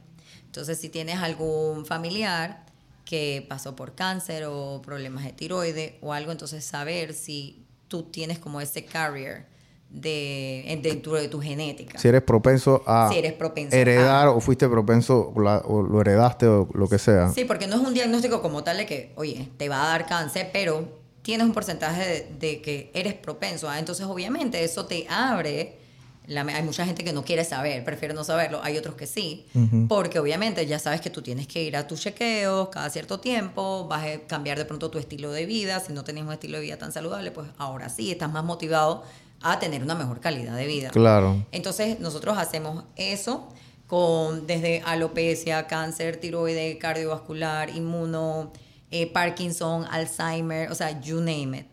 Entonces, 0.45 0.79
si 0.79 0.89
tienes 0.89 1.17
algún 1.17 1.85
familiar 1.85 2.65
que 3.05 3.45
pasó 3.47 3.75
por 3.75 3.95
cáncer 3.95 4.45
o 4.47 4.81
problemas 4.81 5.23
de 5.23 5.31
tiroides 5.31 5.93
o 6.01 6.13
algo, 6.13 6.31
entonces 6.31 6.63
saber 6.65 7.13
si 7.13 7.65
tú 7.87 8.03
tienes 8.03 8.39
como 8.39 8.59
ese 8.59 8.83
carrier 8.85 9.45
de, 9.89 10.79
dentro 10.83 11.13
de 11.13 11.29
tu 11.29 11.41
genética. 11.41 11.97
Si 11.97 12.09
eres 12.09 12.21
propenso 12.23 12.83
a 12.85 13.09
Si 13.11 13.17
eres 13.17 13.31
propenso 13.33 13.75
heredar 13.75 14.27
a- 14.27 14.31
o 14.31 14.41
fuiste 14.41 14.67
propenso 14.67 15.31
o, 15.33 15.39
la- 15.41 15.59
o 15.59 15.81
lo 15.81 16.01
heredaste 16.01 16.45
o 16.47 16.67
lo 16.73 16.89
que 16.89 16.99
sea. 16.99 17.31
Sí, 17.31 17.45
porque 17.45 17.67
no 17.67 17.75
es 17.75 17.87
un 17.87 17.93
diagnóstico 17.93 18.41
como 18.41 18.63
tal 18.65 18.77
de 18.77 18.85
que, 18.85 19.13
oye, 19.15 19.47
te 19.57 19.69
va 19.69 19.85
a 19.85 19.89
dar 19.89 20.05
cáncer, 20.05 20.49
pero 20.51 20.96
tienes 21.27 21.45
un 21.45 21.53
porcentaje 21.53 22.05
de, 22.39 22.47
de 22.47 22.61
que 22.61 22.89
eres 22.93 23.13
propenso. 23.13 23.69
a 23.69 23.77
Entonces, 23.79 24.05
obviamente, 24.05 24.63
eso 24.63 24.85
te 24.85 25.05
abre. 25.09 25.77
la- 26.25 26.41
hay 26.41 26.63
mucha 26.63 26.85
gente 26.85 27.03
que 27.03 27.13
no 27.13 27.23
quiere 27.23 27.43
saber, 27.45 27.83
prefiere 27.85 28.13
no 28.13 28.23
saberlo. 28.23 28.59
Hay 28.63 28.77
otros 28.77 28.95
que 28.95 29.07
sí, 29.07 29.45
porque 29.87 30.19
obviamente 30.19 30.65
ya 30.65 30.77
sabes 30.79 30.99
que 31.01 31.09
tú 31.09 31.21
tienes 31.21 31.47
que 31.47 31.63
ir 31.63 31.75
a 31.77 31.85
tus 31.87 32.01
chequeos 32.01 32.69
cada 32.69 32.89
cierto 32.89 33.19
tiempo, 33.19 33.87
vas 33.87 34.03
a 34.05 34.19
cambiar 34.27 34.57
de 34.57 34.65
pronto 34.65 34.89
tu 34.89 34.97
estilo 34.99 35.31
de 35.31 35.45
vida. 35.45 35.79
Si 35.79 35.93
no 35.93 36.03
tenías 36.03 36.25
un 36.27 36.33
estilo 36.33 36.57
de 36.57 36.63
vida 36.63 36.77
tan 36.77 36.91
saludable, 36.91 37.31
pues 37.31 37.47
ahora 37.57 37.87
sí 37.89 38.11
estás 38.11 38.29
más 38.31 38.43
motivado 38.43 39.03
a 39.41 39.59
tener 39.59 39.83
una 39.83 39.95
mejor 39.95 40.19
calidad 40.19 40.55
de 40.55 40.65
vida. 40.67 40.89
Claro. 40.89 41.45
Entonces, 41.51 41.99
nosotros 41.99 42.37
hacemos 42.37 42.83
eso 42.97 43.47
con 43.87 44.47
desde 44.47 44.81
alopecia, 44.85 45.65
cáncer, 45.67 46.17
tiroide, 46.17 46.77
cardiovascular, 46.77 47.69
inmuno, 47.69 48.51
eh, 48.91 49.11
Parkinson, 49.11 49.85
Alzheimer, 49.89 50.71
o 50.71 50.75
sea, 50.75 50.99
you 51.01 51.17
name 51.17 51.57
it. 51.59 51.67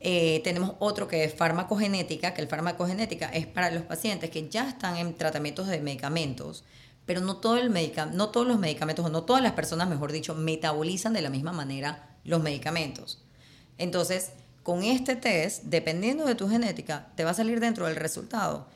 Eh, 0.00 0.42
tenemos 0.44 0.74
otro 0.80 1.08
que 1.08 1.24
es 1.24 1.34
farmacogenética, 1.34 2.34
que 2.34 2.42
el 2.42 2.48
farmacogenética 2.48 3.28
es 3.28 3.46
para 3.46 3.70
los 3.70 3.84
pacientes 3.84 4.30
que 4.30 4.48
ya 4.50 4.68
están 4.68 4.98
en 4.98 5.14
tratamientos 5.14 5.66
de 5.66 5.80
medicamentos, 5.80 6.64
pero 7.06 7.22
no, 7.22 7.38
todo 7.38 7.56
el 7.56 7.70
medica 7.70 8.06
no 8.06 8.28
todos 8.28 8.46
los 8.46 8.58
medicamentos, 8.58 9.04
o 9.06 9.08
no 9.08 9.24
todas 9.24 9.42
las 9.42 9.52
personas, 9.52 9.88
mejor 9.88 10.12
dicho, 10.12 10.34
metabolizan 10.34 11.14
de 11.14 11.22
la 11.22 11.30
misma 11.30 11.52
manera 11.52 12.16
los 12.24 12.42
medicamentos. 12.42 13.22
Entonces, 13.78 14.32
con 14.62 14.82
este 14.82 15.16
test, 15.16 15.64
dependiendo 15.64 16.26
de 16.26 16.34
tu 16.34 16.48
genética, 16.48 17.08
te 17.16 17.24
va 17.24 17.30
a 17.30 17.34
salir 17.34 17.60
dentro 17.60 17.86
del 17.86 17.96
resultado 17.96 18.66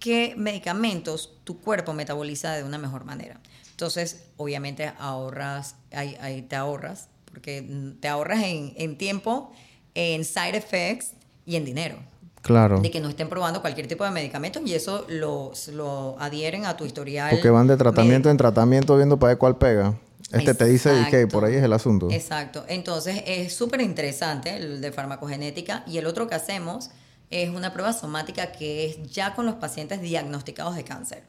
qué 0.00 0.34
medicamentos 0.36 1.34
tu 1.44 1.60
cuerpo 1.60 1.92
metaboliza 1.92 2.54
de 2.54 2.64
una 2.64 2.78
mejor 2.78 3.04
manera. 3.04 3.38
Entonces, 3.80 4.24
obviamente 4.36 4.92
ahorras, 4.98 5.74
ahí, 5.90 6.14
ahí 6.20 6.42
te 6.42 6.54
ahorras, 6.54 7.08
porque 7.24 7.66
te 7.98 8.08
ahorras 8.08 8.42
en, 8.42 8.74
en 8.76 8.98
tiempo, 8.98 9.52
en 9.94 10.26
side 10.26 10.54
effects 10.54 11.14
y 11.46 11.56
en 11.56 11.64
dinero. 11.64 11.96
Claro. 12.42 12.82
De 12.82 12.90
que 12.90 13.00
no 13.00 13.08
estén 13.08 13.30
probando 13.30 13.62
cualquier 13.62 13.88
tipo 13.88 14.04
de 14.04 14.10
medicamento 14.10 14.60
y 14.62 14.74
eso 14.74 15.06
lo, 15.08 15.52
lo 15.72 16.14
adhieren 16.20 16.66
a 16.66 16.76
tu 16.76 16.84
historial. 16.84 17.30
Porque 17.30 17.48
van 17.48 17.68
de 17.68 17.78
tratamiento 17.78 18.28
médico. 18.28 18.30
en 18.32 18.36
tratamiento 18.36 18.96
viendo 18.98 19.18
para 19.18 19.28
ver 19.28 19.38
cuál 19.38 19.56
pega. 19.56 19.94
Este 20.30 20.52
te 20.52 20.66
dice 20.66 21.06
que 21.10 21.26
por 21.26 21.46
ahí 21.46 21.54
es 21.54 21.62
el 21.62 21.72
asunto. 21.72 22.10
Exacto. 22.10 22.66
Entonces 22.68 23.22
es 23.26 23.54
súper 23.54 23.80
interesante 23.80 24.56
el 24.56 24.82
de 24.82 24.92
farmacogenética 24.92 25.84
y 25.86 25.96
el 25.96 26.04
otro 26.04 26.28
que 26.28 26.34
hacemos 26.34 26.90
es 27.30 27.48
una 27.48 27.72
prueba 27.72 27.94
somática 27.94 28.52
que 28.52 28.84
es 28.84 29.10
ya 29.10 29.34
con 29.34 29.46
los 29.46 29.54
pacientes 29.54 30.02
diagnosticados 30.02 30.76
de 30.76 30.84
cáncer. 30.84 31.22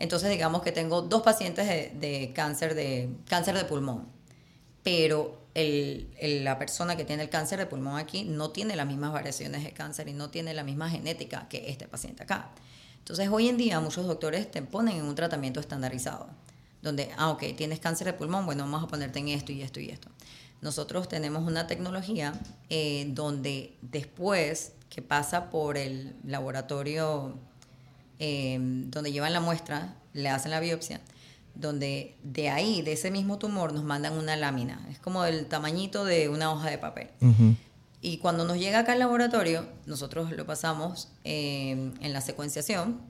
Entonces 0.00 0.30
digamos 0.30 0.62
que 0.62 0.72
tengo 0.72 1.02
dos 1.02 1.22
pacientes 1.22 1.68
de, 1.68 1.92
de 1.94 2.32
cáncer, 2.32 2.74
de 2.74 3.10
cáncer 3.28 3.54
de 3.56 3.64
pulmón, 3.66 4.08
pero 4.82 5.38
el- 5.54 6.08
el- 6.18 6.42
la 6.44 6.58
persona 6.58 6.96
que 6.96 7.04
tiene 7.04 7.22
el 7.24 7.28
cáncer 7.28 7.58
de 7.58 7.66
pulmón 7.66 7.98
aquí 7.98 8.24
no 8.24 8.50
tiene 8.50 8.74
las 8.76 8.86
mismas 8.86 9.12
variaciones 9.12 9.62
de 9.62 9.72
cáncer 9.72 10.08
y 10.08 10.12
no 10.14 10.30
tiene 10.30 10.54
la 10.54 10.64
misma 10.64 10.88
genética 10.90 11.46
que 11.48 11.68
este 11.70 11.86
paciente 11.86 12.22
acá. 12.22 12.50
Entonces 12.98 13.28
hoy 13.30 13.48
en 13.48 13.56
día 13.58 13.78
muchos 13.80 14.06
doctores 14.06 14.50
te 14.50 14.62
ponen 14.62 14.96
en 14.96 15.04
un 15.04 15.14
tratamiento 15.14 15.60
estandarizado 15.60 16.28
donde, 16.82 17.10
ah, 17.18 17.28
ok, 17.28 17.42
tienes 17.56 17.78
cáncer 17.78 18.06
de 18.06 18.14
pulmón, 18.14 18.46
bueno, 18.46 18.62
vamos 18.64 18.82
a 18.82 18.86
ponerte 18.86 19.18
en 19.18 19.28
esto 19.28 19.52
y 19.52 19.60
esto 19.60 19.80
y 19.80 19.90
esto. 19.90 20.08
Nosotros 20.62 21.08
tenemos 21.08 21.46
una 21.46 21.66
tecnología 21.66 22.32
eh, 22.70 23.06
donde 23.10 23.76
después 23.82 24.72
que 24.88 25.02
pasa 25.02 25.50
por 25.50 25.76
el 25.76 26.14
laboratorio 26.24 27.36
eh, 28.20 28.58
donde 28.60 29.10
llevan 29.10 29.32
la 29.32 29.40
muestra, 29.40 29.96
le 30.12 30.28
hacen 30.28 30.50
la 30.50 30.60
biopsia, 30.60 31.00
donde 31.54 32.16
de 32.22 32.50
ahí, 32.50 32.82
de 32.82 32.92
ese 32.92 33.10
mismo 33.10 33.38
tumor, 33.38 33.72
nos 33.72 33.82
mandan 33.82 34.12
una 34.12 34.36
lámina. 34.36 34.86
Es 34.90 34.98
como 34.98 35.24
el 35.24 35.46
tamañito 35.46 36.04
de 36.04 36.28
una 36.28 36.52
hoja 36.52 36.70
de 36.70 36.78
papel. 36.78 37.08
Y 38.02 38.18
cuando 38.18 38.44
nos 38.44 38.58
llega 38.58 38.80
acá 38.80 38.92
al 38.92 38.98
laboratorio, 38.98 39.66
nosotros 39.86 40.30
lo 40.32 40.46
pasamos 40.46 41.08
eh, 41.24 41.92
en 42.00 42.12
la 42.12 42.20
secuenciación 42.20 43.00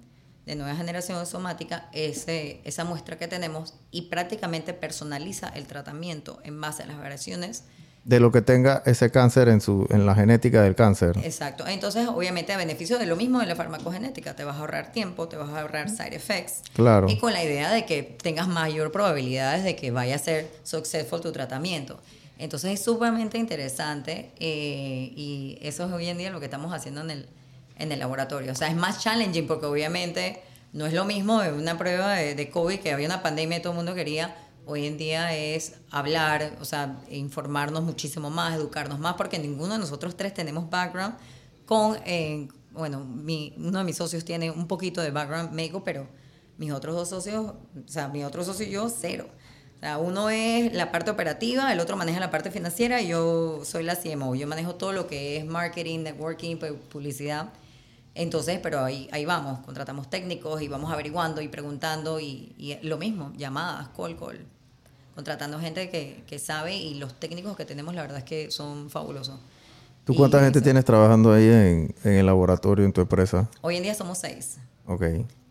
de 0.46 0.56
nueva 0.56 0.74
generación 0.74 1.26
somática, 1.26 1.88
ese, 1.92 2.60
esa 2.64 2.84
muestra 2.84 3.18
que 3.18 3.28
tenemos, 3.28 3.74
y 3.90 4.02
prácticamente 4.02 4.74
personaliza 4.74 5.48
el 5.48 5.66
tratamiento 5.66 6.40
en 6.44 6.60
base 6.60 6.82
a 6.82 6.86
las 6.86 6.98
variaciones. 6.98 7.64
De 8.10 8.18
lo 8.18 8.32
que 8.32 8.42
tenga 8.42 8.82
ese 8.86 9.12
cáncer 9.12 9.48
en 9.48 9.60
su 9.60 9.86
en 9.88 10.04
la 10.04 10.16
genética 10.16 10.62
del 10.62 10.74
cáncer. 10.74 11.16
Exacto. 11.22 11.64
Entonces, 11.68 12.08
obviamente, 12.08 12.52
a 12.52 12.56
beneficio 12.56 12.98
de 12.98 13.06
lo 13.06 13.14
mismo 13.14 13.38
de 13.38 13.46
la 13.46 13.54
farmacogenética, 13.54 14.34
te 14.34 14.42
vas 14.42 14.56
a 14.56 14.58
ahorrar 14.58 14.90
tiempo, 14.90 15.28
te 15.28 15.36
vas 15.36 15.48
a 15.50 15.60
ahorrar 15.60 15.88
side 15.88 16.16
effects. 16.16 16.62
Claro. 16.72 17.08
Y 17.08 17.18
con 17.18 17.32
la 17.32 17.44
idea 17.44 17.70
de 17.70 17.86
que 17.86 18.02
tengas 18.02 18.48
mayor 18.48 18.90
probabilidades 18.90 19.62
de 19.62 19.76
que 19.76 19.92
vaya 19.92 20.16
a 20.16 20.18
ser 20.18 20.50
successful 20.64 21.20
tu 21.20 21.30
tratamiento. 21.30 22.00
Entonces 22.36 22.72
es 22.72 22.82
sumamente 22.82 23.38
interesante 23.38 24.32
eh, 24.40 25.12
y 25.14 25.58
eso 25.62 25.86
es 25.86 25.92
hoy 25.92 26.08
en 26.08 26.18
día 26.18 26.30
lo 26.30 26.40
que 26.40 26.46
estamos 26.46 26.74
haciendo 26.74 27.02
en 27.02 27.12
el, 27.12 27.28
en 27.78 27.92
el 27.92 28.00
laboratorio. 28.00 28.50
O 28.50 28.56
sea, 28.56 28.66
es 28.66 28.74
más 28.74 29.00
challenging 29.04 29.46
porque 29.46 29.66
obviamente 29.66 30.42
no 30.72 30.84
es 30.84 30.94
lo 30.94 31.04
mismo 31.04 31.40
de 31.40 31.52
una 31.52 31.78
prueba 31.78 32.14
de, 32.14 32.34
de 32.34 32.50
COVID 32.50 32.80
que 32.80 32.90
había 32.90 33.06
una 33.06 33.22
pandemia 33.22 33.58
y 33.58 33.62
todo 33.62 33.72
el 33.72 33.76
mundo 33.76 33.94
quería. 33.94 34.34
Hoy 34.66 34.86
en 34.86 34.96
día 34.98 35.34
es 35.34 35.74
hablar, 35.90 36.56
o 36.60 36.64
sea, 36.64 37.00
informarnos 37.10 37.82
muchísimo 37.82 38.30
más, 38.30 38.54
educarnos 38.54 38.98
más, 38.98 39.14
porque 39.14 39.38
ninguno 39.38 39.72
de 39.74 39.78
nosotros 39.80 40.16
tres 40.16 40.32
tenemos 40.34 40.70
background 40.70 41.16
con, 41.66 41.96
eh, 42.06 42.48
bueno, 42.72 43.00
mi, 43.04 43.54
uno 43.56 43.78
de 43.78 43.84
mis 43.84 43.96
socios 43.96 44.24
tiene 44.24 44.50
un 44.50 44.66
poquito 44.68 45.00
de 45.00 45.10
background 45.10 45.52
médico, 45.52 45.82
pero 45.82 46.06
mis 46.58 46.72
otros 46.72 46.94
dos 46.94 47.08
socios, 47.08 47.46
o 47.46 47.88
sea, 47.88 48.08
mi 48.08 48.22
otro 48.24 48.44
socio 48.44 48.66
y 48.66 48.70
yo, 48.70 48.88
cero. 48.88 49.28
O 49.76 49.80
sea, 49.80 49.98
uno 49.98 50.28
es 50.30 50.72
la 50.74 50.92
parte 50.92 51.10
operativa, 51.10 51.72
el 51.72 51.80
otro 51.80 51.96
maneja 51.96 52.20
la 52.20 52.30
parte 52.30 52.50
financiera 52.50 53.00
y 53.00 53.08
yo 53.08 53.62
soy 53.64 53.82
la 53.82 53.96
CMO. 53.96 54.34
Yo 54.34 54.46
manejo 54.46 54.74
todo 54.74 54.92
lo 54.92 55.06
que 55.06 55.38
es 55.38 55.46
marketing, 55.46 56.00
networking, 56.00 56.56
pu- 56.58 56.76
publicidad. 56.78 57.50
Entonces, 58.14 58.58
pero 58.62 58.84
ahí, 58.84 59.08
ahí 59.12 59.24
vamos, 59.24 59.60
contratamos 59.60 60.10
técnicos 60.10 60.60
y 60.62 60.68
vamos 60.68 60.92
averiguando 60.92 61.40
y 61.40 61.48
preguntando 61.48 62.20
y, 62.20 62.54
y 62.58 62.78
lo 62.82 62.98
mismo, 62.98 63.32
llamadas, 63.36 63.88
call, 63.96 64.16
call. 64.18 64.44
Contratando 65.14 65.60
gente 65.60 65.90
que, 65.90 66.24
que 66.26 66.38
sabe 66.38 66.74
y 66.76 66.94
los 66.94 67.14
técnicos 67.14 67.56
que 67.56 67.64
tenemos 67.64 67.94
la 67.94 68.02
verdad 68.02 68.18
es 68.18 68.24
que 68.24 68.50
son 68.50 68.90
fabulosos. 68.90 69.38
¿Tú 70.04 70.14
Y 70.14 70.16
cuánta 70.16 70.40
gente 70.40 70.58
eso. 70.58 70.64
tienes 70.64 70.84
trabajando 70.84 71.32
ahí 71.32 71.44
en, 71.44 71.94
en 72.04 72.12
el 72.14 72.26
laboratorio, 72.26 72.84
en 72.84 72.92
tu 72.92 73.00
empresa? 73.00 73.48
Hoy 73.60 73.76
en 73.76 73.82
día 73.82 73.94
somos 73.94 74.18
seis. 74.18 74.58
Ok. 74.86 75.02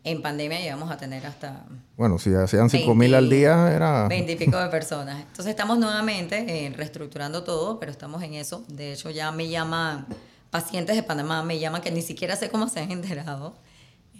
En 0.03 0.21
pandemia 0.21 0.59
llegamos 0.59 0.89
a 0.89 0.97
tener 0.97 1.25
hasta 1.25 1.65
Bueno, 1.97 2.17
si 2.19 2.33
hacían 2.33 2.69
5 2.69 2.95
mil 2.95 3.11
20, 3.11 3.17
al 3.17 3.29
día, 3.29 3.71
era... 3.71 4.07
20 4.07 4.31
y 4.31 4.35
pico 4.37 4.57
de 4.57 4.67
personas. 4.69 5.19
Entonces 5.19 5.47
estamos 5.47 5.77
nuevamente 5.77 6.65
eh, 6.65 6.73
reestructurando 6.75 7.43
todo, 7.43 7.79
pero 7.79 7.91
estamos 7.91 8.23
en 8.23 8.33
eso. 8.33 8.63
De 8.69 8.93
hecho, 8.93 9.09
ya 9.09 9.31
me 9.31 9.49
llaman 9.49 10.07
pacientes 10.51 10.95
de 10.95 11.03
Panamá, 11.03 11.43
me 11.43 11.59
llaman 11.59 11.81
que 11.81 11.91
ni 11.91 12.01
siquiera 12.01 12.35
sé 12.35 12.49
cómo 12.49 12.67
se 12.67 12.79
han 12.79 12.91
enterado. 12.91 13.55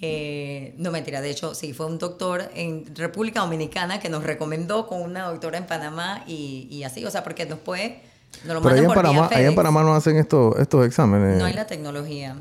Eh, 0.02 0.76
no 0.78 0.92
mentira, 0.92 1.20
de 1.20 1.30
hecho, 1.30 1.54
sí, 1.54 1.74
fue 1.74 1.86
un 1.86 1.98
doctor 1.98 2.50
en 2.56 2.96
República 2.96 3.42
Dominicana 3.42 4.00
que 4.00 4.08
nos 4.08 4.24
recomendó 4.24 4.88
con 4.88 5.02
una 5.02 5.26
doctora 5.26 5.58
en 5.58 5.68
Panamá 5.68 6.24
y, 6.26 6.68
y 6.72 6.84
así, 6.84 7.04
o 7.04 7.12
sea, 7.12 7.24
porque 7.24 7.46
nos 7.46 7.60
puede, 7.60 8.02
nos 8.46 8.54
lo 8.54 8.62
Pero 8.62 8.76
ahí 8.76 8.82
mandan 8.82 8.98
en, 8.98 9.04
Panamá, 9.04 9.30
ahí 9.32 9.46
en. 9.46 9.56
Panamá 9.56 9.84
no 9.84 9.94
hacen 9.94 10.16
estos, 10.16 10.58
estos 10.58 10.86
exámenes. 10.86 11.38
No 11.38 11.46
hay 11.46 11.54
la 11.54 11.68
tecnología. 11.68 12.38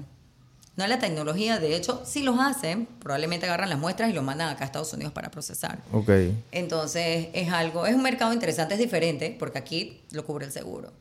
No 0.76 0.84
hay 0.84 0.90
la 0.90 1.00
tecnología, 1.00 1.58
de 1.58 1.74
hecho, 1.74 2.02
si 2.04 2.22
los 2.22 2.38
hacen, 2.38 2.86
probablemente 3.00 3.46
agarran 3.46 3.68
las 3.68 3.80
muestras 3.80 4.10
y 4.10 4.12
lo 4.12 4.22
mandan 4.22 4.50
acá 4.50 4.62
a 4.62 4.66
Estados 4.66 4.92
Unidos 4.92 5.12
para 5.12 5.28
procesar. 5.28 5.80
Ok. 5.90 6.10
Entonces, 6.52 7.30
es 7.32 7.50
algo, 7.50 7.84
es 7.84 7.96
un 7.96 8.02
mercado 8.04 8.32
interesante, 8.32 8.74
es 8.74 8.80
diferente, 8.80 9.34
porque 9.36 9.58
aquí 9.58 10.02
lo 10.12 10.24
cubre 10.24 10.46
el 10.46 10.52
seguro. 10.52 10.92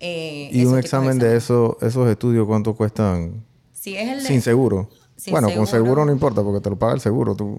Eh, 0.00 0.50
¿Y 0.52 0.64
un 0.64 0.78
examen 0.78 1.18
de 1.18 1.36
eso, 1.36 1.78
esos 1.80 2.08
estudios 2.10 2.46
cuánto 2.46 2.74
cuestan 2.74 3.44
Si 3.72 3.96
es 3.96 4.08
el 4.08 4.22
de- 4.22 4.26
sin 4.28 4.42
seguro? 4.42 4.88
Sin 5.16 5.30
bueno, 5.32 5.46
con 5.48 5.66
seguro. 5.66 5.84
seguro 5.84 6.04
no 6.06 6.12
importa 6.12 6.42
porque 6.42 6.60
te 6.60 6.70
lo 6.70 6.76
paga 6.78 6.94
el 6.94 7.00
seguro. 7.00 7.34
Tú... 7.36 7.58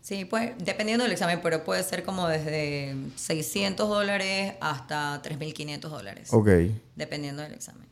Sí, 0.00 0.24
pues 0.24 0.52
dependiendo 0.58 1.04
del 1.04 1.12
examen, 1.12 1.40
pero 1.42 1.62
puede 1.64 1.82
ser 1.82 2.02
como 2.04 2.26
desde 2.26 2.94
600 3.16 3.88
dólares 3.88 4.54
hasta 4.60 5.20
3.500 5.22 5.80
dólares. 5.90 6.28
Ok, 6.32 6.48
Dependiendo 6.96 7.42
del 7.42 7.52
examen. 7.52 7.86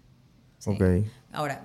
Sí. 0.58 0.70
ok. 0.70 0.82
Ahora, 1.32 1.64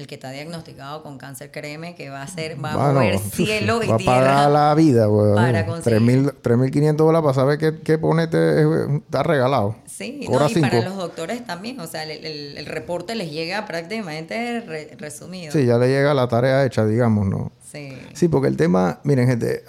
el 0.00 0.06
que 0.06 0.16
está 0.16 0.30
diagnosticado 0.30 1.02
con 1.02 1.18
cáncer, 1.18 1.50
créeme 1.50 1.94
que 1.94 2.10
va 2.10 2.22
a 2.22 2.26
ser, 2.26 2.62
va 2.62 2.72
a 2.72 2.92
mover 2.92 3.18
cielo 3.32 3.82
y 3.82 3.86
va 3.88 3.96
tierra. 3.96 4.14
pagar 4.20 4.50
la 4.50 4.74
vida, 4.74 5.08
weón. 5.08 5.36
para 5.36 5.66
conseguir. 5.66 6.00
3.000 6.00 6.34
3.500 6.42 6.96
dólares 6.96 7.22
para 7.22 7.34
saber 7.34 7.58
qué, 7.58 7.80
qué 7.82 7.98
ponete 7.98 8.62
está 8.96 9.22
regalado. 9.22 9.76
Sí, 9.86 10.26
no, 10.28 10.48
y 10.48 10.60
para 10.60 10.80
los 10.82 10.96
doctores 10.96 11.44
también. 11.46 11.78
O 11.80 11.86
sea, 11.86 12.02
el, 12.04 12.24
el- 12.24 12.58
el 12.58 12.66
reporte 12.66 13.14
les 13.14 13.30
llega 13.30 13.66
prácticamente 13.66 14.60
re- 14.62 14.96
resumido. 14.98 15.52
Sí, 15.52 15.66
ya 15.66 15.76
le 15.78 15.88
llega 15.88 16.14
la 16.14 16.26
tarea 16.26 16.64
hecha, 16.64 16.86
digamos, 16.86 17.26
¿no? 17.26 17.52
Sí. 17.70 17.96
Sí, 18.14 18.28
porque 18.28 18.48
el 18.48 18.56
tema, 18.56 18.98
miren, 19.04 19.26
gente, 19.28 19.62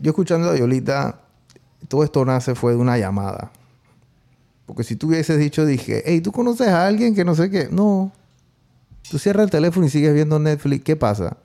yo 0.00 0.10
escuchando 0.10 0.50
a 0.50 0.56
Yolita, 0.56 1.20
todo 1.88 2.02
esto 2.04 2.24
nace 2.24 2.54
fue 2.54 2.72
de 2.72 2.78
una 2.78 2.98
llamada. 2.98 3.50
Porque 4.66 4.84
si 4.84 4.94
tú 4.96 5.08
hubieses 5.08 5.38
dicho, 5.38 5.64
dije, 5.64 6.02
hey, 6.06 6.20
¿tú 6.20 6.30
conoces 6.32 6.68
a 6.68 6.86
alguien 6.86 7.14
que 7.14 7.24
no 7.24 7.34
sé 7.34 7.50
qué? 7.50 7.68
No. 7.70 8.12
Tú 9.08 9.18
cierras 9.18 9.44
el 9.44 9.50
teléfono 9.50 9.86
y 9.86 9.90
sigues 9.90 10.12
viendo 10.12 10.38
Netflix, 10.38 10.84
¿qué 10.84 10.96
pasa? 10.96 11.36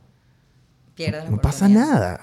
Pierdes 0.95 1.30
No 1.30 1.38
pasa 1.38 1.68
nada. 1.68 2.20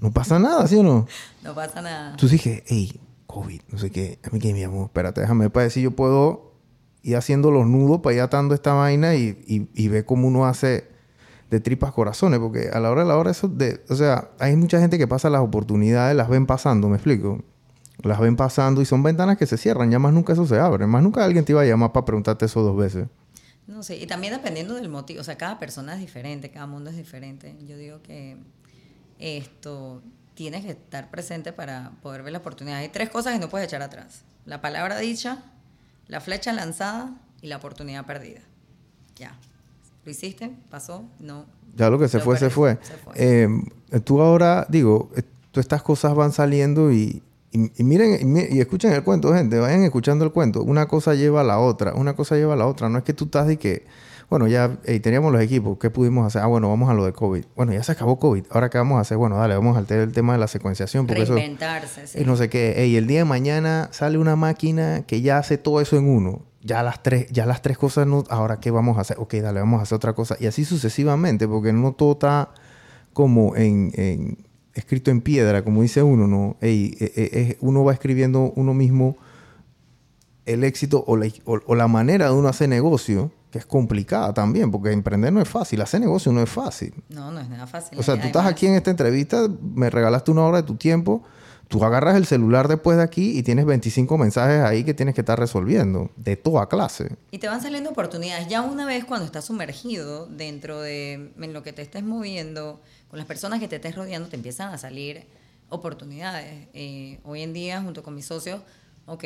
No 0.00 0.10
pasa 0.10 0.38
nada, 0.38 0.66
¿sí 0.66 0.76
o 0.76 0.82
no? 0.82 1.06
No 1.42 1.54
pasa 1.54 1.80
nada. 1.80 2.10
Entonces 2.10 2.32
dije, 2.32 2.64
hey, 2.66 3.00
COVID, 3.26 3.60
no 3.70 3.78
sé 3.78 3.90
qué. 3.90 4.18
A 4.24 4.30
mí 4.30 4.40
que 4.40 4.52
mi 4.52 4.64
amor, 4.64 4.86
espérate, 4.86 5.20
déjame 5.20 5.48
para 5.48 5.70
si 5.70 5.80
yo 5.80 5.92
puedo 5.92 6.54
ir 7.02 7.16
haciendo 7.16 7.52
los 7.52 7.66
nudos 7.66 8.00
para 8.00 8.16
ir 8.16 8.20
atando 8.20 8.52
esta 8.52 8.74
vaina 8.74 9.14
y, 9.14 9.38
y, 9.46 9.68
y 9.74 9.88
ver 9.88 10.04
cómo 10.04 10.26
uno 10.26 10.44
hace 10.44 10.88
de 11.50 11.60
tripas 11.60 11.92
corazones. 11.92 12.40
Porque 12.40 12.70
a 12.72 12.80
la 12.80 12.90
hora 12.90 13.02
de 13.02 13.08
la 13.08 13.16
hora 13.16 13.30
eso 13.30 13.48
de... 13.48 13.84
O 13.88 13.94
sea, 13.94 14.30
hay 14.40 14.56
mucha 14.56 14.80
gente 14.80 14.98
que 14.98 15.06
pasa 15.06 15.30
las 15.30 15.40
oportunidades, 15.40 16.16
las 16.16 16.28
ven 16.28 16.46
pasando, 16.46 16.88
¿me 16.88 16.96
explico? 16.96 17.42
Las 18.02 18.18
ven 18.18 18.36
pasando 18.36 18.82
y 18.82 18.84
son 18.84 19.02
ventanas 19.02 19.38
que 19.38 19.46
se 19.46 19.56
cierran. 19.56 19.90
Ya 19.90 19.98
más 19.98 20.12
nunca 20.12 20.32
eso 20.32 20.46
se 20.46 20.58
abre. 20.58 20.86
Más 20.86 21.02
nunca 21.02 21.24
alguien 21.24 21.44
te 21.44 21.52
iba 21.52 21.62
a 21.62 21.64
llamar 21.64 21.92
para 21.92 22.04
preguntarte 22.04 22.46
eso 22.46 22.62
dos 22.62 22.76
veces. 22.76 23.06
No 23.66 23.82
sé, 23.82 23.96
y 23.96 24.06
también 24.06 24.32
dependiendo 24.32 24.74
del 24.74 24.88
motivo, 24.88 25.20
o 25.20 25.24
sea, 25.24 25.36
cada 25.36 25.58
persona 25.58 25.94
es 25.94 26.00
diferente, 26.00 26.50
cada 26.50 26.66
mundo 26.66 26.90
es 26.90 26.96
diferente. 26.96 27.56
Yo 27.66 27.76
digo 27.76 28.00
que 28.02 28.36
esto 29.18 30.02
tienes 30.34 30.64
que 30.64 30.72
estar 30.72 31.10
presente 31.10 31.52
para 31.52 31.92
poder 32.02 32.22
ver 32.22 32.32
la 32.32 32.38
oportunidad. 32.38 32.78
Hay 32.78 32.90
tres 32.90 33.10
cosas 33.10 33.32
que 33.32 33.38
no 33.40 33.48
puedes 33.48 33.66
echar 33.66 33.82
atrás. 33.82 34.22
La 34.44 34.60
palabra 34.60 34.98
dicha, 34.98 35.42
la 36.06 36.20
flecha 36.20 36.52
lanzada 36.52 37.18
y 37.42 37.48
la 37.48 37.56
oportunidad 37.56 38.06
perdida. 38.06 38.40
Ya. 39.16 39.36
¿Lo 40.04 40.12
hiciste? 40.12 40.54
¿Pasó? 40.70 41.04
No. 41.18 41.46
Ya 41.74 41.90
lo 41.90 41.98
que 41.98 42.06
se 42.06 42.18
Lo 42.18 42.24
fue, 42.24 42.38
se 42.38 42.50
fue. 42.50 42.78
se 42.82 42.96
fue. 42.96 43.12
Eh, 43.16 43.48
tú 44.04 44.20
ahora, 44.20 44.64
digo, 44.68 45.10
eh, 45.16 45.22
todas 45.50 45.64
estas 45.64 45.82
cosas 45.82 46.14
van 46.14 46.32
saliendo 46.32 46.92
y, 46.92 47.22
y, 47.52 47.70
y 47.80 47.84
miren 47.84 48.36
y, 48.36 48.56
y 48.56 48.60
escuchen 48.60 48.92
el 48.92 49.02
cuento, 49.02 49.32
gente. 49.34 49.58
Vayan 49.58 49.82
escuchando 49.84 50.24
el 50.24 50.32
cuento. 50.32 50.62
Una 50.62 50.86
cosa 50.86 51.14
lleva 51.14 51.40
a 51.40 51.44
la 51.44 51.58
otra. 51.58 51.94
Una 51.94 52.14
cosa 52.14 52.36
lleva 52.36 52.54
a 52.54 52.56
la 52.56 52.66
otra. 52.66 52.88
No 52.88 52.98
es 52.98 53.04
que 53.04 53.12
tú 53.14 53.26
estás 53.26 53.46
de 53.46 53.56
que, 53.58 53.86
bueno, 54.28 54.46
ya 54.48 54.76
teníamos 55.02 55.32
los 55.32 55.40
equipos. 55.40 55.78
¿Qué 55.78 55.88
pudimos 55.90 56.26
hacer? 56.26 56.42
Ah, 56.42 56.46
bueno, 56.46 56.68
vamos 56.68 56.90
a 56.90 56.94
lo 56.94 57.04
de 57.04 57.12
COVID. 57.12 57.44
Bueno, 57.54 57.72
ya 57.72 57.82
se 57.82 57.92
acabó 57.92 58.18
COVID. 58.18 58.44
Ahora, 58.50 58.68
¿qué 58.70 58.78
vamos 58.78 58.98
a 58.98 59.00
hacer? 59.02 59.16
Bueno, 59.16 59.36
dale, 59.38 59.54
vamos 59.54 59.76
a 59.76 59.78
alterar 59.78 60.02
el 60.04 60.12
tema 60.12 60.32
de 60.32 60.38
la 60.40 60.48
secuenciación. 60.48 61.06
Porque 61.06 61.22
eso... 61.22 61.34
Reinventarse, 61.34 62.06
sí. 62.06 62.20
Y 62.20 62.24
no 62.24 62.36
sé 62.36 62.48
qué. 62.48 62.82
Ey, 62.82 62.96
el 62.96 63.06
día 63.06 63.20
de 63.20 63.24
mañana 63.24 63.88
sale 63.92 64.18
una 64.18 64.36
máquina 64.36 65.04
que 65.06 65.20
ya 65.22 65.38
hace 65.38 65.56
todo 65.58 65.80
eso 65.80 65.96
en 65.96 66.08
uno. 66.08 66.42
Ya 66.62 66.82
las 66.82 67.00
tres, 67.04 67.28
ya 67.30 67.46
las 67.46 67.62
tres 67.62 67.78
cosas 67.78 68.08
no. 68.08 68.24
Ahora, 68.28 68.58
¿qué 68.58 68.72
vamos 68.72 68.98
a 68.98 69.02
hacer? 69.02 69.16
Ok, 69.20 69.34
dale, 69.34 69.60
vamos 69.60 69.78
a 69.78 69.84
hacer 69.84 69.94
otra 69.96 70.14
cosa. 70.14 70.36
Y 70.40 70.46
así 70.46 70.64
sucesivamente, 70.64 71.46
porque 71.46 71.72
no 71.72 71.92
todo 71.92 72.12
está 72.12 72.50
como 73.12 73.54
en, 73.56 73.92
en- 73.94 74.45
escrito 74.76 75.10
en 75.10 75.20
piedra, 75.20 75.64
como 75.64 75.82
dice 75.82 76.02
uno, 76.02 76.26
¿no? 76.26 76.56
Ey, 76.60 76.96
eh, 77.00 77.12
eh, 77.16 77.56
uno 77.60 77.82
va 77.84 77.92
escribiendo 77.92 78.52
uno 78.56 78.74
mismo 78.74 79.16
el 80.44 80.62
éxito 80.64 81.02
o 81.06 81.16
la, 81.16 81.26
o- 81.44 81.60
o 81.66 81.74
la 81.74 81.88
manera 81.88 82.26
de 82.26 82.32
uno 82.32 82.48
hacer 82.48 82.68
negocio, 82.68 83.32
que 83.50 83.58
es 83.58 83.66
complicada 83.66 84.32
también, 84.32 84.70
porque 84.70 84.92
emprender 84.92 85.32
no 85.32 85.40
es 85.40 85.48
fácil, 85.48 85.80
hacer 85.80 86.00
negocio 86.00 86.30
no 86.32 86.42
es 86.42 86.48
fácil. 86.50 86.94
No, 87.08 87.32
no 87.32 87.40
es 87.40 87.48
nada 87.48 87.66
fácil. 87.66 87.98
O 87.98 88.02
sea, 88.02 88.20
tú 88.20 88.26
estás 88.26 88.46
aquí 88.46 88.66
en 88.66 88.74
esta 88.74 88.90
entrevista, 88.90 89.48
me 89.74 89.90
regalaste 89.90 90.30
una 90.30 90.44
hora 90.44 90.58
de 90.58 90.62
tu 90.62 90.76
tiempo, 90.76 91.22
tú 91.68 91.82
agarras 91.84 92.14
el 92.16 92.26
celular 92.26 92.68
después 92.68 92.96
de 92.96 93.02
aquí 93.02 93.36
y 93.36 93.42
tienes 93.42 93.64
25 93.66 94.16
mensajes 94.18 94.60
ahí 94.62 94.84
que 94.84 94.94
tienes 94.94 95.16
que 95.16 95.22
estar 95.22 95.36
resolviendo, 95.38 96.10
de 96.16 96.36
toda 96.36 96.68
clase. 96.68 97.16
Y 97.32 97.38
te 97.38 97.48
van 97.48 97.60
saliendo 97.60 97.90
oportunidades. 97.90 98.46
Ya 98.46 98.62
una 98.62 98.86
vez 98.86 99.04
cuando 99.04 99.26
estás 99.26 99.46
sumergido 99.46 100.26
dentro 100.26 100.80
de 100.80 101.32
en 101.36 101.52
lo 101.52 101.64
que 101.64 101.72
te 101.72 101.82
estés 101.82 102.04
moviendo, 102.04 102.80
con 103.08 103.18
las 103.18 103.26
personas 103.26 103.60
que 103.60 103.68
te 103.68 103.76
estés 103.76 103.94
rodeando, 103.94 104.28
te 104.28 104.36
empiezan 104.36 104.72
a 104.72 104.78
salir 104.78 105.24
oportunidades. 105.68 106.68
Eh, 106.74 107.18
hoy 107.24 107.42
en 107.42 107.52
día, 107.52 107.82
junto 107.82 108.02
con 108.02 108.14
mis 108.14 108.26
socios, 108.26 108.60
ok, 109.06 109.24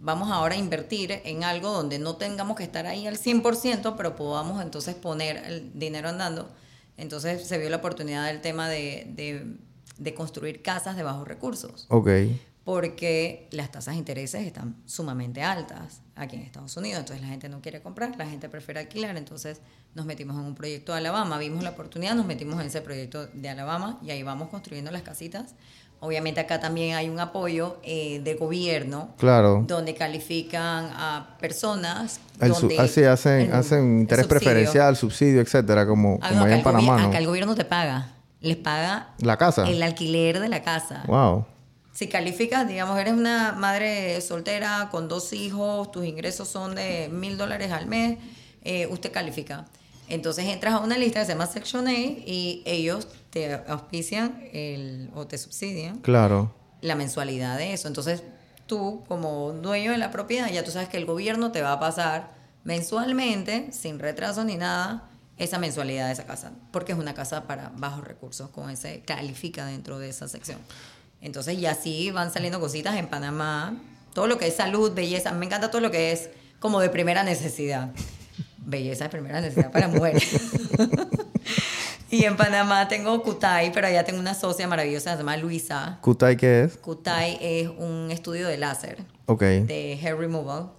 vamos 0.00 0.30
ahora 0.30 0.54
a 0.54 0.58
invertir 0.58 1.20
en 1.24 1.44
algo 1.44 1.70
donde 1.72 1.98
no 1.98 2.16
tengamos 2.16 2.56
que 2.56 2.62
estar 2.64 2.86
ahí 2.86 3.06
al 3.06 3.18
100%, 3.18 3.94
pero 3.96 4.16
podamos 4.16 4.62
entonces 4.62 4.94
poner 4.94 5.36
el 5.46 5.78
dinero 5.78 6.08
andando. 6.08 6.48
Entonces 6.96 7.46
se 7.46 7.58
vio 7.58 7.70
la 7.70 7.76
oportunidad 7.76 8.26
del 8.26 8.40
tema 8.40 8.68
de, 8.68 9.06
de, 9.14 9.56
de 9.98 10.14
construir 10.14 10.62
casas 10.62 10.96
de 10.96 11.02
bajos 11.02 11.28
recursos 11.28 11.86
Ok. 11.90 12.08
porque 12.64 13.48
las 13.52 13.70
tasas 13.70 13.94
de 13.94 13.98
intereses 13.98 14.44
están 14.46 14.76
sumamente 14.84 15.42
altas 15.42 16.00
aquí 16.18 16.36
en 16.36 16.42
Estados 16.42 16.76
Unidos, 16.76 17.00
entonces 17.00 17.22
la 17.22 17.28
gente 17.28 17.48
no 17.48 17.60
quiere 17.60 17.80
comprar, 17.80 18.14
la 18.18 18.26
gente 18.26 18.48
prefiere 18.48 18.80
alquilar, 18.80 19.16
entonces 19.16 19.60
nos 19.94 20.04
metimos 20.06 20.36
en 20.36 20.42
un 20.42 20.54
proyecto 20.54 20.92
de 20.92 20.98
Alabama, 20.98 21.38
vimos 21.38 21.62
la 21.64 21.70
oportunidad, 21.70 22.14
nos 22.14 22.26
metimos 22.26 22.60
en 22.60 22.66
ese 22.66 22.80
proyecto 22.80 23.26
de 23.28 23.48
Alabama 23.48 23.98
y 24.02 24.10
ahí 24.10 24.22
vamos 24.22 24.48
construyendo 24.48 24.90
las 24.90 25.02
casitas. 25.02 25.54
Obviamente 26.00 26.38
acá 26.40 26.60
también 26.60 26.94
hay 26.94 27.08
un 27.08 27.18
apoyo 27.18 27.78
eh, 27.82 28.20
de 28.22 28.34
gobierno 28.34 29.14
Claro. 29.18 29.64
donde 29.66 29.94
califican 29.94 30.90
a 30.92 31.36
personas 31.40 32.20
El 32.40 32.54
su- 32.54 32.60
donde 32.68 32.78
así 32.78 33.02
hacen, 33.02 33.40
el- 33.40 33.52
hacen 33.52 34.00
interés 34.00 34.26
subsidio. 34.26 34.40
preferencial, 34.40 34.96
subsidio, 34.96 35.40
etcétera, 35.40 35.86
como, 35.88 36.18
Ah, 36.22 36.28
como 36.28 36.44
acá 36.44 36.54
en 36.56 36.62
Panamá, 36.62 36.98
¿no? 37.00 37.08
acá 37.08 37.18
el 37.18 37.26
gobierno 37.26 37.54
te 37.56 37.64
paga, 37.64 38.12
les 38.40 38.56
paga 38.56 39.08
La 39.18 39.36
casa. 39.36 39.68
el 39.68 39.82
alquiler 39.82 40.38
de 40.38 40.48
la 40.48 40.62
casa. 40.62 41.02
Wow. 41.08 41.46
Si 41.98 42.06
calificas, 42.06 42.68
digamos, 42.68 42.96
eres 43.00 43.14
una 43.14 43.54
madre 43.54 44.20
soltera 44.20 44.86
con 44.92 45.08
dos 45.08 45.32
hijos, 45.32 45.90
tus 45.90 46.06
ingresos 46.06 46.46
son 46.46 46.76
de 46.76 47.08
mil 47.08 47.36
dólares 47.36 47.72
al 47.72 47.86
mes, 47.86 48.18
eh, 48.62 48.86
usted 48.86 49.10
califica. 49.10 49.64
Entonces 50.08 50.44
entras 50.44 50.74
a 50.74 50.78
una 50.78 50.96
lista 50.96 51.18
que 51.18 51.26
se 51.26 51.32
llama 51.32 51.48
Section 51.48 51.88
A 51.88 51.92
y 51.92 52.62
ellos 52.66 53.08
te 53.30 53.52
auspician 53.66 54.44
el, 54.52 55.10
o 55.16 55.26
te 55.26 55.38
subsidian 55.38 55.98
Claro. 55.98 56.54
la 56.82 56.94
mensualidad 56.94 57.58
de 57.58 57.72
eso. 57.72 57.88
Entonces 57.88 58.22
tú, 58.66 59.02
como 59.08 59.50
dueño 59.54 59.90
de 59.90 59.98
la 59.98 60.12
propiedad, 60.12 60.48
ya 60.52 60.62
tú 60.62 60.70
sabes 60.70 60.88
que 60.88 60.98
el 60.98 61.04
gobierno 61.04 61.50
te 61.50 61.62
va 61.62 61.72
a 61.72 61.80
pasar 61.80 62.30
mensualmente, 62.62 63.72
sin 63.72 63.98
retraso 63.98 64.44
ni 64.44 64.54
nada, 64.54 65.10
esa 65.36 65.58
mensualidad 65.58 66.06
de 66.06 66.12
esa 66.12 66.26
casa, 66.26 66.52
porque 66.70 66.92
es 66.92 66.98
una 66.98 67.14
casa 67.14 67.48
para 67.48 67.72
bajos 67.74 68.04
recursos, 68.04 68.50
con 68.50 68.70
ese 68.70 69.00
califica 69.00 69.66
dentro 69.66 69.98
de 69.98 70.10
esa 70.10 70.28
sección. 70.28 70.58
Entonces, 71.20 71.58
y 71.58 71.66
así 71.66 72.10
van 72.10 72.32
saliendo 72.32 72.60
cositas 72.60 72.96
en 72.96 73.08
Panamá, 73.08 73.76
todo 74.14 74.26
lo 74.26 74.38
que 74.38 74.46
es 74.46 74.54
salud, 74.56 74.92
belleza, 74.94 75.32
me 75.32 75.46
encanta 75.46 75.70
todo 75.70 75.80
lo 75.80 75.90
que 75.90 76.12
es 76.12 76.30
como 76.60 76.80
de 76.80 76.90
primera 76.90 77.22
necesidad. 77.24 77.90
Belleza 78.58 79.04
de 79.04 79.10
primera 79.10 79.40
necesidad 79.40 79.70
para 79.72 79.88
mujeres. 79.88 80.22
y 82.10 82.24
en 82.24 82.36
Panamá 82.36 82.88
tengo 82.88 83.22
Kutai, 83.22 83.72
pero 83.72 83.86
allá 83.86 84.04
tengo 84.04 84.18
una 84.20 84.34
socia 84.34 84.66
maravillosa, 84.68 85.12
se 85.12 85.18
llama 85.18 85.36
Luisa. 85.36 85.98
¿Kutai 86.02 86.36
qué 86.36 86.64
es? 86.64 86.76
Kutai 86.76 87.38
es 87.40 87.68
un 87.68 88.10
estudio 88.10 88.46
de 88.48 88.56
láser, 88.58 88.98
Ok. 89.26 89.42
de 89.42 89.98
hair 90.02 90.16
removal. 90.16 90.70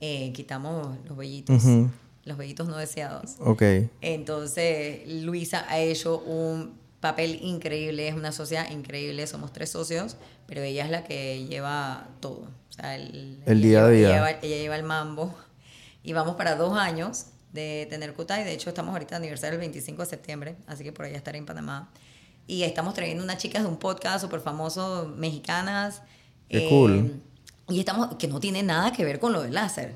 Eh, 0.00 0.32
quitamos 0.32 0.96
los 1.06 1.16
vellitos, 1.16 1.62
los 2.24 2.36
vellitos 2.38 2.68
no 2.68 2.76
deseados. 2.78 3.36
Ok. 3.40 3.62
Entonces, 4.00 5.06
Luisa 5.06 5.66
ha 5.68 5.78
hecho 5.78 6.18
un 6.20 6.79
papel 7.00 7.38
increíble, 7.42 8.08
es 8.08 8.14
una 8.14 8.30
socia 8.30 8.70
increíble, 8.70 9.26
somos 9.26 9.52
tres 9.52 9.70
socios, 9.70 10.16
pero 10.46 10.62
ella 10.62 10.84
es 10.84 10.90
la 10.90 11.04
que 11.04 11.46
lleva 11.46 12.08
todo. 12.20 12.48
O 12.68 12.72
sea, 12.72 12.94
el, 12.94 13.42
El 13.46 13.62
día 13.62 13.84
a 13.84 13.88
día. 13.88 14.08
Ella 14.08 14.14
lleva, 14.14 14.30
ella 14.30 14.56
lleva 14.56 14.76
el 14.76 14.82
mambo. 14.82 15.34
Y 16.02 16.12
vamos 16.12 16.36
para 16.36 16.56
dos 16.56 16.78
años 16.78 17.26
de 17.52 17.86
tener 17.90 18.14
Kutai. 18.14 18.44
De 18.44 18.52
hecho, 18.52 18.68
estamos 18.70 18.92
ahorita 18.92 19.10
de 19.10 19.16
aniversario 19.16 19.54
el 19.54 19.60
25 19.60 20.02
de 20.02 20.08
septiembre, 20.08 20.56
así 20.66 20.84
que 20.84 20.92
por 20.92 21.04
allá 21.04 21.16
estaré 21.16 21.38
en 21.38 21.46
Panamá. 21.46 21.90
Y 22.46 22.62
estamos 22.62 22.94
trayendo 22.94 23.22
unas 23.22 23.38
chicas 23.38 23.62
de 23.62 23.68
un 23.68 23.76
podcast 23.76 24.22
súper 24.22 24.40
famoso, 24.40 25.12
mexicanas. 25.16 26.02
Qué 26.48 26.68
cool. 26.68 27.22
Y 27.68 27.78
estamos, 27.78 28.16
que 28.16 28.28
no 28.28 28.40
tiene 28.40 28.62
nada 28.62 28.92
que 28.92 29.04
ver 29.04 29.20
con 29.20 29.32
lo 29.32 29.42
del 29.42 29.54
láser. 29.54 29.94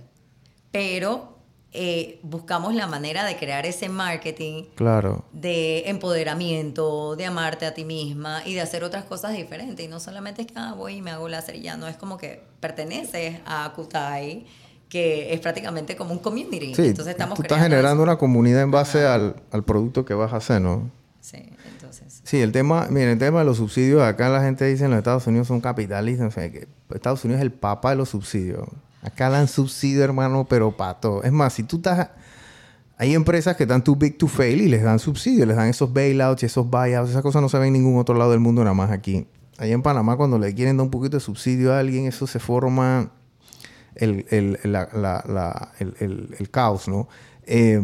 Pero 0.70 1.34
eh, 1.76 2.20
buscamos 2.22 2.72
la 2.74 2.86
manera 2.86 3.24
de 3.24 3.36
crear 3.36 3.66
ese 3.66 3.88
marketing 3.88 4.64
Claro. 4.76 5.24
de 5.32 5.88
empoderamiento, 5.90 7.16
de 7.16 7.26
amarte 7.26 7.66
a 7.66 7.74
ti 7.74 7.84
misma 7.84 8.42
y 8.46 8.54
de 8.54 8.60
hacer 8.60 8.84
otras 8.84 9.04
cosas 9.04 9.32
diferentes. 9.32 9.84
Y 9.84 9.88
no 9.88 10.00
solamente 10.00 10.42
es 10.42 10.46
que 10.48 10.54
ah, 10.56 10.74
voy 10.76 10.96
y 10.96 11.02
me 11.02 11.10
hago 11.10 11.28
láser 11.28 11.56
y 11.56 11.62
ya, 11.62 11.76
no 11.76 11.86
es 11.88 11.96
como 11.96 12.16
que 12.16 12.42
perteneces 12.60 13.38
a 13.46 13.72
Kutai, 13.74 14.46
que 14.88 15.32
es 15.34 15.40
prácticamente 15.40 15.96
como 15.96 16.12
un 16.12 16.18
community. 16.20 16.74
Sí, 16.74 16.86
entonces 16.86 17.12
estamos 17.12 17.36
tú 17.36 17.42
estás 17.42 17.60
generando 17.60 18.02
eso. 18.02 18.10
una 18.10 18.16
comunidad 18.18 18.62
en 18.62 18.70
base 18.70 19.04
al, 19.04 19.36
al 19.50 19.64
producto 19.64 20.04
que 20.04 20.14
vas 20.14 20.32
a 20.32 20.36
hacer, 20.36 20.60
¿no? 20.60 20.90
Sí, 21.20 21.38
entonces. 21.72 22.20
Sí, 22.22 22.40
el 22.40 22.52
tema, 22.52 22.86
miren, 22.90 23.08
el 23.10 23.18
tema 23.18 23.40
de 23.40 23.46
los 23.46 23.56
subsidios, 23.56 24.02
acá 24.02 24.28
la 24.28 24.42
gente 24.42 24.64
dice 24.66 24.84
en 24.84 24.90
los 24.90 24.98
Estados 24.98 25.26
Unidos 25.26 25.48
son 25.48 25.60
capitalistas, 25.60 26.28
o 26.28 26.30
sea, 26.30 26.50
que 26.52 26.68
Estados 26.94 27.24
Unidos 27.24 27.40
es 27.40 27.42
el 27.44 27.52
papa 27.52 27.90
de 27.90 27.96
los 27.96 28.10
subsidios. 28.10 28.68
Acá 29.05 29.28
dan 29.30 29.46
subsidio, 29.48 30.02
hermano, 30.02 30.46
pero 30.48 30.76
para 30.76 30.94
todo. 30.94 31.22
Es 31.22 31.32
más, 31.32 31.52
si 31.52 31.62
tú 31.62 31.76
estás... 31.76 32.11
Hay 32.96 33.12
empresas 33.14 33.57
que 33.57 33.64
están 33.64 33.82
too 33.84 33.96
big 33.96 34.16
to 34.18 34.28
fail 34.28 34.61
y 34.61 34.68
les 34.68 34.82
dan 34.82 34.98
subsidios, 35.00 35.46
les 35.48 35.57
dan 35.57 35.68
esos 35.68 35.92
bailouts 35.92 36.42
y 36.42 36.46
esos 36.46 36.68
buyouts. 36.70 37.11
Esas 37.11 37.22
cosas 37.22 37.42
no 37.42 37.48
se 37.48 37.59
ven 37.59 37.68
en 37.68 37.72
ningún 37.82 37.98
otro 37.98 38.14
lado 38.16 38.30
del 38.30 38.40
mundo, 38.40 38.62
nada 38.62 38.74
más 38.74 38.90
aquí. 38.90 39.26
Allá 39.59 39.74
en 39.74 39.82
Panamá, 39.82 40.16
cuando 40.16 40.38
le 40.38 40.55
quieren 40.55 40.76
dar 40.76 40.84
un 40.84 40.90
poquito 40.90 41.16
de 41.16 41.20
subsidio 41.20 41.72
a 41.74 41.80
alguien, 41.80 42.07
eso 42.07 42.26
se 42.26 42.38
forma 42.38 43.11
el, 43.96 44.26
el, 44.30 44.59
la, 44.64 44.88
la, 44.92 45.72
el, 45.80 46.34
el 46.38 46.50
caos, 46.50 46.86
¿no? 46.88 47.09
Eh, 47.46 47.80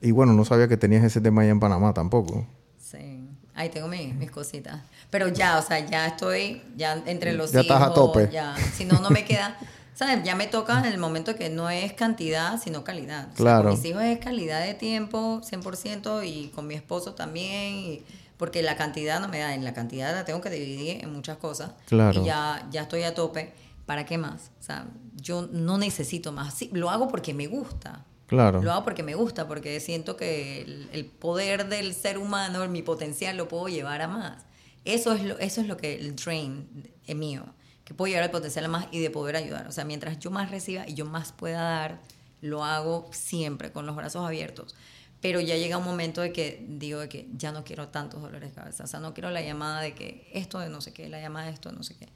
y 0.00 0.10
bueno, 0.10 0.32
no 0.32 0.44
sabía 0.44 0.68
que 0.68 0.76
tenías 0.76 1.02
ese 1.04 1.20
tema 1.20 1.42
allá 1.42 1.50
en 1.52 1.60
Panamá 1.60 1.94
tampoco. 1.94 2.44
Sí. 2.78 3.28
Ahí 3.54 3.68
tengo 3.70 3.86
mis, 3.88 4.14
mis 4.14 4.30
cositas. 4.30 4.80
Pero 5.10 5.28
ya, 5.28 5.58
o 5.58 5.62
sea, 5.62 5.84
ya 5.86 6.06
estoy 6.08 6.62
ya 6.76 7.02
entre 7.06 7.32
los 7.32 7.52
Ya 7.52 7.60
hijos. 7.62 7.72
estás 7.76 7.90
a 7.90 7.94
tope. 7.94 8.28
Ya, 8.32 8.54
si 8.74 8.84
no, 8.84 9.00
no 9.00 9.10
me 9.10 9.24
queda... 9.24 9.56
¿Sabes? 9.98 10.22
Ya 10.22 10.36
me 10.36 10.46
toca 10.46 10.78
en 10.78 10.84
el 10.84 10.96
momento 10.98 11.34
que 11.34 11.48
no 11.50 11.68
es 11.70 11.92
cantidad, 11.92 12.60
sino 12.62 12.84
calidad. 12.84 13.24
O 13.24 13.28
sea, 13.28 13.34
Claro. 13.36 13.64
con 13.70 13.72
mis 13.72 13.84
hijos 13.84 14.02
es 14.04 14.18
calidad 14.20 14.62
de 14.64 14.74
tiempo, 14.74 15.40
100%, 15.42 16.22
y 16.22 16.48
con 16.54 16.66
mi 16.68 16.74
esposo 16.74 17.14
también. 17.14 17.74
y- 17.74 18.02
porque 18.36 18.62
la 18.62 18.76
cantidad 18.76 19.18
no 19.20 19.26
me 19.26 19.40
da. 19.40 19.52
En 19.54 19.64
la 19.64 19.74
cantidad 19.74 20.14
la 20.14 20.24
tengo 20.24 20.40
que 20.40 20.50
dividir 20.50 21.02
en 21.02 21.12
muchas 21.12 21.38
cosas. 21.38 21.72
Claro. 21.86 22.22
Y 22.22 22.26
ya, 22.26 22.68
ya 22.70 22.82
estoy 22.82 23.02
a 23.02 23.12
tope. 23.12 23.52
¿Para 23.84 24.06
qué 24.06 24.16
más? 24.18 24.52
O 24.60 24.62
sea, 24.62 24.86
yo 25.16 25.48
no 25.50 25.76
necesito 25.78 26.30
más. 26.30 26.54
Sí, 26.54 26.70
lo 26.72 26.88
hago 26.90 27.08
porque 27.08 27.34
me 27.34 27.48
gusta. 27.48 28.04
Claro. 28.28 28.62
Lo 28.62 28.70
hago 28.70 28.84
porque 28.84 29.02
me 29.02 29.16
gusta, 29.16 29.48
porque 29.48 29.80
siento 29.80 30.16
que 30.16 30.60
el, 30.62 30.88
el 30.92 31.06
poder 31.06 31.68
del 31.68 31.92
ser 31.94 32.18
humano, 32.18 32.64
mi 32.68 32.82
potencial, 32.82 33.36
lo 33.36 33.48
puedo 33.48 33.66
llevar 33.68 34.02
a 34.02 34.06
más. 34.06 34.44
Eso 34.84 35.14
es 35.14 35.24
lo, 35.24 35.36
eso 35.40 35.60
es 35.60 35.66
lo 35.66 35.76
que 35.76 35.96
el 35.96 36.14
drain 36.14 36.68
es 37.08 37.16
mío, 37.16 37.44
que 37.88 37.94
puedo 37.94 38.08
llevar 38.10 38.24
el 38.24 38.30
potencial 38.30 38.68
más 38.68 38.86
y 38.90 39.00
de 39.00 39.08
poder 39.08 39.34
ayudar. 39.34 39.66
O 39.66 39.72
sea, 39.72 39.82
mientras 39.82 40.18
yo 40.18 40.30
más 40.30 40.50
reciba 40.50 40.86
y 40.86 40.92
yo 40.92 41.06
más 41.06 41.32
pueda 41.32 41.62
dar, 41.62 42.02
lo 42.42 42.62
hago 42.62 43.08
siempre 43.12 43.72
con 43.72 43.86
los 43.86 43.96
brazos 43.96 44.26
abiertos. 44.26 44.76
Pero 45.22 45.40
ya 45.40 45.56
llega 45.56 45.78
un 45.78 45.86
momento 45.86 46.20
de 46.20 46.30
que 46.30 46.66
digo 46.68 47.00
de 47.00 47.08
que 47.08 47.26
ya 47.34 47.50
no 47.50 47.64
quiero 47.64 47.88
tantos 47.88 48.20
dolores 48.20 48.50
de 48.50 48.54
cabeza. 48.54 48.84
O 48.84 48.86
sea, 48.86 49.00
no 49.00 49.14
quiero 49.14 49.30
la 49.30 49.40
llamada 49.40 49.80
de 49.80 49.94
que 49.94 50.30
esto 50.34 50.58
de 50.58 50.68
no 50.68 50.82
sé 50.82 50.92
qué, 50.92 51.08
la 51.08 51.18
llamada 51.18 51.46
de 51.46 51.52
esto 51.52 51.70
de 51.70 51.76
no 51.76 51.82
sé 51.82 51.96
qué. 51.96 52.10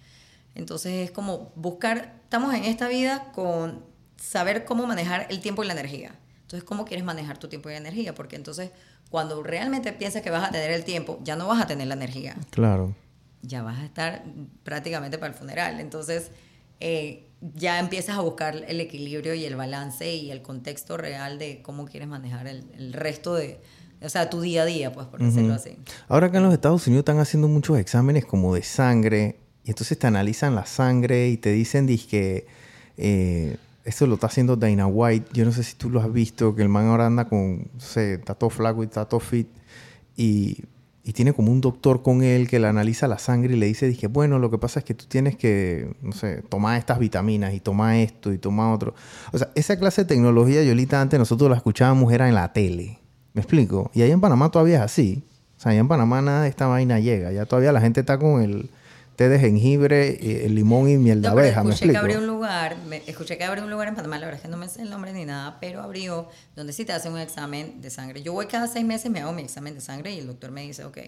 Entonces 0.55 1.09
es 1.09 1.11
como 1.11 1.55
buscar, 1.57 2.21
estamos 2.25 2.55
en 2.55 2.65
esta 2.65 2.87
vida 2.89 3.33
con 3.33 3.83
saber 4.19 4.67
cómo 4.67 4.87
manejar 4.87 5.27
el 5.31 5.41
tiempo 5.41 5.65
y 5.65 5.69
la 5.69 5.73
energía. 5.73 6.15
Entonces, 6.43 6.65
¿cómo 6.69 6.85
quieres 6.85 7.07
manejar 7.07 7.39
tu 7.39 7.49
tiempo 7.49 7.71
y 7.71 7.73
energía? 7.73 8.15
Porque 8.15 8.37
entonces, 8.37 8.73
cuando 9.09 9.43
realmente 9.43 9.91
piensas 9.95 10.21
que 10.21 10.29
vas 10.29 10.47
a 10.47 10.53
tener 10.53 10.71
el 10.71 10.85
tiempo, 10.85 11.19
ya 11.23 11.35
no 11.35 11.49
vas 11.49 11.63
a 11.63 11.67
tener 11.67 11.87
la 11.87 11.95
energía. 11.95 12.37
Claro. 12.51 12.95
Ya 13.43 13.63
vas 13.63 13.79
a 13.79 13.85
estar 13.85 14.25
prácticamente 14.63 15.19
para 15.19 15.33
el 15.33 15.39
funeral. 15.39 15.81
Entonces, 15.81 16.31
eh, 16.81 17.29
ya 17.55 17.79
empiezas 17.79 18.17
a 18.17 18.21
buscar 18.21 18.65
el 18.67 18.81
equilibrio 18.81 19.35
y 19.35 19.45
el 19.45 19.57
balance 19.57 20.15
y 20.15 20.31
el 20.31 20.43
contexto 20.43 20.97
real 20.97 21.39
de 21.39 21.61
cómo 21.63 21.87
quieres 21.87 22.09
manejar 22.09 22.47
el, 22.47 22.65
el 22.77 22.93
resto 22.93 23.35
de, 23.35 23.61
o 24.01 24.09
sea, 24.09 24.31
tu 24.31 24.41
día 24.41 24.63
a 24.63 24.65
día, 24.65 24.93
pues, 24.93 25.07
por 25.07 25.21
decirlo 25.21 25.55
así. 25.55 25.77
Ahora 26.09 26.29
acá 26.29 26.39
en 26.39 26.45
los 26.45 26.55
Estados 26.55 26.87
Unidos 26.87 27.03
están 27.03 27.19
haciendo 27.19 27.49
muchos 27.49 27.79
exámenes 27.79 28.25
como 28.25 28.55
de 28.55 28.63
sangre 28.63 29.41
y 29.65 29.71
entonces 29.71 29.99
te 29.99 30.07
analizan 30.07 30.55
la 30.55 30.67
sangre 30.67 31.29
y 31.29 31.37
te 31.37 31.51
dicen 31.51 31.87
que 31.87 32.47
esto 33.85 34.07
lo 34.07 34.15
está 34.15 34.27
haciendo 34.29 34.57
Dana 34.57 34.87
White. 34.87 35.31
Yo 35.33 35.45
no 35.45 35.53
sé 35.53 35.63
si 35.63 35.75
tú 35.75 35.91
lo 35.91 36.01
has 36.01 36.13
visto, 36.13 36.55
que 36.55 36.63
el 36.63 36.69
man 36.69 36.87
ahora 36.87 37.07
anda 37.07 37.29
con, 37.29 37.71
no 37.75 37.81
sé, 37.81 38.15
está 38.15 38.35
todo 38.35 38.51
flaco 38.51 38.83
y 38.83 38.87
está 38.87 39.05
todo 39.05 39.21
fit 39.21 39.49
y, 40.17 40.65
y 41.05 41.13
tiene 41.13 41.33
como 41.33 41.51
un 41.51 41.61
doctor 41.61 42.03
con 42.03 42.23
él 42.23 42.49
que 42.49 42.61
le 42.61 42.69
analiza 42.69 43.09
la 43.09 43.19
sangre 43.19 43.55
y 43.55 43.59
le 43.59 43.67
dice, 43.67 43.89
dije, 43.89 44.07
bueno, 44.07 44.39
lo 44.39 44.51
que 44.51 44.59
pasa 44.59 44.79
es 44.79 44.85
que 44.85 44.95
tú 44.95 45.07
tienes 45.07 45.37
que, 45.37 45.97
no 46.01 46.13
sé, 46.13 46.43
tomar 46.49 46.79
estas 46.79 47.01
vitaminas 47.01 47.55
y 47.55 47.61
tomar 47.61 47.97
esto 47.97 48.33
y 48.33 48.39
tomar 48.39 48.73
otro. 48.73 48.95
O 49.33 49.39
sea, 49.39 49.51
esa 49.57 49.77
clase 49.79 50.03
de 50.03 50.09
tecnología, 50.09 50.63
Yolita, 50.63 51.01
antes 51.01 51.19
nosotros 51.19 51.51
la 51.51 51.57
escuchábamos, 51.57 52.13
era 52.13 52.29
en 52.29 52.37
la 52.37 52.53
tele. 52.53 53.01
¿Me 53.35 53.41
explico? 53.41 53.91
Y 53.95 54.03
allá 54.03 54.13
en 54.13 54.21
Panamá 54.21 54.51
todavía 54.51 54.77
es 54.77 54.83
así. 54.83 55.25
O 55.57 55.61
sea, 55.61 55.73
allá 55.73 55.81
en 55.81 55.89
Panamá 55.89 56.23
nada 56.23 56.43
de 56.43 56.49
esta 56.49 56.67
vaina 56.69 57.01
llega. 57.01 57.33
Ya 57.33 57.47
todavía 57.47 57.73
la 57.73 57.81
gente 57.81 58.01
está 58.01 58.19
con 58.19 58.41
el 58.41 58.71
té 59.23 59.29
de 59.29 59.39
jengibre, 59.39 60.09
eh, 60.11 60.47
el 60.47 60.55
limón 60.55 60.89
y 60.89 60.97
miel 60.99 61.23
de 61.23 61.29
No, 61.29 61.33
abeja. 61.33 61.63
¿Me 61.63 61.71
escuché 61.71 61.87
que 61.93 61.97
explico? 61.97 61.99
abrió 62.01 62.19
un 62.19 62.27
lugar, 62.27 62.77
me- 62.89 63.03
escuché 63.07 63.39
que 63.39 63.45
abrió 63.45 63.65
un 63.65 63.71
lugar 63.71 63.89
en 63.89 63.95
Panamá, 63.95 64.19
la 64.19 64.27
verdad 64.27 64.39
es 64.41 64.43
que 64.43 64.49
no 64.49 64.57
me 64.57 64.69
sé 64.69 64.83
el 64.83 64.91
nombre 64.91 65.13
ni 65.13 65.25
nada, 65.25 65.59
pero 65.61 65.81
abrió 65.83 66.29
donde 66.57 66.73
sí 66.73 66.85
te 66.85 66.93
hacen 66.93 67.13
un 67.13 67.19
examen 67.21 67.81
de 67.81 67.91
sangre. 67.91 68.23
Yo 68.23 68.33
voy 68.33 68.47
cada 68.47 68.67
seis 68.67 68.85
meses, 68.85 69.11
me 69.11 69.21
hago 69.21 69.33
mi 69.33 69.43
examen 69.43 69.75
de 69.75 69.81
sangre 69.81 70.13
y 70.13 70.19
el 70.19 70.27
doctor 70.27 70.51
me 70.51 70.63
dice, 70.63 70.85
ok. 70.85 70.99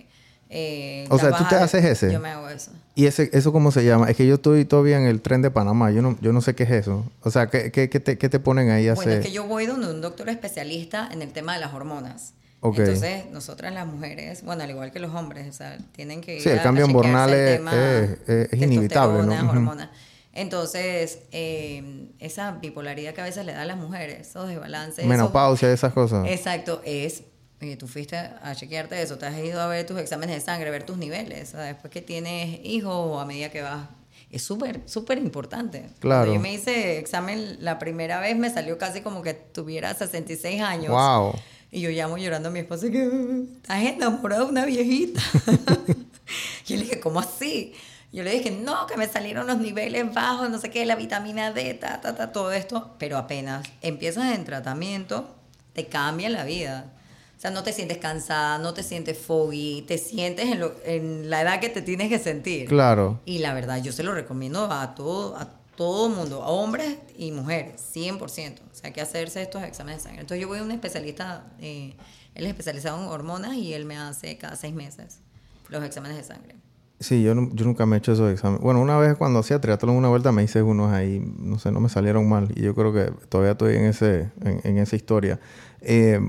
eh, 0.51 1.07
O 1.11 1.19
sea, 1.19 1.33
¿tú 1.37 1.45
te 1.49 1.57
haces 1.57 1.85
ese? 1.85 2.13
Yo 2.13 2.21
me 2.21 2.29
hago 2.29 2.49
eso. 2.49 2.71
¿Y 2.95 3.07
ese, 3.07 3.31
eso 3.33 3.53
cómo 3.53 3.73
se 3.73 3.85
llama? 3.85 4.09
Es 4.11 4.17
que 4.17 4.27
yo 4.27 4.35
estoy 4.37 4.65
todavía 4.65 4.97
en 4.99 5.07
el 5.07 5.21
tren 5.21 5.43
de 5.43 5.51
Panamá. 5.51 5.91
Yo 5.91 6.01
no, 6.03 6.17
yo 6.21 6.33
no 6.33 6.41
sé 6.41 6.55
qué 6.55 6.63
es 6.65 6.71
eso. 6.71 7.11
O 7.23 7.31
sea, 7.31 7.49
¿qué, 7.49 7.73
qué, 7.73 7.89
qué 7.91 7.99
te, 7.99 8.19
qué 8.19 8.29
te 8.29 8.39
ponen 8.39 8.71
ahí 8.71 8.87
a 8.89 8.95
Bueno, 8.95 9.11
hacer? 9.11 9.23
es 9.23 9.27
que 9.29 9.33
yo 9.33 9.47
voy 9.47 9.67
donde 9.67 9.89
un 9.91 10.01
doctor 10.01 10.29
especialista 10.29 11.09
en 11.11 11.23
el 11.23 11.33
tema 11.33 11.55
de 11.55 11.61
las 11.61 11.75
hormonas. 11.75 12.35
Entonces, 12.65 13.27
nosotras 13.31 13.73
las 13.75 13.87
mujeres, 13.87 14.43
bueno, 14.45 14.63
al 14.65 14.71
igual 14.71 14.91
que 14.93 14.99
los 14.99 15.15
hombres, 15.15 15.49
o 15.49 15.53
sea, 15.53 15.77
tienen 15.93 16.21
que 16.21 16.37
ir 16.37 16.43
Sí, 16.43 16.49
el 16.49 16.59
a- 16.59 16.63
cambio 16.63 16.85
hormonal 16.87 17.31
el 17.31 17.37
es- 17.67 18.29
es- 18.29 18.53
es- 18.53 18.63
inevitable, 18.63 19.23
¿no? 19.27 19.51
hormonas. 19.51 19.91
Entonces, 20.33 21.21
eh, 21.33 22.09
esa 22.19 22.53
bipolaridad 22.53 23.15
que 23.15 23.21
a 23.21 23.25
veces 23.25 23.47
le 23.47 23.53
da 23.53 23.63
a 23.63 23.65
las 23.65 23.77
mujeres, 23.77 24.29
esos 24.29 24.49
desbalances. 24.49 24.99
esos- 24.99 25.09
Menopausia, 25.09 25.73
esas 25.73 25.93
cosas. 25.93 26.27
Exacto, 26.29 26.83
es, 26.85 27.23
oye, 27.63 27.77
tú 27.77 27.87
fuiste 27.87 28.17
a 28.17 28.53
chequearte 28.55 29.01
eso, 29.01 29.17
te 29.17 29.27
has 29.27 29.39
ido 29.39 29.61
a 29.61 29.67
ver 29.69 29.87
tus 29.87 29.99
exámenes 29.99 30.35
de 30.37 30.41
sangre, 30.41 30.71
ver 30.71 30.85
tus 30.85 30.97
niveles, 30.99 31.51
o 31.51 31.53
sea, 31.53 31.61
después 31.67 31.93
que 31.93 32.03
tienes 32.03 32.59
hijos 32.65 32.93
o 32.93 33.21
a 33.21 33.25
medida 33.25 33.49
que 33.51 33.63
vas. 33.63 33.87
Es 34.31 34.43
súper, 34.43 34.81
súper 34.87 35.19
importante. 35.19 35.85
Claro. 36.01 36.23
Cuando 36.25 36.35
yo 36.35 36.41
me 36.41 36.53
hice 36.53 36.99
examen 36.99 37.59
la 37.61 37.79
primera 37.79 38.19
vez, 38.19 38.37
me 38.37 38.51
salió 38.51 38.77
casi 38.79 39.01
como 39.01 39.23
que 39.23 39.35
tuviera 39.35 39.95
66 39.95 40.61
años. 40.61 40.89
Wow. 40.91 41.35
Y 41.75 41.81
yo 41.81 41.91
llamo 41.91 42.17
llorando 42.17 42.49
a 42.51 42.53
mi 42.53 42.61
esposo 42.61 42.89
que 42.91 43.07
"Uh, 43.07 43.47
estás 43.57 43.83
enamorada 43.83 44.45
de 44.45 44.49
una 44.51 44.65
viejita. 44.65 45.21
yo 46.67 46.77
le 46.77 46.83
dije, 46.83 47.01
¿cómo 47.01 47.21
así? 47.21 47.73
Yo 48.13 48.23
le 48.23 48.31
dije, 48.31 48.53
no, 48.53 48.87
que 48.87 48.97
me 48.97 49.09
salieron 49.09 49.47
los 49.49 49.59
niveles 49.59 50.15
bajos, 50.15 50.49
no 50.49 50.59
sé 50.59 50.71
qué, 50.71 50.87
la 50.87 50.95
vitamina 50.95 51.53
D, 51.53 51.75
ta, 51.75 52.01
ta, 52.01 52.15
ta, 52.15 52.31
todo 52.33 52.53
esto. 52.53 52.95
Pero 52.99 53.19
apenas 53.19 53.67
empiezas 53.83 54.33
en 54.37 54.45
tratamiento, 54.45 55.35
te 55.73 55.87
cambia 55.87 56.31
la 56.31 56.45
vida. 56.45 56.93
O 57.37 57.41
sea, 57.41 57.51
no 57.51 57.65
te 57.65 57.73
sientes 57.73 57.99
cansada, 57.99 58.59
no 58.59 58.73
te 58.73 58.85
sientes 58.85 59.19
foggy, 59.19 59.83
te 59.89 59.99
sientes 59.99 60.47
en, 60.53 60.61
lo- 60.61 60.77
en 60.85 61.29
la 61.29 61.43
edad 61.43 61.59
que 61.61 61.69
te 61.71 61.83
tienes 61.83 62.09
que 62.09 62.21
sentir. 62.21 62.69
Claro. 62.69 63.21
Y 63.27 63.39
la 63.39 63.53
verdad, 63.53 63.83
yo 63.83 63.91
se 63.91 64.05
lo 64.05 64.15
recomiendo 64.15 64.71
a 64.73 64.95
todo, 64.95 65.37
a 65.37 65.51
todo 65.77 66.09
mundo, 66.09 66.43
a 66.43 66.49
hombres 66.49 66.99
y 67.17 67.33
mujeres, 67.33 67.83
100%. 67.95 68.21
O 68.21 68.29
sea, 68.29 68.55
hay 68.85 68.93
que 68.93 69.01
hacerse 69.01 69.43
estos 69.43 69.63
exámenes 69.63 70.03
de 70.03 70.05
sangre. 70.05 70.21
Entonces 70.23 70.41
yo 70.41 70.49
voy 70.49 70.59
a 70.59 70.63
un 70.63 70.71
especialista, 70.71 71.45
eh, 71.59 71.97
él 72.35 72.45
es 72.45 72.51
especializado 72.51 73.03
en 73.03 73.09
hormonas 73.09 73.55
y 73.55 73.73
él 73.75 73.85
me 73.85 73.97
hace 73.97 74.37
cada 74.39 74.57
seis 74.57 74.75
meses 74.75 75.21
los 75.69 75.83
exámenes 75.85 76.17
de 76.17 76.25
sangre. 76.25 76.55
Sí, 77.01 77.23
yo, 77.23 77.35
yo 77.35 77.65
nunca 77.67 77.87
me 77.87 77.97
he 77.97 77.99
hecho 77.99 78.13
esos 78.13 78.33
exámenes. 78.33 78.63
Bueno, 78.63 78.81
una 78.81 78.97
vez 78.97 79.17
cuando 79.17 79.41
hacía 79.41 79.61
triatlón 79.61 79.97
una 79.97 80.09
vuelta 80.09 80.33
me 80.33 80.43
hice 80.43 80.63
unos 80.63 80.93
ahí, 80.93 81.21
no 81.39 81.59
sé, 81.59 81.73
no 81.73 81.81
me 81.81 81.89
salieron 81.89 82.29
mal. 82.29 82.49
Y 82.55 82.63
yo 82.63 82.75
creo 82.75 82.93
que 82.93 83.13
todavía 83.29 83.53
estoy 83.53 83.77
en, 83.77 83.85
ese, 83.85 84.31
en, 84.43 84.79
esa 84.79 84.97
historia. 84.97 85.41
Eh, 85.81 86.21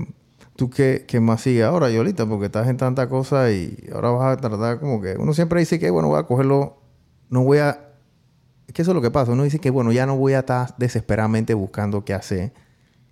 ¿Tú 0.56 0.70
qué, 0.70 1.04
qué 1.06 1.20
más 1.20 1.42
sigue 1.42 1.62
ahora, 1.62 1.90
Yolita? 1.90 2.26
Porque 2.26 2.46
estás 2.46 2.68
en 2.68 2.78
tanta 2.78 3.08
cosa 3.08 3.52
y 3.52 3.88
ahora 3.92 4.10
vas 4.10 4.38
a 4.38 4.40
tratar 4.40 4.80
como 4.80 5.00
que... 5.00 5.14
Uno 5.18 5.34
siempre 5.34 5.60
dice 5.60 5.78
que, 5.78 5.90
bueno, 5.90 6.08
voy 6.08 6.18
a 6.18 6.24
cogerlo... 6.24 6.78
No 7.28 7.44
voy 7.44 7.58
a... 7.58 7.85
Que 8.76 8.82
eso 8.82 8.90
es 8.90 8.94
lo 8.94 9.00
que 9.00 9.10
pasa. 9.10 9.32
Uno 9.32 9.44
dice 9.44 9.58
que, 9.58 9.70
bueno, 9.70 9.90
ya 9.90 10.04
no 10.04 10.16
voy 10.18 10.34
a 10.34 10.40
estar 10.40 10.74
desesperadamente 10.76 11.54
buscando 11.54 12.04
qué 12.04 12.12
hacer. 12.12 12.52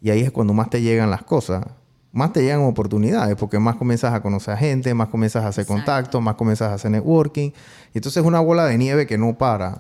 Y 0.03 0.11
ahí 0.11 0.21
es 0.21 0.31
cuando 0.31 0.53
más 0.53 0.69
te 0.69 0.83
llegan 0.83 1.11
las 1.11 1.23
cosas. 1.23 1.65
Más 2.13 2.35
te 2.35 2.43
llegan 2.43 2.61
oportunidades, 2.61 3.35
porque 3.37 3.59
más 3.59 3.77
comienzas 3.77 4.13
a 4.13 4.21
conocer 4.21 4.53
a 4.53 4.57
gente, 4.59 4.93
más 4.93 5.09
comienzas 5.09 5.43
a 5.43 5.49
hacer 5.49 5.63
Exacto. 5.63 5.79
contacto, 5.81 6.21
más 6.21 6.35
comienzas 6.35 6.69
a 6.71 6.75
hacer 6.75 6.91
networking. 6.91 7.49
Y 7.95 7.99
entonces 7.99 8.19
es 8.23 8.27
una 8.27 8.41
bola 8.41 8.67
de 8.67 8.77
nieve 8.77 9.07
que 9.07 9.17
no 9.17 9.39
para. 9.39 9.79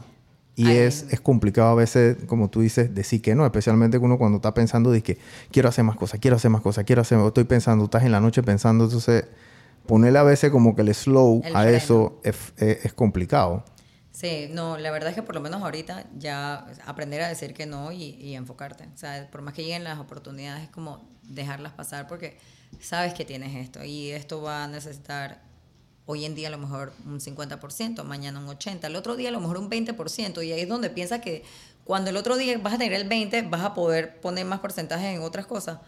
Y 0.57 0.69
Ay. 0.69 0.77
es, 0.79 1.05
es 1.11 1.21
complicado 1.21 1.69
a 1.69 1.75
veces, 1.75 2.17
como 2.29 2.49
tú 2.49 2.63
dices, 2.63 2.95
decir 2.95 3.21
que 3.21 3.35
no, 3.35 3.45
especialmente 3.45 3.99
uno 3.99 4.17
cuando 4.17 4.37
está 4.37 4.55
pensando 4.55 4.91
de 4.91 5.03
que 5.03 5.19
quiero 5.51 5.69
hacer 5.69 5.85
más 5.85 5.97
cosas, 5.97 6.19
quiero 6.19 6.37
hacer 6.37 6.51
más 6.51 6.63
cosas, 6.63 6.85
quiero 6.85 7.03
hacer, 7.03 7.19
estoy 7.19 7.45
pensando, 7.45 7.85
estás 7.85 8.05
en 8.05 8.13
la 8.13 8.21
noche 8.21 8.43
pensando, 8.43 8.85
entonces 8.85 9.27
ponerle 9.87 10.19
a 10.19 10.23
veces 10.23 10.51
como 10.51 10.75
que 10.75 10.81
el 10.83 10.95
slow 10.95 11.43
El 11.45 11.55
a 11.55 11.61
freno. 11.63 11.77
eso 11.77 12.21
es, 12.25 12.37
es- 12.57 12.87
es 12.87 12.93
complicado. 12.95 13.65
Sí, 14.15 14.47
no, 14.49 14.79
la 14.79 14.93
verdad 14.93 15.11
es 15.11 15.17
que 15.17 15.25
por 15.25 15.35
lo 15.35 15.41
menos 15.41 15.61
ahorita 15.61 16.07
ya 16.17 16.67
aprender 16.87 17.21
a 17.21 17.29
decir 17.29 17.53
que 17.53 17.67
no 17.67 17.91
y, 17.91 18.11
y 18.11 18.37
enfocarte. 18.37 18.85
O 18.95 18.97
sea, 18.97 19.29
por 19.29 19.43
más 19.43 19.55
que 19.55 19.65
lleguen 19.65 19.83
las 19.83 19.99
oportunidades, 19.99 20.63
es 20.63 20.71
como 20.71 21.05
dejarlas 21.25 21.73
pasar 21.73 22.07
porque 22.07 22.39
sabes 22.81 23.13
que 23.13 23.25
tienes 23.25 23.57
esto 23.57 23.83
y 23.85 24.11
esto 24.11 24.41
va 24.41 24.63
a 24.65 24.69
necesitar 24.69 25.43
hoy 26.07 26.25
en 26.27 26.37
día 26.37 26.47
a 26.47 26.51
lo 26.53 26.59
mejor 26.59 26.93
un 27.07 27.19
50%, 27.19 28.05
mañana 28.05 28.39
un 28.39 28.47
80%, 28.47 28.85
el 28.85 28.95
otro 28.95 29.17
día 29.17 29.31
a 29.31 29.33
lo 29.33 29.41
mejor 29.41 29.59
un 29.59 29.69
20% 29.69 30.47
y 30.47 30.53
ahí 30.53 30.61
es 30.61 30.69
donde 30.69 30.91
piensas 30.91 31.21
que 31.21 31.43
cuando 31.83 32.11
el 32.11 32.17
otro 32.17 32.37
día 32.37 32.57
vas 32.59 32.75
a 32.75 32.79
tener 32.79 32.93
el 32.93 33.09
20% 33.09 33.51
vas 33.51 33.63
a 33.63 33.75
poder 33.75 34.21
poner 34.21 34.45
más 34.45 34.61
porcentaje 34.61 35.13
en 35.13 35.23
otras 35.23 35.47
cosas, 35.47 35.81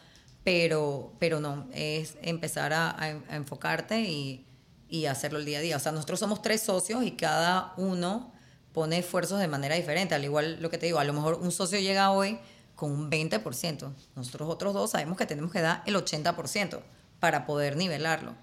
pero, 0.42 1.12
pero 1.20 1.38
no, 1.38 1.68
es 1.72 2.16
empezar 2.22 2.72
a 2.72 3.20
enfocarte 3.30 4.00
y, 4.00 4.46
y 4.88 5.06
hacerlo 5.06 5.38
el 5.38 5.44
día 5.44 5.58
a 5.58 5.60
día. 5.60 5.76
O 5.76 5.80
sea, 5.80 5.92
nosotros 5.92 6.20
somos 6.20 6.42
tres 6.42 6.62
socios 6.62 7.04
y 7.04 7.12
cada 7.12 7.74
uno 7.76 8.32
pone 8.72 8.98
esfuerzos 8.98 9.40
de 9.40 9.48
manera 9.48 9.74
diferente. 9.74 10.14
Al 10.14 10.24
igual 10.24 10.58
lo 10.60 10.70
que 10.70 10.78
te 10.78 10.86
digo, 10.86 10.98
a 10.98 11.04
lo 11.04 11.12
mejor 11.12 11.38
un 11.40 11.50
socio 11.52 11.78
llega 11.78 12.10
hoy 12.10 12.38
con 12.74 12.92
un 12.92 13.10
20%. 13.10 13.92
Nosotros 14.14 14.48
otros 14.48 14.74
dos 14.74 14.90
sabemos 14.90 15.16
que 15.16 15.26
tenemos 15.26 15.50
que 15.50 15.60
dar 15.60 15.82
el 15.86 15.96
80% 15.96 16.80
para 17.18 17.46
poder 17.46 17.76
nivelarlo. 17.76 18.34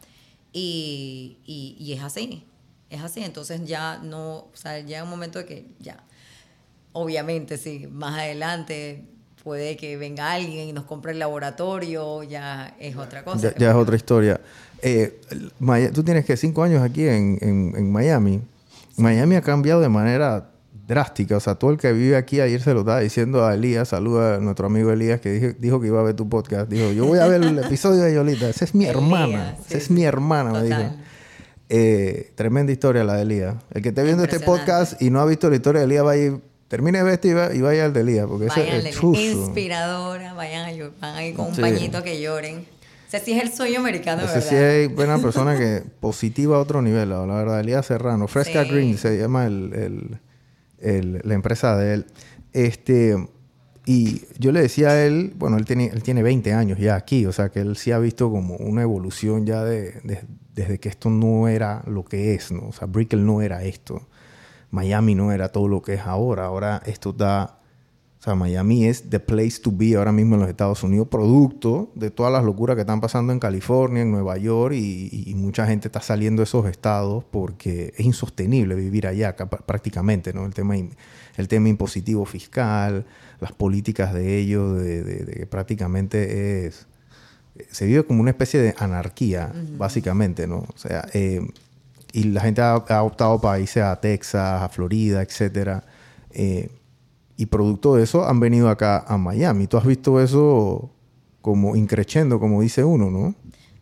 Y, 0.52 1.38
y, 1.46 1.76
y, 1.80 1.94
es 1.94 2.02
así, 2.02 2.46
es 2.90 3.02
así. 3.02 3.24
Entonces 3.24 3.62
ya 3.66 3.98
no, 3.98 4.36
o 4.36 4.52
sea, 4.54 4.80
llega 4.80 5.04
un 5.04 5.10
momento 5.10 5.40
de 5.40 5.46
que 5.46 5.68
ya, 5.80 6.04
obviamente, 6.92 7.58
sí, 7.58 7.88
más 7.88 8.20
adelante 8.20 9.08
puede 9.44 9.76
que 9.76 9.98
venga 9.98 10.32
alguien 10.32 10.70
y 10.70 10.74
nos 10.74 10.86
compre 10.86 11.12
el 11.12 11.20
laboratorio, 11.20 12.24
ya 12.24 12.76
es 12.80 12.96
otra 12.96 13.24
cosa. 13.24 13.54
Ya, 13.58 13.70
es 13.70 13.76
otra 13.76 13.96
historia. 13.96 14.40
Eh, 14.86 15.18
tú 15.94 16.04
tienes 16.04 16.26
que 16.26 16.36
cinco 16.36 16.62
años 16.62 16.84
aquí 16.84 17.08
en, 17.08 17.40
en, 17.42 17.92
Miami. 17.92 18.42
Miami 18.98 19.38
ha 19.38 19.42
cambiado 19.42 19.80
de 19.80 19.88
manera 19.88 20.50
drástica. 20.86 21.38
O 21.38 21.40
sea, 21.40 21.56
todo 21.56 21.72
el 21.72 21.78
que 21.78 21.94
vive 21.94 22.18
aquí 22.18 22.42
ayer 22.42 22.62
se 22.62 22.74
lo 22.74 22.82
estaba 22.82 23.00
diciendo 23.00 23.46
a 23.46 23.54
Elías. 23.54 23.88
Saluda 23.88 24.36
a 24.36 24.40
nuestro 24.40 24.68
amigo 24.68 24.92
Elías 24.92 25.22
que 25.22 25.56
dijo, 25.58 25.80
que 25.80 25.88
iba 25.88 26.02
a 26.02 26.04
ver 26.04 26.16
tu 26.16 26.28
podcast. 26.28 26.70
Dijo, 26.70 26.92
yo 26.92 27.06
voy 27.06 27.20
a 27.20 27.28
ver 27.28 27.42
el 27.42 27.58
episodio 27.64 28.02
de 28.02 28.14
Yolita. 28.14 28.50
Esa 28.50 28.66
es 28.66 28.76
mi 28.76 28.86
hermana. 28.86 29.56
Esa 29.66 29.78
es 29.78 29.90
mi 29.90 30.04
hermana, 30.04 30.52
me 30.52 30.64
dijo. 30.64 30.96
Eh, 31.70 32.34
tremenda 32.36 32.74
historia 32.74 33.06
la 33.06 33.16
de 33.16 33.22
Elías. 33.22 33.56
El 33.74 33.82
que 33.82 33.90
esté 33.90 34.04
viendo 34.04 34.24
este 34.24 34.42
podcast 34.42 35.02
y 35.02 35.10
no 35.10 35.22
ha 35.22 35.26
visto 35.26 35.50
la 35.50 35.56
historia 35.56 35.80
de 35.80 35.86
Elías, 35.86 36.06
va 36.06 36.12
a 36.12 36.18
ir 36.18 36.42
termine 36.68 36.98
de 36.98 37.04
vestir 37.04 37.38
y, 37.54 37.62
vaya 37.62 37.86
al 37.86 37.94
de 37.94 38.02
Elías. 38.02 38.26
Porque 38.28 38.48
vayan 38.48 38.86
es 38.88 39.04
inspiradora, 39.04 40.34
vayan 40.34 40.66
a 40.66 40.72
llorar, 40.72 40.94
van 41.00 41.16
ahí 41.16 41.34
con 41.34 41.48
un 41.48 41.56
pañito 41.56 42.02
que 42.02 42.20
lloren. 42.20 42.66
Sea, 43.14 43.20
sí 43.24 43.34
es 43.34 43.44
el 43.44 43.54
sueño 43.54 43.80
americano, 43.80 44.24
¿verdad? 44.24 44.42
sí 44.42 44.56
hay 44.56 44.88
buena 44.88 45.20
persona 45.20 45.56
que 45.56 45.84
positiva 46.00 46.58
a 46.58 46.60
otro 46.60 46.82
nivel, 46.82 47.12
la 47.12 47.22
verdad. 47.22 47.60
Elías 47.60 47.86
Serrano, 47.86 48.28
Fresca 48.28 48.64
Green 48.64 48.98
se 48.98 49.20
llama 49.20 49.46
el, 49.46 50.20
el, 50.80 51.22
la 51.24 51.34
empresa 51.36 51.78
de 51.78 51.94
él. 51.94 52.06
Este, 52.54 53.16
y 53.86 54.24
yo 54.40 54.52
le 54.52 54.64
decía 54.64 54.90
a 54.90 55.06
él, 55.06 55.32
bueno, 55.36 55.58
él 55.58 55.66
tiene, 55.66 55.92
él 55.94 56.02
tiene 56.02 56.24
20 56.24 56.54
años 56.54 56.80
ya 56.80 56.96
aquí, 56.96 57.28
o 57.28 57.32
sea 57.32 57.50
que 57.50 57.60
él 57.60 57.78
sí 57.78 57.92
ha 57.92 58.00
visto 58.00 58.32
como 58.32 58.56
una 58.56 58.82
evolución 58.82 59.46
ya 59.46 59.64
de, 59.64 60.26
desde 60.56 60.80
que 60.80 60.90
esto 60.90 61.12
no 61.12 61.48
era 61.48 61.84
lo 61.86 62.06
que 62.06 62.34
es, 62.34 62.52
¿no? 62.52 62.70
O 62.70 62.74
sea, 62.74 62.88
Brickell 62.88 63.24
no 63.24 63.44
era 63.44 63.64
esto. 63.64 64.08
Miami 64.72 65.14
no 65.14 65.32
era 65.32 65.50
todo 65.50 65.68
lo 65.68 65.84
que 65.84 65.94
es 65.94 66.02
ahora. 66.02 66.46
Ahora 66.46 66.82
esto 66.88 67.14
da... 67.14 67.60
O 68.24 68.26
sea, 68.26 68.36
Miami 68.36 68.86
es 68.86 69.10
the 69.10 69.20
place 69.20 69.60
to 69.62 69.70
be 69.70 69.96
ahora 69.98 70.14
mismo 70.14 70.36
en 70.36 70.40
los 70.40 70.50
Estados 70.50 70.82
Unidos, 70.82 71.10
producto 71.10 71.92
de 71.94 72.10
todas 72.10 72.32
las 72.32 72.46
locuras 72.46 72.76
que 72.76 72.84
están 72.84 73.02
pasando 73.02 73.34
en 73.34 73.40
California, 73.40 74.02
en 74.02 74.12
Nueva 74.12 74.38
York, 74.38 74.74
y, 74.76 75.34
mucha 75.36 75.68
gente 75.68 75.90
está 75.90 76.00
saliendo 76.00 76.40
de 76.40 76.46
esos 76.46 76.66
estados 76.68 77.26
porque 77.30 77.94
es 77.98 78.06
insostenible 78.06 78.76
vivir 78.76 79.08
allá 79.08 79.36
prácticamente, 79.36 80.32
¿no? 80.32 80.46
El 80.46 80.54
tema, 80.54 80.78
el 80.78 81.48
tema 81.50 81.68
impositivo 81.68 82.24
fiscal, 82.24 83.06
las 83.42 83.52
políticas 83.52 84.14
de 84.14 84.38
ellos, 84.38 84.82
de, 84.82 85.46
prácticamente 85.52 86.66
es... 86.66 86.88
Se 87.72 87.86
vive 87.86 88.06
como 88.06 88.22
una 88.22 88.30
especie 88.30 88.62
de 88.62 88.74
anarquía, 88.78 89.52
básicamente, 89.78 90.48
¿no? 90.48 90.60
O 90.60 90.78
sea, 90.78 91.10
eh, 91.12 91.46
y 92.14 92.24
la 92.24 92.40
gente 92.40 92.62
ha, 92.62 92.78
optado 93.04 93.42
para 93.42 93.60
irse 93.60 93.82
a 93.82 94.00
Texas, 94.00 94.62
a 94.62 94.70
Florida, 94.70 95.22
etc. 95.22 95.84
Eh, 96.32 96.70
y 97.44 97.46
producto 97.46 97.96
de 97.96 98.04
eso 98.04 98.26
han 98.26 98.40
venido 98.40 98.70
acá 98.70 99.04
a 99.06 99.18
Miami. 99.18 99.68
¿Tú 99.68 99.76
has 99.76 99.86
visto 99.86 100.22
eso 100.22 100.90
como 101.42 101.76
increciendo, 101.76 102.40
como 102.40 102.62
dice 102.62 102.86
uno, 102.86 103.12
no? 103.12 103.36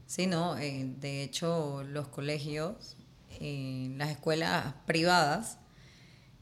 Sí, 0.07 0.25
no. 0.25 0.57
Eh, 0.57 0.95
de 0.99 1.21
hecho, 1.21 1.83
los 1.83 2.07
colegios, 2.07 2.97
eh, 3.39 3.93
las 3.97 4.09
escuelas 4.09 4.73
privadas, 4.87 5.59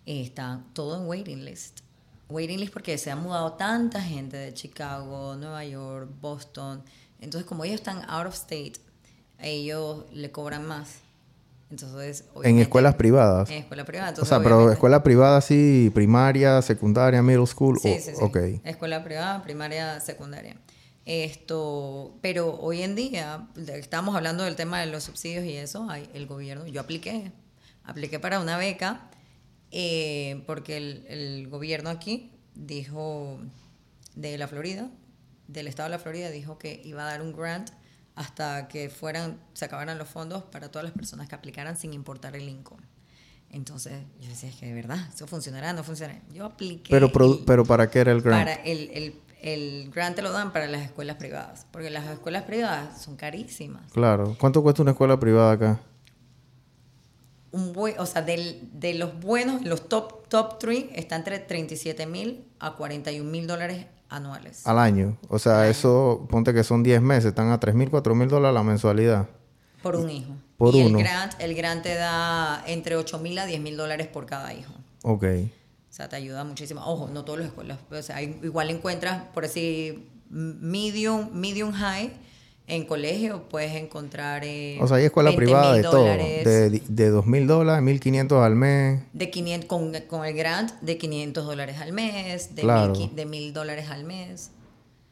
están 0.06 0.74
todo 0.74 1.02
en 1.02 1.08
waiting 1.08 1.44
list. 1.44 1.82
Waiting 2.30 2.62
list 2.62 2.72
porque 2.72 2.98
se 2.98 3.12
ha 3.12 3.18
mudado 3.18 3.54
tanta 3.54 4.02
gente 4.02 4.38
de 4.38 4.54
Chicago, 4.54 5.36
Nueva 5.36 5.66
York, 5.66 6.10
Boston. 6.22 6.84
Entonces, 7.20 7.46
como 7.46 7.66
ellos 7.66 7.82
están 7.82 8.10
out 8.10 8.28
of 8.28 8.34
state, 8.34 8.80
ellos 9.40 10.06
le 10.14 10.32
cobran 10.32 10.66
más. 10.66 11.00
Entonces, 11.72 12.26
en 12.44 12.58
escuelas 12.58 12.96
privadas. 12.96 13.50
En 13.50 13.58
escuelas 13.60 13.86
privadas. 13.86 14.20
o 14.20 14.26
sea, 14.26 14.42
pero 14.42 14.72
escuela 14.72 15.04
privada 15.04 15.40
sí, 15.42 15.92
primaria, 15.94 16.62
secundaria, 16.62 17.22
middle 17.22 17.46
school. 17.46 17.80
Sí, 17.80 18.00
sí, 18.00 18.12
sí. 18.16 18.62
Escuela 18.64 19.04
privada, 19.04 19.44
primaria, 19.44 20.00
secundaria. 20.00 20.56
Esto, 21.06 22.18
pero 22.22 22.60
hoy 22.60 22.82
en 22.82 22.96
día, 22.96 23.48
estamos 23.68 24.16
hablando 24.16 24.44
del 24.44 24.56
tema 24.56 24.80
de 24.80 24.88
los 24.88 25.04
subsidios 25.04 25.46
y 25.46 25.56
eso, 25.56 25.90
hay, 25.90 26.10
el 26.14 26.28
gobierno, 26.28 26.68
yo 26.68 26.82
apliqué, 26.82 27.32
apliqué 27.84 28.20
para 28.20 28.40
una 28.40 28.58
beca, 28.58 29.10
eh, 29.72 30.44
porque 30.46 30.78
el, 30.78 31.06
el 31.08 31.48
gobierno 31.50 31.90
aquí 31.90 32.32
dijo, 32.54 33.40
de 34.16 34.38
la 34.38 34.48
Florida, 34.48 34.90
del 35.48 35.68
estado 35.68 35.90
de 35.90 35.96
la 35.96 36.00
Florida, 36.00 36.30
dijo 36.30 36.58
que 36.58 36.82
iba 36.84 37.04
a 37.04 37.06
dar 37.06 37.22
un 37.22 37.34
grant 37.34 37.72
hasta 38.20 38.68
que 38.68 38.90
fueran, 38.90 39.40
se 39.54 39.64
acabaran 39.64 39.98
los 39.98 40.10
fondos 40.10 40.44
para 40.44 40.70
todas 40.70 40.84
las 40.84 40.94
personas 40.94 41.30
que 41.30 41.36
aplicaran 41.36 41.78
sin 41.78 41.94
importar 41.94 42.36
el 42.36 42.50
income. 42.50 42.84
Entonces 43.50 43.94
yo 44.20 44.28
decía, 44.28 44.50
es 44.50 44.58
que 44.58 44.66
de 44.66 44.74
verdad, 44.74 45.00
¿eso 45.14 45.26
funcionará? 45.26 45.72
¿No 45.72 45.86
funcionará? 45.86 46.20
Yo 46.34 46.44
apliqué. 46.44 46.92
Pero, 46.92 47.10
pero 47.46 47.64
¿para 47.64 47.90
qué 47.90 48.00
era 48.00 48.12
el 48.12 48.22
grant? 48.22 48.44
Para 48.44 48.56
el, 48.56 48.90
el, 48.92 49.22
el 49.42 49.90
grant 49.92 50.18
te 50.18 50.22
lo 50.22 50.34
dan 50.34 50.52
para 50.52 50.68
las 50.68 50.82
escuelas 50.82 51.16
privadas, 51.16 51.66
porque 51.72 51.90
las 51.90 52.08
escuelas 52.10 52.44
privadas 52.44 53.02
son 53.02 53.16
carísimas. 53.16 53.90
Claro. 53.94 54.36
¿Cuánto 54.38 54.62
cuesta 54.64 54.82
una 54.82 54.92
escuela 54.92 55.18
privada 55.18 55.54
acá? 55.54 55.80
Un 57.52 57.74
buen, 57.74 58.00
o 58.00 58.06
sea, 58.06 58.22
del, 58.22 58.70
de 58.74 58.94
los 58.94 59.20
buenos, 59.20 59.64
los 59.64 59.90
top, 59.90 60.28
top 60.28 60.60
three, 60.60 60.90
está 60.94 61.16
entre 61.16 61.40
37 61.40 62.06
mil 62.06 62.46
a 62.60 62.76
41 62.76 63.30
mil 63.30 63.48
dólares 63.48 63.86
anuales. 64.10 64.66
Al 64.68 64.80
año. 64.80 65.18
O 65.30 65.40
sea, 65.40 65.68
eso, 65.68 66.28
ponte 66.30 66.54
que 66.54 66.64
son 66.64 66.84
10 66.84 67.02
meses, 67.02 67.26
están 67.26 67.52
a 67.52 67.60
3 67.60 67.76
mil, 67.76 67.90
4 67.90 68.16
mil 68.16 68.28
dólares 68.28 68.54
la 68.54 68.64
mensualidad. 68.64 69.30
Por 69.82 69.96
un 69.96 70.10
hijo. 70.10 70.32
Por 70.58 70.76
y 70.76 70.84
uno. 70.84 71.00
El 71.00 71.04
grant, 71.04 71.34
el 71.40 71.56
grant 71.56 71.84
te 71.84 71.96
da 71.96 72.64
entre 72.68 72.96
8 72.96 73.18
mil 73.20 73.38
a 73.40 73.46
10 73.46 73.62
mil 73.62 73.78
dólares 73.78 74.08
por 74.08 74.26
cada 74.26 74.54
hijo. 74.54 74.74
Ok. 75.04 75.24
O 75.24 75.92
sea, 75.92 76.10
te 76.10 76.18
ayuda 76.18 76.44
muchísimo. 76.44 76.82
Ojo, 76.86 77.10
no 77.12 77.24
todas 77.24 77.40
las 77.40 77.50
escuelas. 77.50 77.80
O 77.90 78.02
sea, 78.02 78.22
igual 78.22 78.70
encuentras, 78.70 79.24
por 79.34 79.44
decir, 79.44 80.08
medium, 80.30 81.30
medium 81.34 81.72
high 81.72 82.12
en 82.70 82.86
colegio 82.86 83.44
puedes 83.50 83.76
encontrar. 83.76 84.44
Eh, 84.46 84.78
o 84.80 84.88
sea, 84.88 84.98
hay 84.98 85.06
escuela 85.06 85.36
privada 85.36 85.74
de 85.74 85.84
todo. 85.84 86.04
De, 86.06 86.82
de 86.88 87.10
2 87.10 87.26
mil 87.26 87.48
dólares, 87.48 87.84
1.500 87.84 88.44
al 88.44 88.56
mes. 88.56 89.02
De 89.14 89.30
500, 89.30 89.68
con, 89.68 89.94
con, 90.08 90.26
el 90.26 90.36
grant, 90.36 90.72
de 90.82 90.98
500 90.98 91.46
dólares 91.46 91.78
al 91.80 91.92
mes, 91.92 92.56
de 92.56 92.64
1.000 92.64 93.52
dólares 93.52 93.90
al 93.90 94.06
mes. 94.06 94.52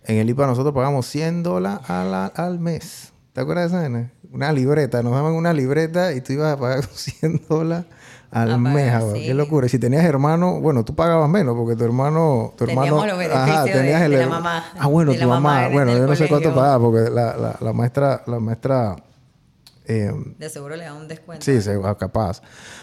En 0.05 0.17
el 0.17 0.29
IPA 0.29 0.47
nosotros 0.47 0.73
pagamos 0.73 1.05
100 1.07 1.43
dólares 1.43 1.89
al, 1.89 2.31
al 2.33 2.59
mes. 2.59 3.11
¿Te 3.33 3.41
acuerdas 3.41 3.71
de 3.71 3.87
esa? 3.87 4.11
Una 4.31 4.51
libreta. 4.51 5.03
Nos 5.03 5.13
daban 5.13 5.33
una 5.33 5.53
libreta 5.53 6.13
y 6.13 6.21
tú 6.21 6.33
ibas 6.33 6.53
a 6.53 6.59
pagar 6.59 6.85
100 6.93 7.43
dólares 7.49 7.85
al 8.31 8.59
mes, 8.59 8.93
Qué 9.13 9.33
locura. 9.33 9.67
Y 9.67 9.69
si 9.69 9.79
tenías 9.79 10.03
hermano, 10.03 10.59
bueno, 10.59 10.83
tú 10.83 10.95
pagabas 10.95 11.29
menos 11.29 11.55
porque 11.55 11.75
tu 11.75 11.83
hermano... 11.83 12.53
Tu 12.57 12.65
hermano 12.65 13.05
los 13.05 13.25
ajá, 13.31 13.63
tenías 13.65 14.01
el, 14.01 14.11
de 14.11 14.17
la 14.17 14.27
mamá. 14.27 14.65
Ah, 14.77 14.87
bueno, 14.87 15.13
tu 15.13 15.27
mamá. 15.27 15.69
bueno, 15.69 15.93
yo 15.93 16.05
no 16.05 16.15
sé 16.15 16.27
cuánto 16.27 16.53
pagaba 16.53 16.79
porque 16.79 17.09
la, 17.09 17.37
la, 17.37 17.55
la 17.59 17.73
maestra... 17.73 18.23
La 18.27 18.39
maestra 18.39 18.95
eh, 19.87 20.11
de 20.37 20.49
seguro 20.49 20.75
le 20.75 20.83
da 20.83 20.93
un 20.93 21.07
descuento. 21.07 21.45
Sí, 21.45 21.57
capaz. 21.97 22.41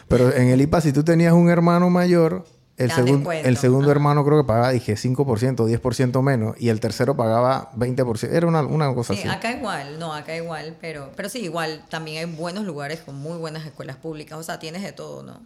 Pero 0.08 0.32
en 0.32 0.48
el 0.48 0.60
IPA, 0.62 0.80
si 0.80 0.92
tú 0.92 1.04
tenías 1.04 1.34
un 1.34 1.50
hermano 1.50 1.90
mayor, 1.90 2.46
el, 2.76 2.90
segundo 2.90 3.30
el 3.30 3.56
segundo 3.56 3.90
hermano 3.90 4.24
creo 4.24 4.42
que 4.42 4.46
pagaba, 4.46 4.70
dije, 4.70 4.94
5%, 4.94 5.56
10% 5.56 6.22
menos. 6.22 6.56
Y 6.58 6.70
el 6.70 6.80
tercero 6.80 7.16
pagaba 7.16 7.70
20%. 7.76 8.30
Era 8.32 8.46
una, 8.46 8.62
una 8.62 8.92
cosa 8.94 9.14
sí, 9.14 9.20
así. 9.20 9.28
acá 9.28 9.52
igual. 9.52 9.98
No, 9.98 10.12
acá 10.12 10.36
igual. 10.36 10.76
Pero, 10.80 11.12
pero 11.14 11.28
sí, 11.28 11.40
igual. 11.40 11.84
También 11.88 12.18
hay 12.18 12.34
buenos 12.34 12.64
lugares 12.64 13.00
con 13.00 13.14
muy 13.16 13.38
buenas 13.38 13.64
escuelas 13.64 13.96
públicas. 13.96 14.38
O 14.38 14.42
sea, 14.42 14.58
tienes 14.58 14.82
de 14.82 14.92
todo, 14.92 15.22
¿no? 15.22 15.40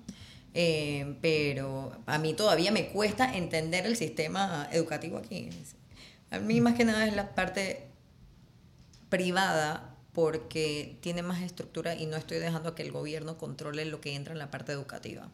Eh, 0.54 1.16
pero 1.20 1.92
a 2.06 2.18
mí 2.18 2.34
todavía 2.34 2.72
me 2.72 2.88
cuesta 2.88 3.36
entender 3.36 3.86
el 3.86 3.96
sistema 3.96 4.66
educativo 4.72 5.18
aquí. 5.18 5.50
A 6.30 6.38
mí 6.38 6.60
más 6.60 6.74
que 6.74 6.84
nada 6.84 7.06
es 7.06 7.14
la 7.14 7.34
parte 7.34 7.86
privada 9.08 9.94
porque 10.12 10.98
tiene 11.00 11.22
más 11.22 11.42
estructura 11.42 11.94
y 11.94 12.06
no 12.06 12.16
estoy 12.16 12.38
dejando 12.38 12.74
que 12.74 12.82
el 12.82 12.90
gobierno 12.90 13.38
controle 13.38 13.84
lo 13.84 14.00
que 14.00 14.14
entra 14.14 14.32
en 14.32 14.38
la 14.38 14.50
parte 14.50 14.72
educativa. 14.72 15.28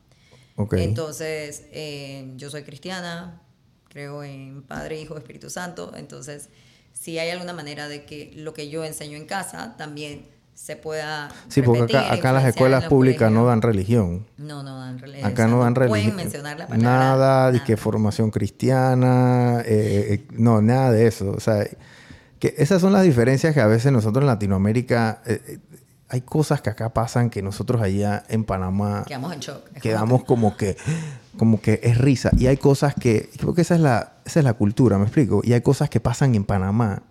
Entonces, 0.73 1.65
eh, 1.73 2.33
yo 2.37 2.51
soy 2.51 2.63
cristiana, 2.63 3.41
creo 3.89 4.23
en 4.23 4.63
Padre, 4.63 5.01
Hijo, 5.01 5.17
Espíritu 5.17 5.51
Santo. 5.51 5.93
Entonces, 5.97 6.49
si 6.93 7.19
hay 7.19 7.31
alguna 7.31 7.53
manera 7.53 7.89
de 7.89 8.05
que 8.05 8.33
lo 8.37 8.55
que 8.55 8.69
yo 8.69 8.85
enseño 8.85 9.17
en 9.17 9.27
casa 9.27 9.77
también 9.77 10.27
se 10.55 10.77
pueda. 10.77 11.31
Sí, 11.49 11.63
porque 11.63 11.97
acá, 11.97 12.33
las 12.33 12.45
escuelas 12.45 12.85
públicas 12.85 13.31
no 13.31 13.45
dan 13.45 13.61
religión. 13.61 14.27
No, 14.39 14.63
no 14.63 14.79
dan 14.79 14.99
religión. 15.01 15.31
Acá 15.31 15.49
no 15.49 15.61
dan 15.61 15.75
religión. 15.75 16.03
Pueden 16.03 16.17
mencionar 16.17 16.59
la 16.59 16.69
palabra. 16.69 16.89
Nada, 16.91 17.53
de 17.53 17.63
que 17.65 17.77
formación 17.77 18.31
cristiana, 18.31 19.61
eh, 19.67 20.07
eh, 20.11 20.27
no, 20.31 20.63
nada 20.63 20.93
de 20.93 21.09
eso. 21.09 21.33
O 21.33 21.41
sea, 21.41 21.67
que 22.39 22.55
esas 22.59 22.81
son 22.81 22.93
las 22.93 23.03
diferencias 23.03 23.53
que 23.53 23.61
a 23.61 23.67
veces 23.67 23.91
nosotros 23.91 24.23
en 24.23 24.29
Latinoamérica 24.29 25.23
hay 26.15 26.21
cosas 26.21 26.61
que 26.61 26.71
acá 26.71 26.95
pasan 26.95 27.29
que 27.29 27.43
nosotros 27.43 27.83
allá 27.83 28.23
en 28.29 28.45
Panamá 28.45 29.03
Quedamos 29.05 29.33
en 29.33 29.41
shock. 29.41 29.69
Quedamos 29.83 30.23
como 30.23 30.57
que, 30.57 30.77
como 31.37 31.61
que 31.61 31.81
es 31.83 31.99
risa. 31.99 32.31
Y 32.39 32.47
hay 32.47 32.57
cosas 32.57 32.95
que, 32.95 33.31
creo 33.37 33.53
que 33.53 33.63
esa 33.63 33.75
es, 33.75 33.81
la, 33.81 34.13
esa 34.25 34.39
es 34.39 34.45
la 34.45 34.53
cultura, 34.53 34.97
¿me 34.97 35.05
explico? 35.05 35.41
Y 35.43 35.55
hay 35.55 35.61
cosas 35.63 35.91
que 35.91 35.99
pasan 35.99 36.37
en 36.37 36.45
Panamá 36.45 37.03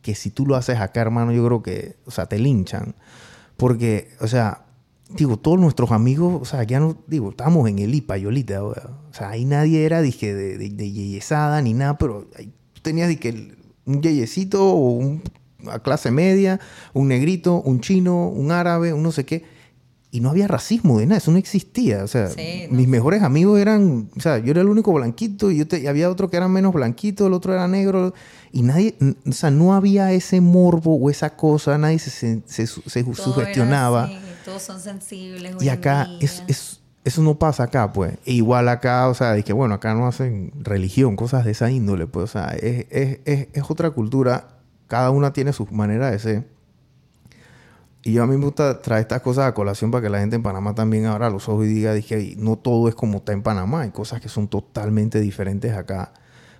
que 0.00 0.14
si 0.14 0.30
tú 0.30 0.46
lo 0.46 0.56
haces 0.56 0.80
acá, 0.80 1.02
hermano, 1.02 1.32
yo 1.32 1.44
creo 1.44 1.62
que, 1.62 1.96
o 2.06 2.10
sea, 2.10 2.24
te 2.24 2.38
linchan. 2.38 2.94
Porque, 3.58 4.08
o 4.22 4.26
sea, 4.26 4.64
digo, 5.10 5.36
todos 5.36 5.60
nuestros 5.60 5.92
amigos, 5.92 6.40
o 6.40 6.46
sea, 6.46 6.62
ya 6.62 6.80
no, 6.80 6.96
digo, 7.06 7.28
estábamos 7.28 7.68
en 7.68 7.78
el 7.78 7.94
IPA, 7.94 8.16
Yolita, 8.16 8.64
o 8.64 8.74
sea, 9.12 9.28
ahí 9.28 9.44
nadie 9.44 9.84
era, 9.84 10.00
dije, 10.00 10.34
de, 10.34 10.56
de, 10.56 10.70
de 10.70 10.90
yeyesada 10.90 11.60
ni 11.60 11.74
nada, 11.74 11.98
pero 11.98 12.26
ahí 12.38 12.50
tú 12.72 12.80
tenías, 12.80 13.10
dije, 13.10 13.54
un 13.84 14.00
yeyecito 14.00 14.66
o 14.66 14.92
un 14.92 15.22
clase 15.82 16.10
media, 16.10 16.60
un 16.92 17.08
negrito, 17.08 17.60
un 17.62 17.80
chino, 17.80 18.28
un 18.28 18.50
árabe, 18.52 18.92
un 18.92 19.02
no 19.02 19.12
sé 19.12 19.24
qué. 19.24 19.44
Y 20.10 20.20
no 20.20 20.30
había 20.30 20.46
racismo 20.46 21.00
de 21.00 21.06
nada, 21.06 21.18
eso 21.18 21.32
no 21.32 21.38
existía. 21.38 22.04
O 22.04 22.06
sea, 22.06 22.28
Sí, 22.28 22.66
no. 22.70 22.76
mis 22.76 22.86
mejores 22.86 23.22
amigos 23.24 23.58
eran, 23.58 24.08
o 24.16 24.20
sea, 24.20 24.38
yo 24.38 24.52
era 24.52 24.60
el 24.60 24.68
único 24.68 24.92
blanquito 24.92 25.50
y, 25.50 25.56
yo 25.58 25.66
te- 25.66 25.80
y 25.80 25.88
había 25.88 26.08
otro 26.08 26.30
que 26.30 26.36
era 26.36 26.46
menos 26.46 26.72
blanquito, 26.72 27.26
el 27.26 27.32
otro 27.32 27.52
era 27.52 27.66
negro. 27.66 28.14
Y 28.52 28.62
nadie, 28.62 28.94
o 29.28 29.32
sea, 29.32 29.50
no 29.50 29.74
había 29.74 30.12
ese 30.12 30.40
morbo 30.40 30.94
o 30.94 31.10
esa 31.10 31.34
cosa, 31.36 31.76
nadie 31.78 31.98
se, 31.98 32.10
se, 32.10 32.42
se 32.46 32.66
se 32.68 33.04
sugestionaba. 33.16 34.04
así, 34.04 34.16
todos 34.44 34.62
son 34.62 34.78
sensibles. 34.80 35.56
Y 35.60 35.68
acá, 35.68 36.08
es, 36.20 36.44
es- 36.46 36.80
eso 37.04 37.20
no 37.20 37.34
pasa 37.38 37.64
acá, 37.64 37.92
pues. 37.92 38.14
E 38.24 38.32
igual 38.32 38.68
acá, 38.68 39.08
o 39.08 39.14
sea, 39.14 39.32
de 39.32 39.42
que 39.42 39.52
bueno, 39.52 39.74
acá 39.74 39.94
no 39.94 40.06
hacen 40.06 40.52
religión, 40.60 41.16
cosas 41.16 41.44
de 41.44 41.50
esa 41.50 41.70
índole, 41.72 42.06
pues. 42.06 42.24
O 42.24 42.26
sea, 42.28 42.54
es, 42.58 42.86
es, 42.90 43.18
es, 43.24 43.48
es 43.52 43.62
otra 43.68 43.90
cultura. 43.90 44.48
Cada 44.88 45.10
una 45.10 45.32
tiene 45.32 45.52
su 45.52 45.66
manera 45.66 46.10
de 46.10 46.18
ser. 46.18 46.48
Y 48.02 48.12
yo 48.12 48.22
a 48.22 48.26
mí 48.26 48.36
me 48.36 48.44
gusta 48.44 48.82
traer 48.82 49.02
estas 49.02 49.22
cosas 49.22 49.46
a 49.46 49.54
colación 49.54 49.90
para 49.90 50.02
que 50.02 50.10
la 50.10 50.18
gente 50.20 50.36
en 50.36 50.42
Panamá 50.42 50.74
también 50.74 51.06
abra 51.06 51.30
los 51.30 51.48
ojos 51.48 51.64
y 51.64 51.68
diga, 51.68 51.94
dije, 51.94 52.16
"Ey, 52.16 52.34
no 52.38 52.56
todo 52.56 52.88
es 52.88 52.94
como 52.94 53.18
está 53.18 53.32
en 53.32 53.42
Panamá. 53.42 53.82
Hay 53.82 53.90
cosas 53.92 54.20
que 54.20 54.28
son 54.28 54.46
totalmente 54.48 55.20
diferentes 55.20 55.72
acá. 55.72 56.12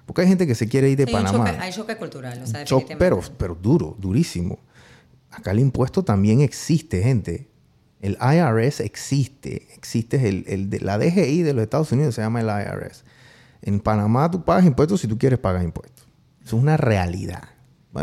Porque 0.07 0.23
hay 0.23 0.29
gente 0.29 0.47
que 0.47 0.55
se 0.55 0.69
quiere 0.69 0.89
ir 0.89 0.97
de 0.97 1.05
Sí, 1.07 1.13
Panamá. 1.13 1.51
choque- 1.51 1.59
hay 1.61 1.73
choque 1.73 1.97
cultural. 1.97 2.41
O 2.43 2.47
sea, 2.47 2.65
pero, 2.99 3.21
pero 3.37 3.55
duro, 3.55 3.95
durísimo. 3.99 4.59
Acá 5.31 5.51
el 5.51 5.59
impuesto 5.61 6.03
también 6.03 6.41
existe, 6.41 7.03
gente. 7.03 7.49
El 8.01 8.17
IRS 8.21 8.81
existe. 8.85 9.67
Existe 9.75 10.29
el, 10.29 10.45
el 10.47 10.71
de, 10.71 10.81
la 10.81 10.97
DGI 10.99 11.43
de 11.43 11.53
los 11.53 11.63
Estados 11.63 11.91
Unidos, 11.93 12.15
se 12.15 12.23
llama 12.23 12.41
el 12.41 12.47
IRS. 12.49 13.05
En 13.63 13.81
Panamá 13.81 14.31
tú 14.31 14.45
pagas 14.45 14.65
impuestos 14.65 15.01
si 15.01 15.09
tú 15.09 15.19
quieres 15.19 15.39
pagar 15.39 15.63
impuestos. 15.63 16.07
Eso 16.45 16.57
es 16.57 16.63
una 16.63 16.77
realidad. 16.77 17.43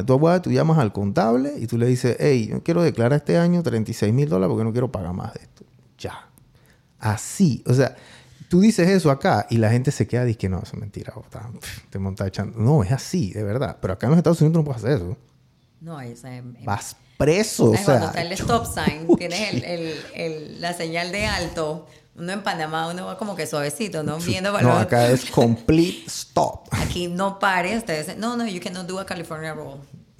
Tú, 0.06 0.18
vas, 0.20 0.42
tú 0.42 0.52
llamas 0.52 0.78
al 0.78 0.94
contable 0.94 1.54
y 1.60 1.68
tú 1.68 1.78
le 1.78 1.86
dices, 1.86 2.16
hey, 2.20 2.48
yo 2.50 2.64
quiero 2.64 2.82
declarar 2.82 3.18
este 3.20 3.38
año 3.38 3.62
36 3.62 4.14
mil 4.14 4.30
dólares 4.30 4.50
porque 4.52 4.64
no 4.64 4.72
quiero 4.72 4.92
pagar 4.92 5.14
más 5.14 5.34
de 5.34 5.42
esto. 5.42 5.66
Ya. 5.98 6.28
Así. 7.00 7.64
O 7.68 7.74
sea, 7.74 7.96
tú 8.48 8.62
dices 8.62 8.88
eso 8.88 9.12
acá 9.12 9.48
y 9.50 9.58
la 9.58 9.70
gente 9.70 9.92
se 9.92 10.08
queda 10.08 10.24
y 10.24 10.28
dice 10.28 10.38
que 10.40 10.50
no, 10.50 10.60
eso 10.60 10.72
es 10.74 10.80
mentira. 10.80 11.14
o 11.16 11.22
está- 11.22 11.50
te 11.90 12.00
montas 12.00 12.28
echando. 12.28 12.58
No, 12.60 12.84
es 12.84 12.92
así, 12.92 13.32
de 13.34 13.44
verdad. 13.44 13.78
Pero 13.82 13.94
acá 13.94 14.08
en 14.08 14.12
los 14.12 14.18
Estados 14.18 14.40
Unidos 14.42 14.54
tú 14.54 14.60
no 14.60 14.66
puedes 14.66 14.84
hacer 14.84 14.98
eso. 14.98 15.18
No, 15.82 15.96
o 15.98 16.16
sea, 16.16 16.38
en- 16.38 16.56
en- 16.58 16.66
Vas 16.66 16.96
preso. 17.18 17.66
O 17.72 17.76
¿Sabes? 17.76 17.86
Cuando 17.86 18.12
sea, 18.12 18.22
está 18.22 18.22
el 18.22 18.32
stop 18.40 18.66
sign, 18.66 19.18
tienes 19.18 19.54
el, 19.54 19.64
el, 19.64 19.94
el- 20.16 20.62
la 20.62 20.74
señal 20.74 21.12
de 21.12 21.26
alto. 21.26 21.88
Uno 22.16 22.34
en 22.34 22.44
Panamá, 22.44 22.90
uno 22.90 23.06
va 23.06 23.18
como 23.18 23.36
que 23.36 23.48
suavecito, 23.48 24.04
¿no? 24.04 24.18
Viendo 24.20 24.52
para 24.52 24.64
no, 24.68 24.78
acá 24.78 25.08
es 25.10 25.30
complete 25.32 26.04
stop. 26.08 26.68
Aquí 26.72 27.08
no 27.08 27.40
pares. 27.40 27.78
Ustedes 27.78 28.06
dicen, 28.08 28.20
no, 28.22 28.36
no, 28.36 28.46
you 28.46 28.60
cannot 28.62 28.86
do 28.86 29.00
a 29.00 29.06
California 29.06 29.54
roll. 29.54 29.80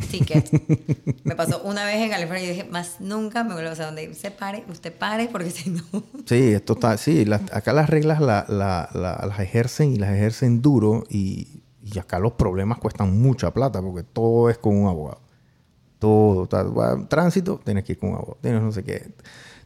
Ticket. 0.10 0.50
me 1.26 1.36
pasó 1.36 1.62
una 1.64 1.86
vez 1.86 1.98
en 1.98 2.10
California 2.10 2.44
y 2.46 2.48
dije, 2.50 2.64
más 2.64 3.00
nunca 3.02 3.44
me 3.44 3.54
vuelvo 3.54 3.70
a 3.72 3.76
donde 3.76 4.10
usted 4.10 4.34
pare, 4.34 4.64
usted 4.70 4.92
pare, 4.98 5.28
porque 5.32 5.52
si 5.52 5.70
no. 5.70 5.84
Sí, 6.26 6.54
esto 6.54 6.74
está, 6.74 6.98
sí, 6.98 7.26
acá 7.52 7.72
las 7.74 7.90
reglas 7.90 8.20
la- 8.20 8.46
la- 8.48 8.90
la- 8.94 9.24
las 9.28 9.40
ejercen 9.40 9.92
y 9.94 9.98
las 9.98 10.12
ejercen 10.12 10.62
duro 10.62 11.04
y, 11.10 11.62
y 11.84 12.00
acá 12.00 12.20
los 12.20 12.34
problemas 12.34 12.80
cuestan 12.80 13.22
mucha 13.22 13.54
plata 13.54 13.82
porque 13.82 14.04
todo 14.04 14.50
es 14.50 14.58
con 14.58 14.76
un 14.76 14.88
abogado. 14.88 15.22
Todo, 16.00 16.48
tránsito, 17.08 17.60
tienes 17.64 17.84
que 17.84 17.92
ir 17.94 18.00
con 18.00 18.10
un 18.10 18.16
abogado, 18.16 18.38
tienes 18.42 18.62
no 18.64 18.72
sé 18.72 18.84
qué. 18.84 19.14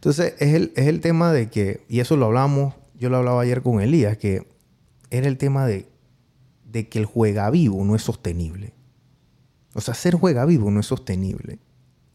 Entonces, 0.06 0.36
es 0.38 0.54
el, 0.54 0.72
es 0.76 0.86
el 0.86 1.02
tema 1.02 1.34
de 1.34 1.50
que, 1.50 1.84
y 1.90 2.00
eso 2.00 2.16
lo 2.16 2.28
hablamos, 2.28 2.76
yo 2.94 3.10
lo 3.10 3.18
hablaba 3.18 3.42
ayer 3.42 3.64
con 3.64 3.82
Elías, 3.82 4.18
que 4.18 4.46
era 5.10 5.28
el 5.28 5.40
tema 5.40 5.66
de, 5.66 5.88
de 6.64 6.88
que 6.88 7.00
el 7.00 7.06
juega 7.06 7.50
vivo 7.50 7.84
no 7.84 7.96
es 7.96 8.04
sostenible. 8.04 8.76
O 9.74 9.82
sea, 9.82 9.96
ser 9.96 10.14
juega 10.14 10.46
vivo 10.46 10.70
no 10.70 10.80
es 10.80 10.86
sostenible. 10.86 11.58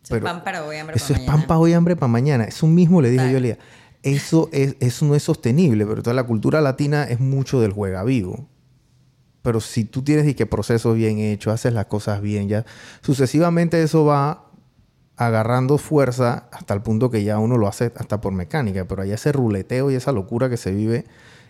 Eso 0.05 0.14
es 0.14 0.22
pan 0.22 0.45
para 0.45 0.64
hoy, 0.64 0.76
hambre 0.76 0.95
Eso 0.95 1.09
para 1.09 1.18
es 1.18 1.26
mañana. 1.26 1.38
pan 1.38 1.49
para 1.49 1.59
hoy, 1.59 1.72
hambre 1.72 1.97
para 1.97 2.07
mañana. 2.07 2.45
Eso 2.45 2.68
mismo 2.68 3.03
le 3.03 3.11
dije 3.11 3.28
yo 3.28 3.34
a 3.34 3.38
Elías. 3.38 3.59
Eso, 4.05 4.49
es, 4.53 4.76
eso 4.78 5.05
no 5.05 5.16
es 5.16 5.24
sostenible, 5.24 5.84
pero 5.84 6.01
toda 6.01 6.14
la 6.14 6.22
cultura 6.22 6.61
latina 6.61 7.03
es 7.03 7.18
mucho 7.18 7.61
del 7.61 7.72
juega 7.72 8.05
vivo. 8.05 8.49
Pero 9.43 9.61
si 9.61 9.84
tú 9.84 10.03
tienes 10.03 10.28
y 10.28 10.34
que 10.34 10.47
procesos 10.47 10.95
bien 10.95 11.18
hechos, 11.18 11.53
haces 11.53 11.72
las 11.72 11.86
cosas 11.86 12.22
bien, 12.22 12.49
ya 12.49 12.64
sucesivamente 13.01 13.82
eso 13.82 14.05
va 14.05 14.49
agarrando 15.27 15.79
fuerza 15.79 16.49
hasta 16.53 16.75
el 16.75 16.83
punto 16.83 17.11
que 17.11 17.23
ya 17.25 17.39
uno 17.39 17.57
lo 17.59 17.68
hace 17.68 17.93
hasta 17.97 18.21
por 18.21 18.33
mecánica. 18.33 18.87
Pero 18.87 19.03
allá 19.03 19.14
ese 19.14 19.33
ruleteo 19.33 19.91
y 19.91 19.95
esa 19.95 20.12
locura 20.12 20.49
que 20.49 20.57
se 20.57 20.73
vive 20.73 21.05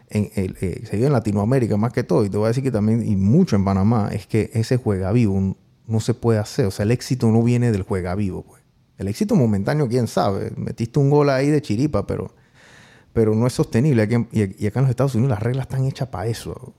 en, 0.09 0.31
el- 0.35 0.57
eh, 0.61 0.83
se 0.87 0.97
vive 0.97 1.07
en 1.07 1.13
Latinoamérica 1.13 1.77
más 1.77 1.93
que 1.93 2.03
todo, 2.03 2.25
y 2.25 2.31
te 2.31 2.37
voy 2.37 2.47
a 2.47 2.49
decir 2.49 2.65
que 2.65 2.73
también, 2.73 3.07
y 3.07 3.15
mucho 3.17 3.55
en 3.57 3.65
Panamá, 3.65 4.11
es 4.13 4.27
que 4.27 4.51
ese 4.55 4.77
juega 4.77 5.13
vivo 5.13 5.57
no 5.87 6.01
se 6.01 6.15
puede 6.15 6.39
hacer. 6.41 6.67
O 6.67 6.71
sea, 6.71 6.83
el 6.85 6.91
éxito 6.91 7.29
no 7.31 7.43
viene 7.43 7.71
del 7.73 7.83
juega 7.83 8.15
vivo, 8.15 8.43
pues. 8.43 8.61
El 8.99 9.09
éxito 9.09 9.35
momentáneo, 9.37 9.89
quién 9.89 10.09
sabe. 10.09 10.53
Metiste 10.57 10.99
un 10.99 11.09
gol 11.09 11.31
ahí 11.31 11.49
de 11.49 11.63
chiripa, 11.63 12.07
pero, 12.07 12.35
pero 13.13 13.35
no 13.35 13.47
es 13.47 13.53
sostenible. 13.53 14.03
Aquí 14.03 14.17
y, 14.33 14.65
y 14.65 14.67
acá 14.67 14.81
en 14.81 14.85
los 14.85 14.91
Estados 14.91 15.15
Unidos 15.15 15.31
las 15.31 15.43
reglas 15.43 15.65
están 15.67 15.85
hechas 15.87 16.09
para 16.09 16.27
eso. 16.27 16.75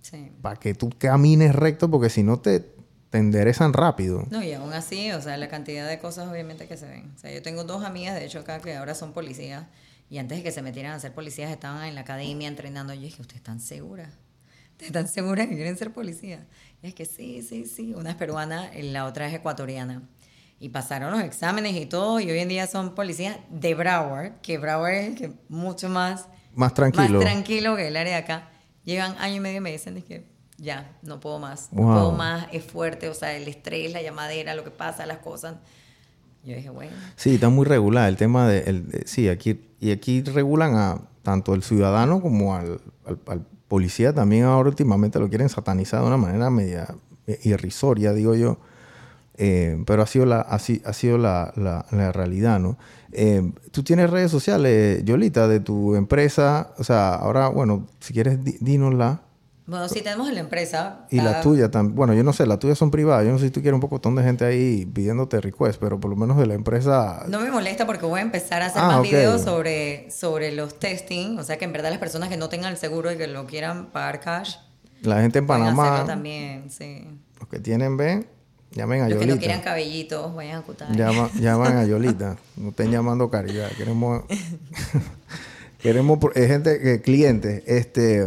Sí. 0.00 0.30
Para 0.40 0.56
que 0.56 0.72
tú 0.74 0.90
camines 0.96 1.54
recto, 1.54 1.90
porque 1.90 2.08
si 2.08 2.22
no 2.22 2.38
te, 2.38 2.64
te 3.10 3.18
enderezan 3.18 3.72
rápido. 3.72 4.26
No, 4.30 4.42
y 4.42 4.52
aún 4.52 4.72
así, 4.72 5.12
o 5.12 5.20
sea, 5.22 5.36
la 5.36 5.48
cantidad 5.48 5.88
de 5.88 5.98
cosas 5.98 6.28
obviamente 6.28 6.66
que 6.66 6.76
se 6.76 6.86
ven. 6.86 7.12
O 7.14 7.18
sea, 7.18 7.32
yo 7.32 7.42
tengo 7.42 7.64
dos 7.64 7.84
amigas, 7.84 8.14
de 8.14 8.24
hecho, 8.24 8.40
acá 8.40 8.60
que 8.60 8.74
ahora 8.76 8.94
son 8.94 9.12
policías. 9.12 9.64
Y 10.10 10.18
antes 10.18 10.38
de 10.38 10.44
que 10.44 10.52
se 10.52 10.62
metieran 10.62 10.92
a 10.92 11.00
ser 11.00 11.12
policías, 11.14 11.50
estaban 11.50 11.84
en 11.84 11.94
la 11.94 12.02
academia 12.02 12.46
entrenando. 12.48 12.94
Yo 12.94 13.00
dije, 13.00 13.20
¿ustedes 13.22 13.38
están 13.40 13.60
seguras? 13.60 14.10
¿Ustedes 14.72 14.88
están 14.90 15.08
seguras 15.08 15.46
que 15.48 15.54
quieren 15.54 15.76
ser 15.76 15.92
policías? 15.92 16.40
Y 16.82 16.88
es 16.88 16.94
que 16.94 17.06
sí, 17.06 17.42
sí, 17.42 17.64
sí. 17.64 17.94
Una 17.94 18.10
es 18.10 18.16
peruana, 18.16 18.70
la 18.74 19.06
otra 19.06 19.26
es 19.28 19.34
ecuatoriana. 19.34 20.02
Y 20.60 20.68
pasaron 20.70 21.10
los 21.12 21.22
exámenes 21.22 21.74
y 21.74 21.86
todo. 21.86 22.20
Y 22.20 22.30
hoy 22.30 22.38
en 22.38 22.48
día 22.48 22.66
son 22.66 22.94
policías 22.94 23.38
de 23.50 23.74
Broward, 23.74 24.40
que 24.42 24.58
Broward 24.58 24.92
es 24.94 25.14
que 25.16 25.32
mucho 25.48 25.88
más 25.88 26.28
Más 26.54 26.72
tranquilo. 26.74 27.18
más 27.18 27.20
tranquilo 27.20 27.74
que 27.76 27.88
el 27.88 27.96
área 27.96 28.14
de 28.16 28.22
acá. 28.22 28.48
Llevan 28.84 29.16
año 29.18 29.36
y 29.36 29.40
medio 29.40 29.58
y 29.58 29.60
me 29.60 29.72
dicen 29.72 29.96
es 29.96 30.04
que 30.04 30.24
ya, 30.58 30.90
no 31.02 31.20
puedo 31.20 31.38
más. 31.38 31.68
No 31.72 31.82
Wow. 31.82 31.92
puedo 31.92 32.12
más, 32.12 32.46
es 32.52 32.64
fuerte, 32.64 33.08
o 33.08 33.14
sea, 33.14 33.36
el 33.36 33.46
estrés, 33.48 33.92
la 33.92 34.02
llamadera, 34.02 34.54
lo 34.54 34.64
que 34.64 34.70
pasa, 34.70 35.04
las 35.06 35.18
cosas. 35.18 35.56
Yo 36.44 36.54
dije, 36.54 36.70
bueno, 36.70 36.92
Sí, 37.16 37.34
está 37.34 37.48
muy 37.48 37.64
regular 37.66 38.08
el 38.08 38.16
tema 38.16 38.46
de, 38.48 38.60
el- 38.60 38.88
de- 38.88 39.06
sí, 39.06 39.28
aquí 39.28 39.60
y 39.80 39.90
aquí 39.90 40.22
regulan 40.22 40.74
a 40.76 40.98
tanto 41.22 41.54
el 41.54 41.62
ciudadano 41.62 42.20
como 42.22 42.54
al, 42.54 42.80
al- 43.04 43.18
al 43.26 43.40
policía 43.68 44.14
también 44.14 44.44
ahora 44.44 44.68
últimamente 44.68 45.18
lo 45.18 45.28
quieren 45.28 45.48
satanizar 45.48 46.00
de 46.00 46.06
una 46.06 46.16
manera 46.16 46.48
media 46.50 46.86
eh, 47.26 47.40
irrisoria, 47.42 48.12
digo 48.12 48.34
yo. 48.36 48.58
Eh, 49.38 49.82
pero 49.86 50.02
ha 50.02 50.06
sido 50.06 50.24
la, 50.24 50.40
así, 50.40 50.80
ha 50.86 50.92
sido 50.92 51.18
la, 51.18 51.52
la- 51.56 51.84
la 51.90 52.12
realidad, 52.12 52.58
¿no? 52.60 52.78
Eh, 53.12 53.52
Tú 53.72 53.82
tienes 53.82 54.08
redes 54.08 54.30
sociales, 54.30 55.04
Yolita, 55.04 55.48
de 55.48 55.60
tu 55.60 55.94
empresa. 55.96 56.72
O 56.78 56.84
sea, 56.84 57.14
ahora, 57.16 57.48
bueno, 57.48 57.86
si 58.00 58.14
quieres, 58.14 58.38
dínosla. 58.64 59.20
Bueno, 59.66 59.88
si 59.88 60.00
tenemos 60.00 60.28
en 60.28 60.34
la 60.34 60.40
empresa. 60.40 61.06
Y 61.10 61.20
la 61.20 61.40
tuya 61.40 61.70
también. 61.70 61.96
Bueno, 61.96 62.14
yo 62.14 62.22
no 62.22 62.32
sé, 62.32 62.46
las 62.46 62.58
tuyas 62.60 62.78
son 62.78 62.90
privadas. 62.92 63.24
Yo 63.26 63.32
no 63.32 63.38
sé 63.38 63.46
si 63.46 63.50
tú 63.50 63.60
quieres 63.62 63.74
un 63.74 63.80
poco 63.80 63.98
de 63.98 64.22
gente 64.22 64.44
ahí 64.44 64.86
pidiéndote 64.86 65.40
request, 65.40 65.80
pero 65.80 65.98
por 65.98 66.08
lo 66.10 66.16
menos 66.16 66.36
de 66.38 66.46
la 66.46 66.54
empresa. 66.54 67.24
No 67.28 67.40
me 67.40 67.50
molesta 67.50 67.84
porque 67.86 68.06
voy 68.06 68.20
a 68.20 68.22
empezar 68.22 68.62
a 68.62 68.66
hacer 68.66 68.80
Ah, 68.82 68.86
más 68.88 69.02
videos 69.02 69.40
sobre, 69.42 70.08
sobre 70.10 70.52
los 70.52 70.78
testing. 70.78 71.38
O 71.38 71.42
sea, 71.42 71.58
que 71.58 71.64
en 71.64 71.72
verdad 71.72 71.90
las 71.90 71.98
personas 71.98 72.28
que 72.28 72.36
no 72.36 72.48
tengan 72.48 72.70
el 72.70 72.78
seguro 72.78 73.10
y 73.10 73.16
que 73.16 73.26
lo 73.26 73.46
quieran 73.46 73.86
pagar 73.86 74.20
cash, 74.20 74.54
La 75.02 75.20
gente 75.20 75.40
en 75.40 75.46
Panamá, 75.48 76.04
también, 76.06 76.70
sí. 76.70 77.04
los 77.40 77.48
que 77.48 77.58
tienen 77.58 77.96
B, 77.96 78.24
llamen 78.70 79.02
a 79.02 79.08
Los 79.08 79.18
que 79.18 79.26
no 79.26 79.30
Yolita. 79.32 79.38
quieran 79.46 79.60
cabellitos, 79.62 80.34
vayan 80.34 80.58
a 80.60 80.62
Cutay. 80.62 80.94
Llama- 80.96 81.30
llaman 81.40 81.76
a 81.78 81.84
Yolita. 81.84 82.36
No 82.56 82.68
estén 82.68 82.90
llamando 82.92 83.28
caridad. 83.30 83.68
Queremos. 83.76 84.22
queremos 85.82 86.18
eh, 86.34 86.46
gente, 86.46 86.80
que 86.80 87.00
clientes. 87.00 87.62
Este. 87.66 88.26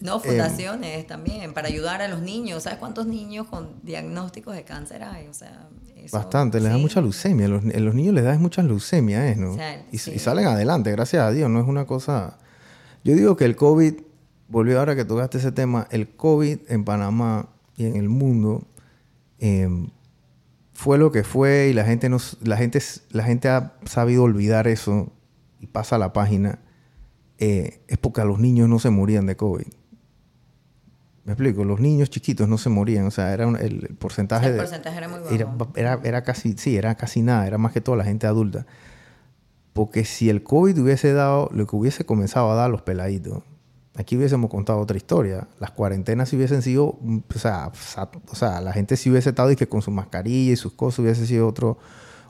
No, 0.00 0.20
fundaciones 0.20 1.06
también, 1.08 1.52
para 1.52 1.68
ayudar 1.68 2.02
a 2.02 2.08
los 2.08 2.20
niños. 2.22 2.62
¿Sabes 2.62 2.78
cuántos 2.78 3.06
niños 3.06 3.46
con 3.48 3.80
diagnósticos 3.82 4.54
de 4.54 4.62
cáncer 4.62 5.02
hay? 5.02 5.26
O 5.26 5.34
sea, 5.34 5.68
eso- 5.96 6.16
Bastante, 6.16 6.60
les 6.60 6.70
da 6.70 6.78
mucha 6.78 7.00
leucemia. 7.00 7.48
Los, 7.48 7.64
a 7.64 7.78
los 7.80 7.94
niños 7.94 8.14
les 8.14 8.22
da 8.24 8.38
mucha 8.38 8.62
leucemia, 8.62 9.28
¿eh? 9.28 9.34
¿no? 9.36 9.52
O 9.52 9.54
sea, 9.56 9.84
y, 9.90 9.98
sí. 9.98 10.12
y 10.14 10.18
salen 10.20 10.46
adelante, 10.46 10.92
gracias 10.92 11.22
a 11.22 11.32
Dios. 11.32 11.50
No 11.50 11.60
es 11.60 11.66
una 11.66 11.84
cosa. 11.84 12.38
Yo 13.02 13.14
digo 13.14 13.36
que 13.36 13.44
el 13.44 13.56
COVID, 13.56 13.94
volvió 14.48 14.78
ahora 14.78 14.94
que 14.94 15.04
tocaste 15.04 15.38
ese 15.38 15.50
tema, 15.52 15.88
el 15.90 16.08
COVID 16.10 16.58
en 16.68 16.84
Panamá 16.84 17.48
y 17.76 17.86
en 17.86 17.96
el 17.96 18.08
mundo 18.08 18.66
eh, 19.40 19.68
fue 20.74 20.96
lo 20.98 21.10
que 21.10 21.24
fue 21.24 21.68
y 21.70 21.72
la 21.74 21.84
gente, 21.84 22.08
nos, 22.08 22.38
la 22.42 22.56
gente, 22.56 22.80
la 23.10 23.24
gente 23.24 23.48
ha 23.48 23.74
sabido 23.84 24.22
olvidar 24.22 24.68
eso 24.68 25.12
y 25.60 25.66
pasa 25.66 25.96
a 25.96 25.98
la 25.98 26.12
página, 26.12 26.60
eh, 27.38 27.80
es 27.88 27.98
porque 27.98 28.20
a 28.20 28.24
los 28.24 28.38
niños 28.38 28.68
no 28.68 28.78
se 28.78 28.90
morían 28.90 29.26
de 29.26 29.36
COVID. 29.36 29.66
Me 31.28 31.34
explico, 31.34 31.62
los 31.62 31.78
niños 31.78 32.08
chiquitos 32.08 32.48
no 32.48 32.56
se 32.56 32.70
morían, 32.70 33.04
o 33.04 33.10
sea, 33.10 33.34
era 33.34 33.46
el, 33.46 33.94
porcentaje 33.98 34.46
el 34.46 34.52
de... 34.54 34.58
porcentaje 34.60 34.96
era 34.96 35.08
muy 35.08 35.18
bajo. 35.18 35.72
Era, 35.76 36.00
era, 36.02 36.22
casi, 36.22 36.54
sí, 36.56 36.78
era 36.78 36.94
casi 36.94 37.20
nada, 37.20 37.46
era 37.46 37.58
más 37.58 37.72
que 37.72 37.82
toda 37.82 37.98
la 37.98 38.04
gente 38.04 38.26
adulta. 38.26 38.64
Porque 39.74 40.06
si 40.06 40.30
el 40.30 40.42
COVID 40.42 40.80
hubiese 40.80 41.12
dado 41.12 41.50
lo 41.52 41.66
que 41.66 41.76
hubiese 41.76 42.06
comenzado 42.06 42.50
a 42.50 42.54
dar 42.54 42.70
los 42.70 42.80
peladitos, 42.80 43.42
aquí 43.94 44.16
hubiésemos 44.16 44.50
contado 44.50 44.78
otra 44.78 44.96
historia. 44.96 45.48
Las 45.60 45.70
cuarentenas 45.72 46.30
si 46.30 46.36
hubiesen 46.36 46.62
sido, 46.62 46.98
o 46.98 47.38
sea, 47.38 47.72
o 48.30 48.34
sea, 48.34 48.62
la 48.62 48.72
gente 48.72 48.96
si 48.96 49.10
hubiese 49.10 49.28
estado 49.28 49.50
y 49.50 49.56
que 49.56 49.68
con 49.68 49.82
su 49.82 49.90
mascarilla 49.90 50.54
y 50.54 50.56
sus 50.56 50.72
cosas 50.72 51.00
hubiese 51.00 51.26
sido 51.26 51.46
otro, 51.46 51.76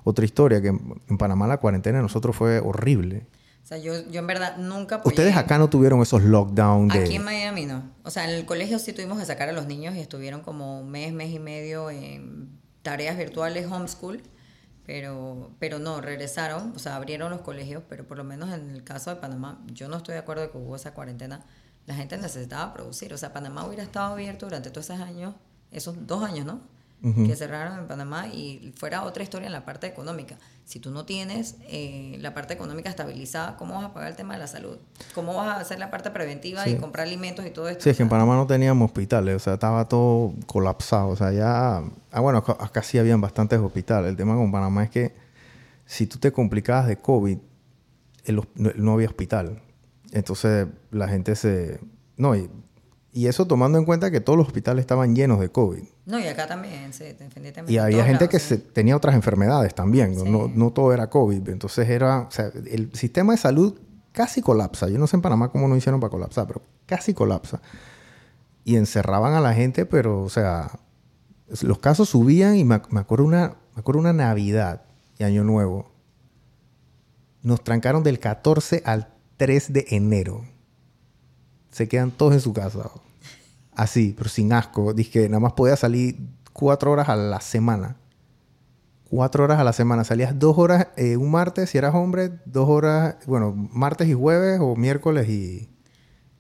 otra 0.03 0.25
historia. 0.25 0.61
Que 0.61 0.71
en 0.71 1.19
Panamá 1.19 1.47
la 1.47 1.59
cuarentena 1.59 1.99
de 1.99 2.03
nosotros 2.03 2.35
fue 2.35 2.59
horrible. 2.59 3.29
O 3.69 3.75
sea, 3.75 3.77
yo, 3.77 3.93
yo 4.09 4.21
en 4.21 4.27
verdad 4.27 4.57
nunca 4.57 4.99
Ustedes 5.05 5.37
acá 5.37 5.59
no 5.59 5.69
tuvieron 5.69 6.01
esos 6.01 6.23
lockdowns 6.23 6.91
de... 6.91 7.01
Aquí 7.01 7.17
en 7.17 7.25
Miami 7.25 7.67
no. 7.67 7.83
O 8.03 8.11
sea, 8.11 8.25
en 8.25 8.31
el 8.31 8.47
colegio 8.47 8.79
sí 8.79 8.95
tuvimos 8.95 9.19
que 9.19 9.27
sacar 9.27 9.51
a 9.51 9.53
los 9.53 9.67
niños 9.67 9.95
y 9.95 10.01
estuvieron 10.01 10.41
como 10.41 10.81
un 10.81 10.91
mes, 10.91 11.13
mes 11.13 11.35
y 11.35 11.39
medio 11.39 11.91
en 11.91 12.49
tareas 12.81 13.19
virtuales, 13.19 13.67
homeschool. 13.67 14.23
Pero, 14.87 15.51
pero 15.59 15.79
no, 15.79 16.01
regresaron, 16.01 16.73
o 16.75 16.79
sea, 16.79 16.97
abrieron 16.97 17.31
los 17.31 17.43
colegios, 17.43 17.83
pero 17.91 18.09
por 18.09 18.17
lo 18.17 18.25
menos 18.25 18.55
en 18.55 18.71
el 18.71 18.85
caso 18.85 19.11
de 19.11 19.17
Panamá, 19.17 19.63
yo 19.67 19.87
no 19.89 19.99
estoy 19.99 20.15
de 20.15 20.21
acuerdo 20.21 20.45
de 20.45 20.51
que 20.51 20.57
hubo 20.57 20.75
esa 20.75 20.95
cuarentena. 20.95 21.45
La 21.85 21.95
gente 21.95 22.17
necesitaba 22.17 22.73
producir. 22.73 23.13
O 23.13 23.19
sea, 23.19 23.35
Panamá 23.35 23.67
hubiera 23.67 23.83
estado 23.83 24.15
abierto 24.15 24.47
durante 24.47 24.71
todos 24.71 24.89
esos 24.89 25.03
años, 25.03 25.35
esos 25.73 26.07
dos 26.07 26.25
años, 26.25 26.47
¿no? 26.47 26.63
Que 27.01 27.37
cerraron 27.37 27.79
en 27.79 27.87
Panamá 27.87 28.27
y 28.27 28.73
fuera 28.77 29.05
otra 29.05 29.23
historia 29.23 29.47
en 29.47 29.53
la 29.53 29.65
parte 29.65 29.87
económica. 29.87 30.37
Si 30.65 30.81
tú 30.81 30.91
no 30.91 31.05
tienes 31.05 31.57
eh, 31.69 32.17
la 32.21 32.35
parte 32.35 32.55
económica 32.55 32.91
estabilizada, 32.91 33.57
¿cómo 33.57 33.75
vas 33.75 33.85
a 33.85 33.95
pagar 33.95 34.11
el 34.11 34.17
tema 34.17 34.35
de 34.35 34.41
la 34.41 34.49
salud? 34.49 34.79
¿Cómo 35.15 35.35
vas 35.35 35.49
a 35.49 35.61
hacer 35.61 35.79
la 35.79 35.91
parte 35.91 36.11
preventiva 36.11 36.69
y 36.69 36.77
comprar 36.77 37.07
alimentos 37.07 37.47
y 37.47 37.51
todo 37.51 37.69
esto? 37.69 37.85
Sí, 37.85 37.91
es 37.91 37.97
que 37.97 38.03
en 38.03 38.09
Panamá 38.09 38.35
no 38.35 38.47
teníamos 38.47 38.87
hospitales, 38.87 39.37
o 39.37 39.39
sea, 39.39 39.55
estaba 39.55 39.89
todo 39.89 40.35
colapsado, 40.47 41.09
o 41.09 41.17
sea, 41.17 41.33
ya... 41.33 41.83
Ah, 42.11 42.21
bueno, 42.21 42.39
acá 42.39 42.83
sí 42.83 42.99
habían 42.99 43.21
bastantes 43.21 43.61
hospitales. 43.61 44.11
El 44.11 44.17
tema 44.17 44.35
con 44.35 44.51
Panamá 44.51 44.85
es 44.85 44.91
que 44.91 45.15
si 45.87 46.07
tú 46.07 46.19
te 46.19 46.33
complicabas 46.33 46.89
de 46.89 46.97
COVID, 46.97 47.39
no 48.57 48.93
había 48.93 49.07
hospital. 49.07 49.63
Entonces 50.13 50.67
la 50.91 51.09
gente 51.09 51.37
se... 51.37 51.81
No, 52.17 52.35
y 52.35 52.51
y 53.13 53.27
eso 53.27 53.47
tomando 53.47 53.79
en 53.79 53.85
cuenta 53.85 54.11
que 54.11 54.21
todos 54.21 54.37
los 54.37 54.47
hospitales 54.47 54.83
estaban 54.83 55.15
llenos 55.15 55.41
de 55.41 55.49
COVID. 55.51 55.83
No, 56.07 56.21
y 56.21 56.27
acá 56.27 56.47
también, 56.47 56.93
sí, 56.93 57.05
definitivamente. 57.05 57.73
Y 57.73 57.79
había 57.79 58.05
gente 58.05 58.29
que 58.29 58.39
tenía 58.39 58.97
otras 58.97 59.15
enfermedades 59.15 59.75
también, 59.75 60.15
no, 60.31 60.49
no, 60.49 60.71
todo 60.71 60.93
era 60.93 61.09
COVID. 61.09 61.49
Entonces 61.49 61.89
era, 61.89 62.21
o 62.21 62.31
sea, 62.31 62.53
el 62.71 62.95
sistema 62.95 63.33
de 63.33 63.39
salud 63.39 63.79
casi 64.13 64.43
colapsa. 64.43 64.89
Yo 64.89 64.99
no 64.99 65.07
sé 65.07 65.17
en 65.17 65.23
Panamá 65.23 65.51
cómo 65.51 65.69
no 65.69 65.77
hicieron 65.77 66.01
para 66.01 66.11
colapsar, 66.11 66.47
pero 66.47 66.63
casi 66.87 67.15
colapsa. 67.15 67.63
Y 68.65 68.77
encerraban 68.77 69.33
a 69.35 69.41
la 69.41 69.55
gente, 69.55 69.87
pero, 69.87 70.23
o 70.23 70.29
sea, 70.29 70.71
los 71.63 71.79
casos 71.79 72.11
subían 72.11 72.57
y 72.57 72.65
me, 72.65 72.75
acuerdo 72.75 73.25
una, 73.25 73.57
me 73.75 73.81
acuerdo 73.81 74.01
una 74.01 74.13
Navidad 74.13 74.83
y 75.19 75.25
Año 75.25 75.45
Nuevo. 75.45 75.91
Nos 77.43 77.65
trancaron 77.65 78.03
del 78.03 78.19
14 78.19 78.83
al 78.85 79.15
3 79.39 79.73
de 79.73 79.87
enero 79.91 80.45
se 81.79 81.89
quedan 81.89 82.11
todos 82.11 82.35
en 82.35 82.41
su 82.41 82.53
casa. 82.53 82.91
Así, 83.73 84.13
pero 84.19 84.29
sin 84.29 84.53
asco. 84.53 84.93
Dije 84.93 85.11
que 85.11 85.29
nada 85.29 85.39
más 85.39 85.53
podía 85.53 85.77
salir 85.77 86.19
cuatro 86.53 86.91
horas 86.91 87.09
a 87.09 87.15
la 87.15 87.41
semana. 87.41 87.97
Cuatro 89.09 89.45
horas 89.45 89.61
a 89.61 89.65
la 89.65 89.73
semana. 89.73 90.03
Salías 90.03 90.37
dos 90.37 90.59
horas 90.59 90.89
eh, 90.97 91.17
un 91.17 91.31
martes 91.31 91.71
si 91.71 91.79
eras 91.79 91.95
hombre, 91.95 92.33
dos 92.47 92.69
horas, 92.69 93.15
bueno, 93.27 93.55
martes 93.55 94.09
y 94.09 94.15
jueves 94.15 94.59
o 94.61 94.75
miércoles 94.75 95.29
y, 95.29 95.71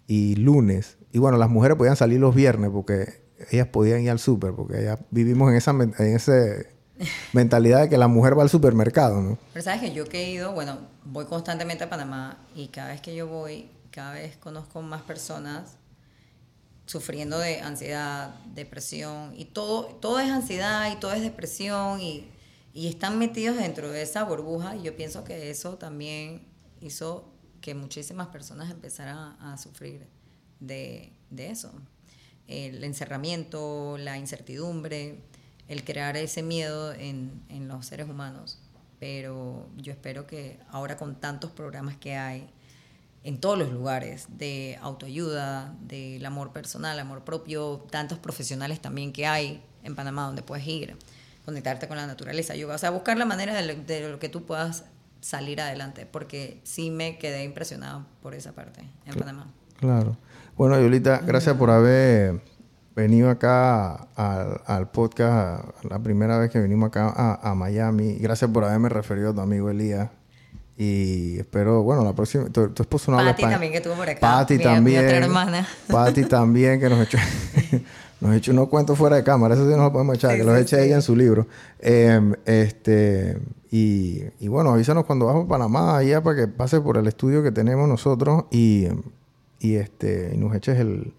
y 0.09 0.34
lunes. 0.34 0.99
Y 1.12 1.18
bueno, 1.18 1.39
las 1.39 1.49
mujeres 1.49 1.78
podían 1.78 1.95
salir 1.95 2.18
los 2.18 2.34
viernes 2.34 2.70
porque 2.72 3.22
ellas 3.53 3.68
podían 3.68 4.03
ir 4.03 4.11
al 4.11 4.18
súper, 4.18 4.55
porque 4.55 4.82
ya 4.82 4.99
vivimos 5.12 5.51
en 5.51 5.57
esa, 5.57 5.70
en 5.70 6.16
ese 6.16 6.66
mentalidad 7.32 7.82
de 7.82 7.89
que 7.89 7.97
la 7.97 8.09
mujer 8.09 8.36
va 8.36 8.43
al 8.43 8.51
supermercado, 8.51 9.22
¿no? 9.22 9.39
Pero 9.53 9.64
sabes 9.64 9.82
que 9.82 9.93
yo 9.93 10.05
que 10.05 10.24
he 10.24 10.30
ido, 10.32 10.53
bueno, 10.53 10.78
voy 11.05 11.26
constantemente 11.26 11.84
a 11.84 11.89
Panamá 11.89 12.39
y 12.57 12.66
cada 12.68 12.89
vez 12.89 13.01
que 13.01 13.14
yo 13.14 13.28
voy 13.28 13.70
cada 13.99 14.13
vez 14.13 14.37
conozco 14.37 14.81
más 14.81 15.03
personas 15.03 15.77
sufriendo 16.87 17.37
de 17.37 17.59
ansiedad, 17.63 18.33
depresión, 18.55 19.35
y 19.37 19.47
todo, 19.47 19.87
todo 19.87 20.21
es 20.21 20.31
ansiedad 20.31 20.93
y 20.93 21.01
todo 21.01 21.13
es 21.15 21.21
depresión, 21.21 22.01
y, 22.01 22.31
están 22.75 23.19
metidos 23.19 23.57
dentro 23.57 23.91
de 23.91 24.03
esa 24.03 24.23
burbuja, 24.23 24.77
y 24.77 24.85
yo 24.85 24.95
pienso 24.95 25.25
que 25.25 25.51
eso 25.51 25.79
también 25.79 26.47
hizo 26.81 27.29
que 27.61 27.75
muchísimas 27.75 28.29
personas 28.29 28.71
empezaran 28.71 29.37
a, 29.41 29.59
sufrir 29.59 30.07
de, 30.61 31.13
eso. 31.37 31.73
El 32.47 32.85
encerramiento, 32.85 33.99
la 33.99 34.17
incertidumbre, 34.17 35.25
el 35.67 35.83
crear 35.83 36.17
ese 36.17 36.45
miedo 36.45 36.93
en, 36.93 37.43
en 37.49 37.67
los 37.67 37.85
seres 37.87 38.09
humanos. 38.09 38.61
Pero 39.01 39.69
yo 39.77 39.91
espero 39.91 40.29
que 40.29 40.61
ahora 40.71 40.97
con 40.97 41.17
tantos 41.17 41.51
programas 41.51 41.97
que 41.97 42.15
hay, 42.15 42.49
en 43.25 43.39
todos 43.39 43.59
los 43.59 43.71
lugares, 43.71 44.27
de 44.31 44.79
autoayuda, 44.81 45.75
del 45.81 46.25
amor 46.25 46.53
personal, 46.53 46.99
amor 46.99 47.25
propio, 47.25 47.85
tantos 47.91 48.19
profesionales 48.19 48.81
también 48.81 49.12
que 49.12 49.27
hay 49.27 49.62
en 49.83 49.95
Panamá 49.95 50.27
donde 50.27 50.43
puedes 50.43 50.66
ir, 50.66 50.97
conectarte 51.45 51.89
con 51.89 51.97
la 51.97 52.07
naturaleza, 52.07 52.55
yoga, 52.55 52.77
o 52.77 52.79
sea, 52.79 52.91
buscar 52.91 53.16
la 53.16 53.25
manera 53.25 53.55
de 53.55 54.09
lo, 54.09 54.19
que 54.19 54.29
tú 54.29 54.45
puedas 54.45 54.85
salir 55.21 55.61
adelante, 55.61 56.07
porque 56.07 56.61
sí 56.64 56.91
me 56.91 57.19
quedé 57.19 57.45
impresionada 57.45 58.07
por 58.23 58.35
esa 58.35 58.53
parte 58.53 58.83
en 59.07 59.14
Panamá. 59.14 59.47
Claro. 59.79 60.16
Bueno, 60.57 60.81
Yolita, 60.81 61.19
gracias 61.19 61.57
por 61.57 61.71
haber 61.71 62.43
venido 62.95 63.31
acá 63.31 64.09
al, 64.66 64.91
podcast, 64.91 65.85
la 65.85 65.99
primera 66.01 66.39
vez 66.39 66.51
que 66.51 66.59
venimos 66.59 66.89
acá 66.89 67.12
a, 67.14 67.51
a 67.51 67.55
Miami. 67.55 68.14
Gracias 68.14 68.51
por 68.51 68.64
haberme 68.64 68.89
referido 68.89 69.31
a 69.31 69.35
tu 69.35 69.41
amigo 69.41 69.71
Elías. 69.71 70.11
Y 70.81 71.41
espero, 71.41 71.83
bueno, 71.83 72.05
la 72.05 72.12
próxima. 72.12 72.45
Tu, 72.51 72.70
esposo 72.79 73.11
no 73.11 73.18
habla 73.18 73.33
Pati 73.33 73.43
también, 73.43 73.72
que 73.72 73.79
estuvo 73.79 73.95
por 73.95 74.09
acá. 74.09 74.20
Pati 74.20 74.59
también. 74.59 75.01
Mi 75.01 75.07
otra 75.07 75.18
hermana. 75.18 75.68
Pati 75.89 76.24
también, 76.24 76.79
que 76.79 76.89
nos 76.89 77.05
echó, 77.05 77.18
nos 78.20 78.37
echó 78.37 78.53
unos 78.53 78.68
cuentos 78.68 78.97
fuera 78.97 79.16
de 79.16 79.24
cámara. 79.24 79.55
Eso 79.55 79.68
sí 79.68 79.76
no 79.76 79.83
lo 79.83 79.93
podemos 79.93 80.14
echar, 80.14 80.37
que 80.37 80.45
los 80.45 80.57
eche 80.57 80.85
ella 80.85 80.95
en 80.95 81.03
su 81.03 81.16
libro. 81.16 81.49
Em, 81.81 82.33
este, 82.45 83.39
y, 83.72 84.22
y, 84.39 84.47
bueno, 84.47 84.70
avísanos 84.70 85.05
cuando 85.05 85.26
vamos 85.26 85.47
a 85.47 85.49
Panamá, 85.49 85.99
allá 85.99 86.22
para 86.22 86.37
que 86.37 86.47
pase 86.47 86.81
por 86.81 86.97
el 86.97 87.09
estudio 87.09 87.43
que 87.43 87.51
tenemos 87.51 87.89
nosotros 87.89 88.45
y, 88.53 88.87
y, 89.59 89.74
este, 89.74 90.31
y 90.33 90.39
nos 90.39 90.55
eches 90.55 90.79
el 90.79 91.12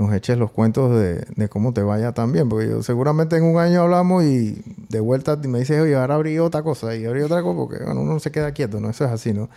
nos 0.00 0.14
eches 0.14 0.38
los 0.38 0.50
cuentos 0.50 0.98
de, 0.98 1.48
cómo 1.48 1.74
te 1.74 1.82
vaya 1.82 2.12
también, 2.12 2.48
porque 2.48 2.68
yo 2.68 2.82
seguramente 2.82 3.36
en 3.36 3.44
un 3.44 3.58
año 3.58 3.82
hablamos 3.82 4.24
y 4.24 4.62
de 4.88 4.98
vuelta 5.00 5.36
me 5.36 5.58
dices, 5.58 5.80
oye, 5.80 5.94
ahora 5.94 6.14
abrí 6.14 6.38
otra 6.38 6.62
cosa 6.62 6.96
y 6.96 7.04
abrí 7.04 7.20
otra 7.20 7.42
cosa, 7.42 7.56
porque 7.56 7.84
bueno, 7.84 8.00
uno 8.00 8.14
no 8.14 8.18
se 8.20 8.32
queda 8.32 8.52
quieto, 8.52 8.80
¿no? 8.80 8.88
Eso 8.88 9.04
es 9.04 9.10
así, 9.10 9.34
¿no? 9.34 9.50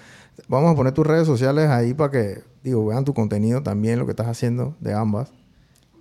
Vamos 0.49 0.73
a 0.73 0.75
poner 0.75 0.93
tus 0.93 1.07
redes 1.07 1.25
sociales 1.25 1.69
ahí 1.69 1.93
para 1.93 2.11
que, 2.11 2.41
digo, 2.61 2.85
vean 2.85 3.05
tu 3.05 3.13
contenido 3.13 3.63
también, 3.63 3.99
lo 3.99 4.05
que 4.05 4.11
estás 4.11 4.27
haciendo 4.27 4.75
de 4.81 4.93
ambas. 4.93 5.31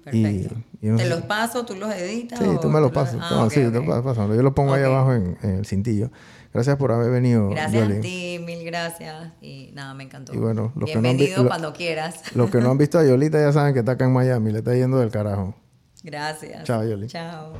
Perfecto. 0.05 0.57
Y, 0.80 0.90
¿Te 0.97 1.09
los 1.09 1.22
paso? 1.22 1.64
¿Tú 1.64 1.76
los 1.76 1.95
editas? 1.95 2.40
Sí, 2.40 2.45
tú 2.61 2.68
me 2.68 2.80
los 2.80 2.90
pasas. 2.90 3.20
Ah, 3.20 3.47
sí. 3.49 3.61
Yo 3.62 4.43
los 4.43 4.53
pongo 4.53 4.74
ahí 4.74 4.82
abajo 4.82 5.12
en 5.12 5.36
el 5.43 5.64
cintillo. 5.64 6.11
Gracias 6.53 6.76
por 6.76 6.92
haber 6.92 7.11
venido. 7.11 7.48
Gracias 7.48 7.90
a 7.90 8.00
ti, 8.00 8.38
mil 8.44 8.64
gracias. 8.64 9.32
Y 9.40 9.70
nada, 9.72 9.94
me 9.94 10.05
encantó. 10.05 10.34
Y 10.34 10.36
bueno, 10.36 10.72
los 10.76 10.86
Bienvenido 10.86 11.36
que 11.36 11.42
no 11.42 11.48
cuando 11.48 11.72
quieras. 11.72 12.22
Los 12.34 12.50
que 12.50 12.59
no 12.59 12.70
han 12.70 12.78
visto 12.78 12.98
a 12.98 13.05
Yolita 13.05 13.40
ya 13.40 13.53
saben 13.53 13.72
que 13.72 13.80
está 13.80 13.92
acá 13.92 14.05
en 14.05 14.12
Miami, 14.12 14.53
le 14.53 14.59
está 14.59 14.74
yendo 14.74 14.98
del 14.98 15.11
carajo. 15.11 15.55
Gracias. 16.03 16.64
Chao, 16.64 16.84
Yoli. 16.84 17.07
Chao. 17.07 17.55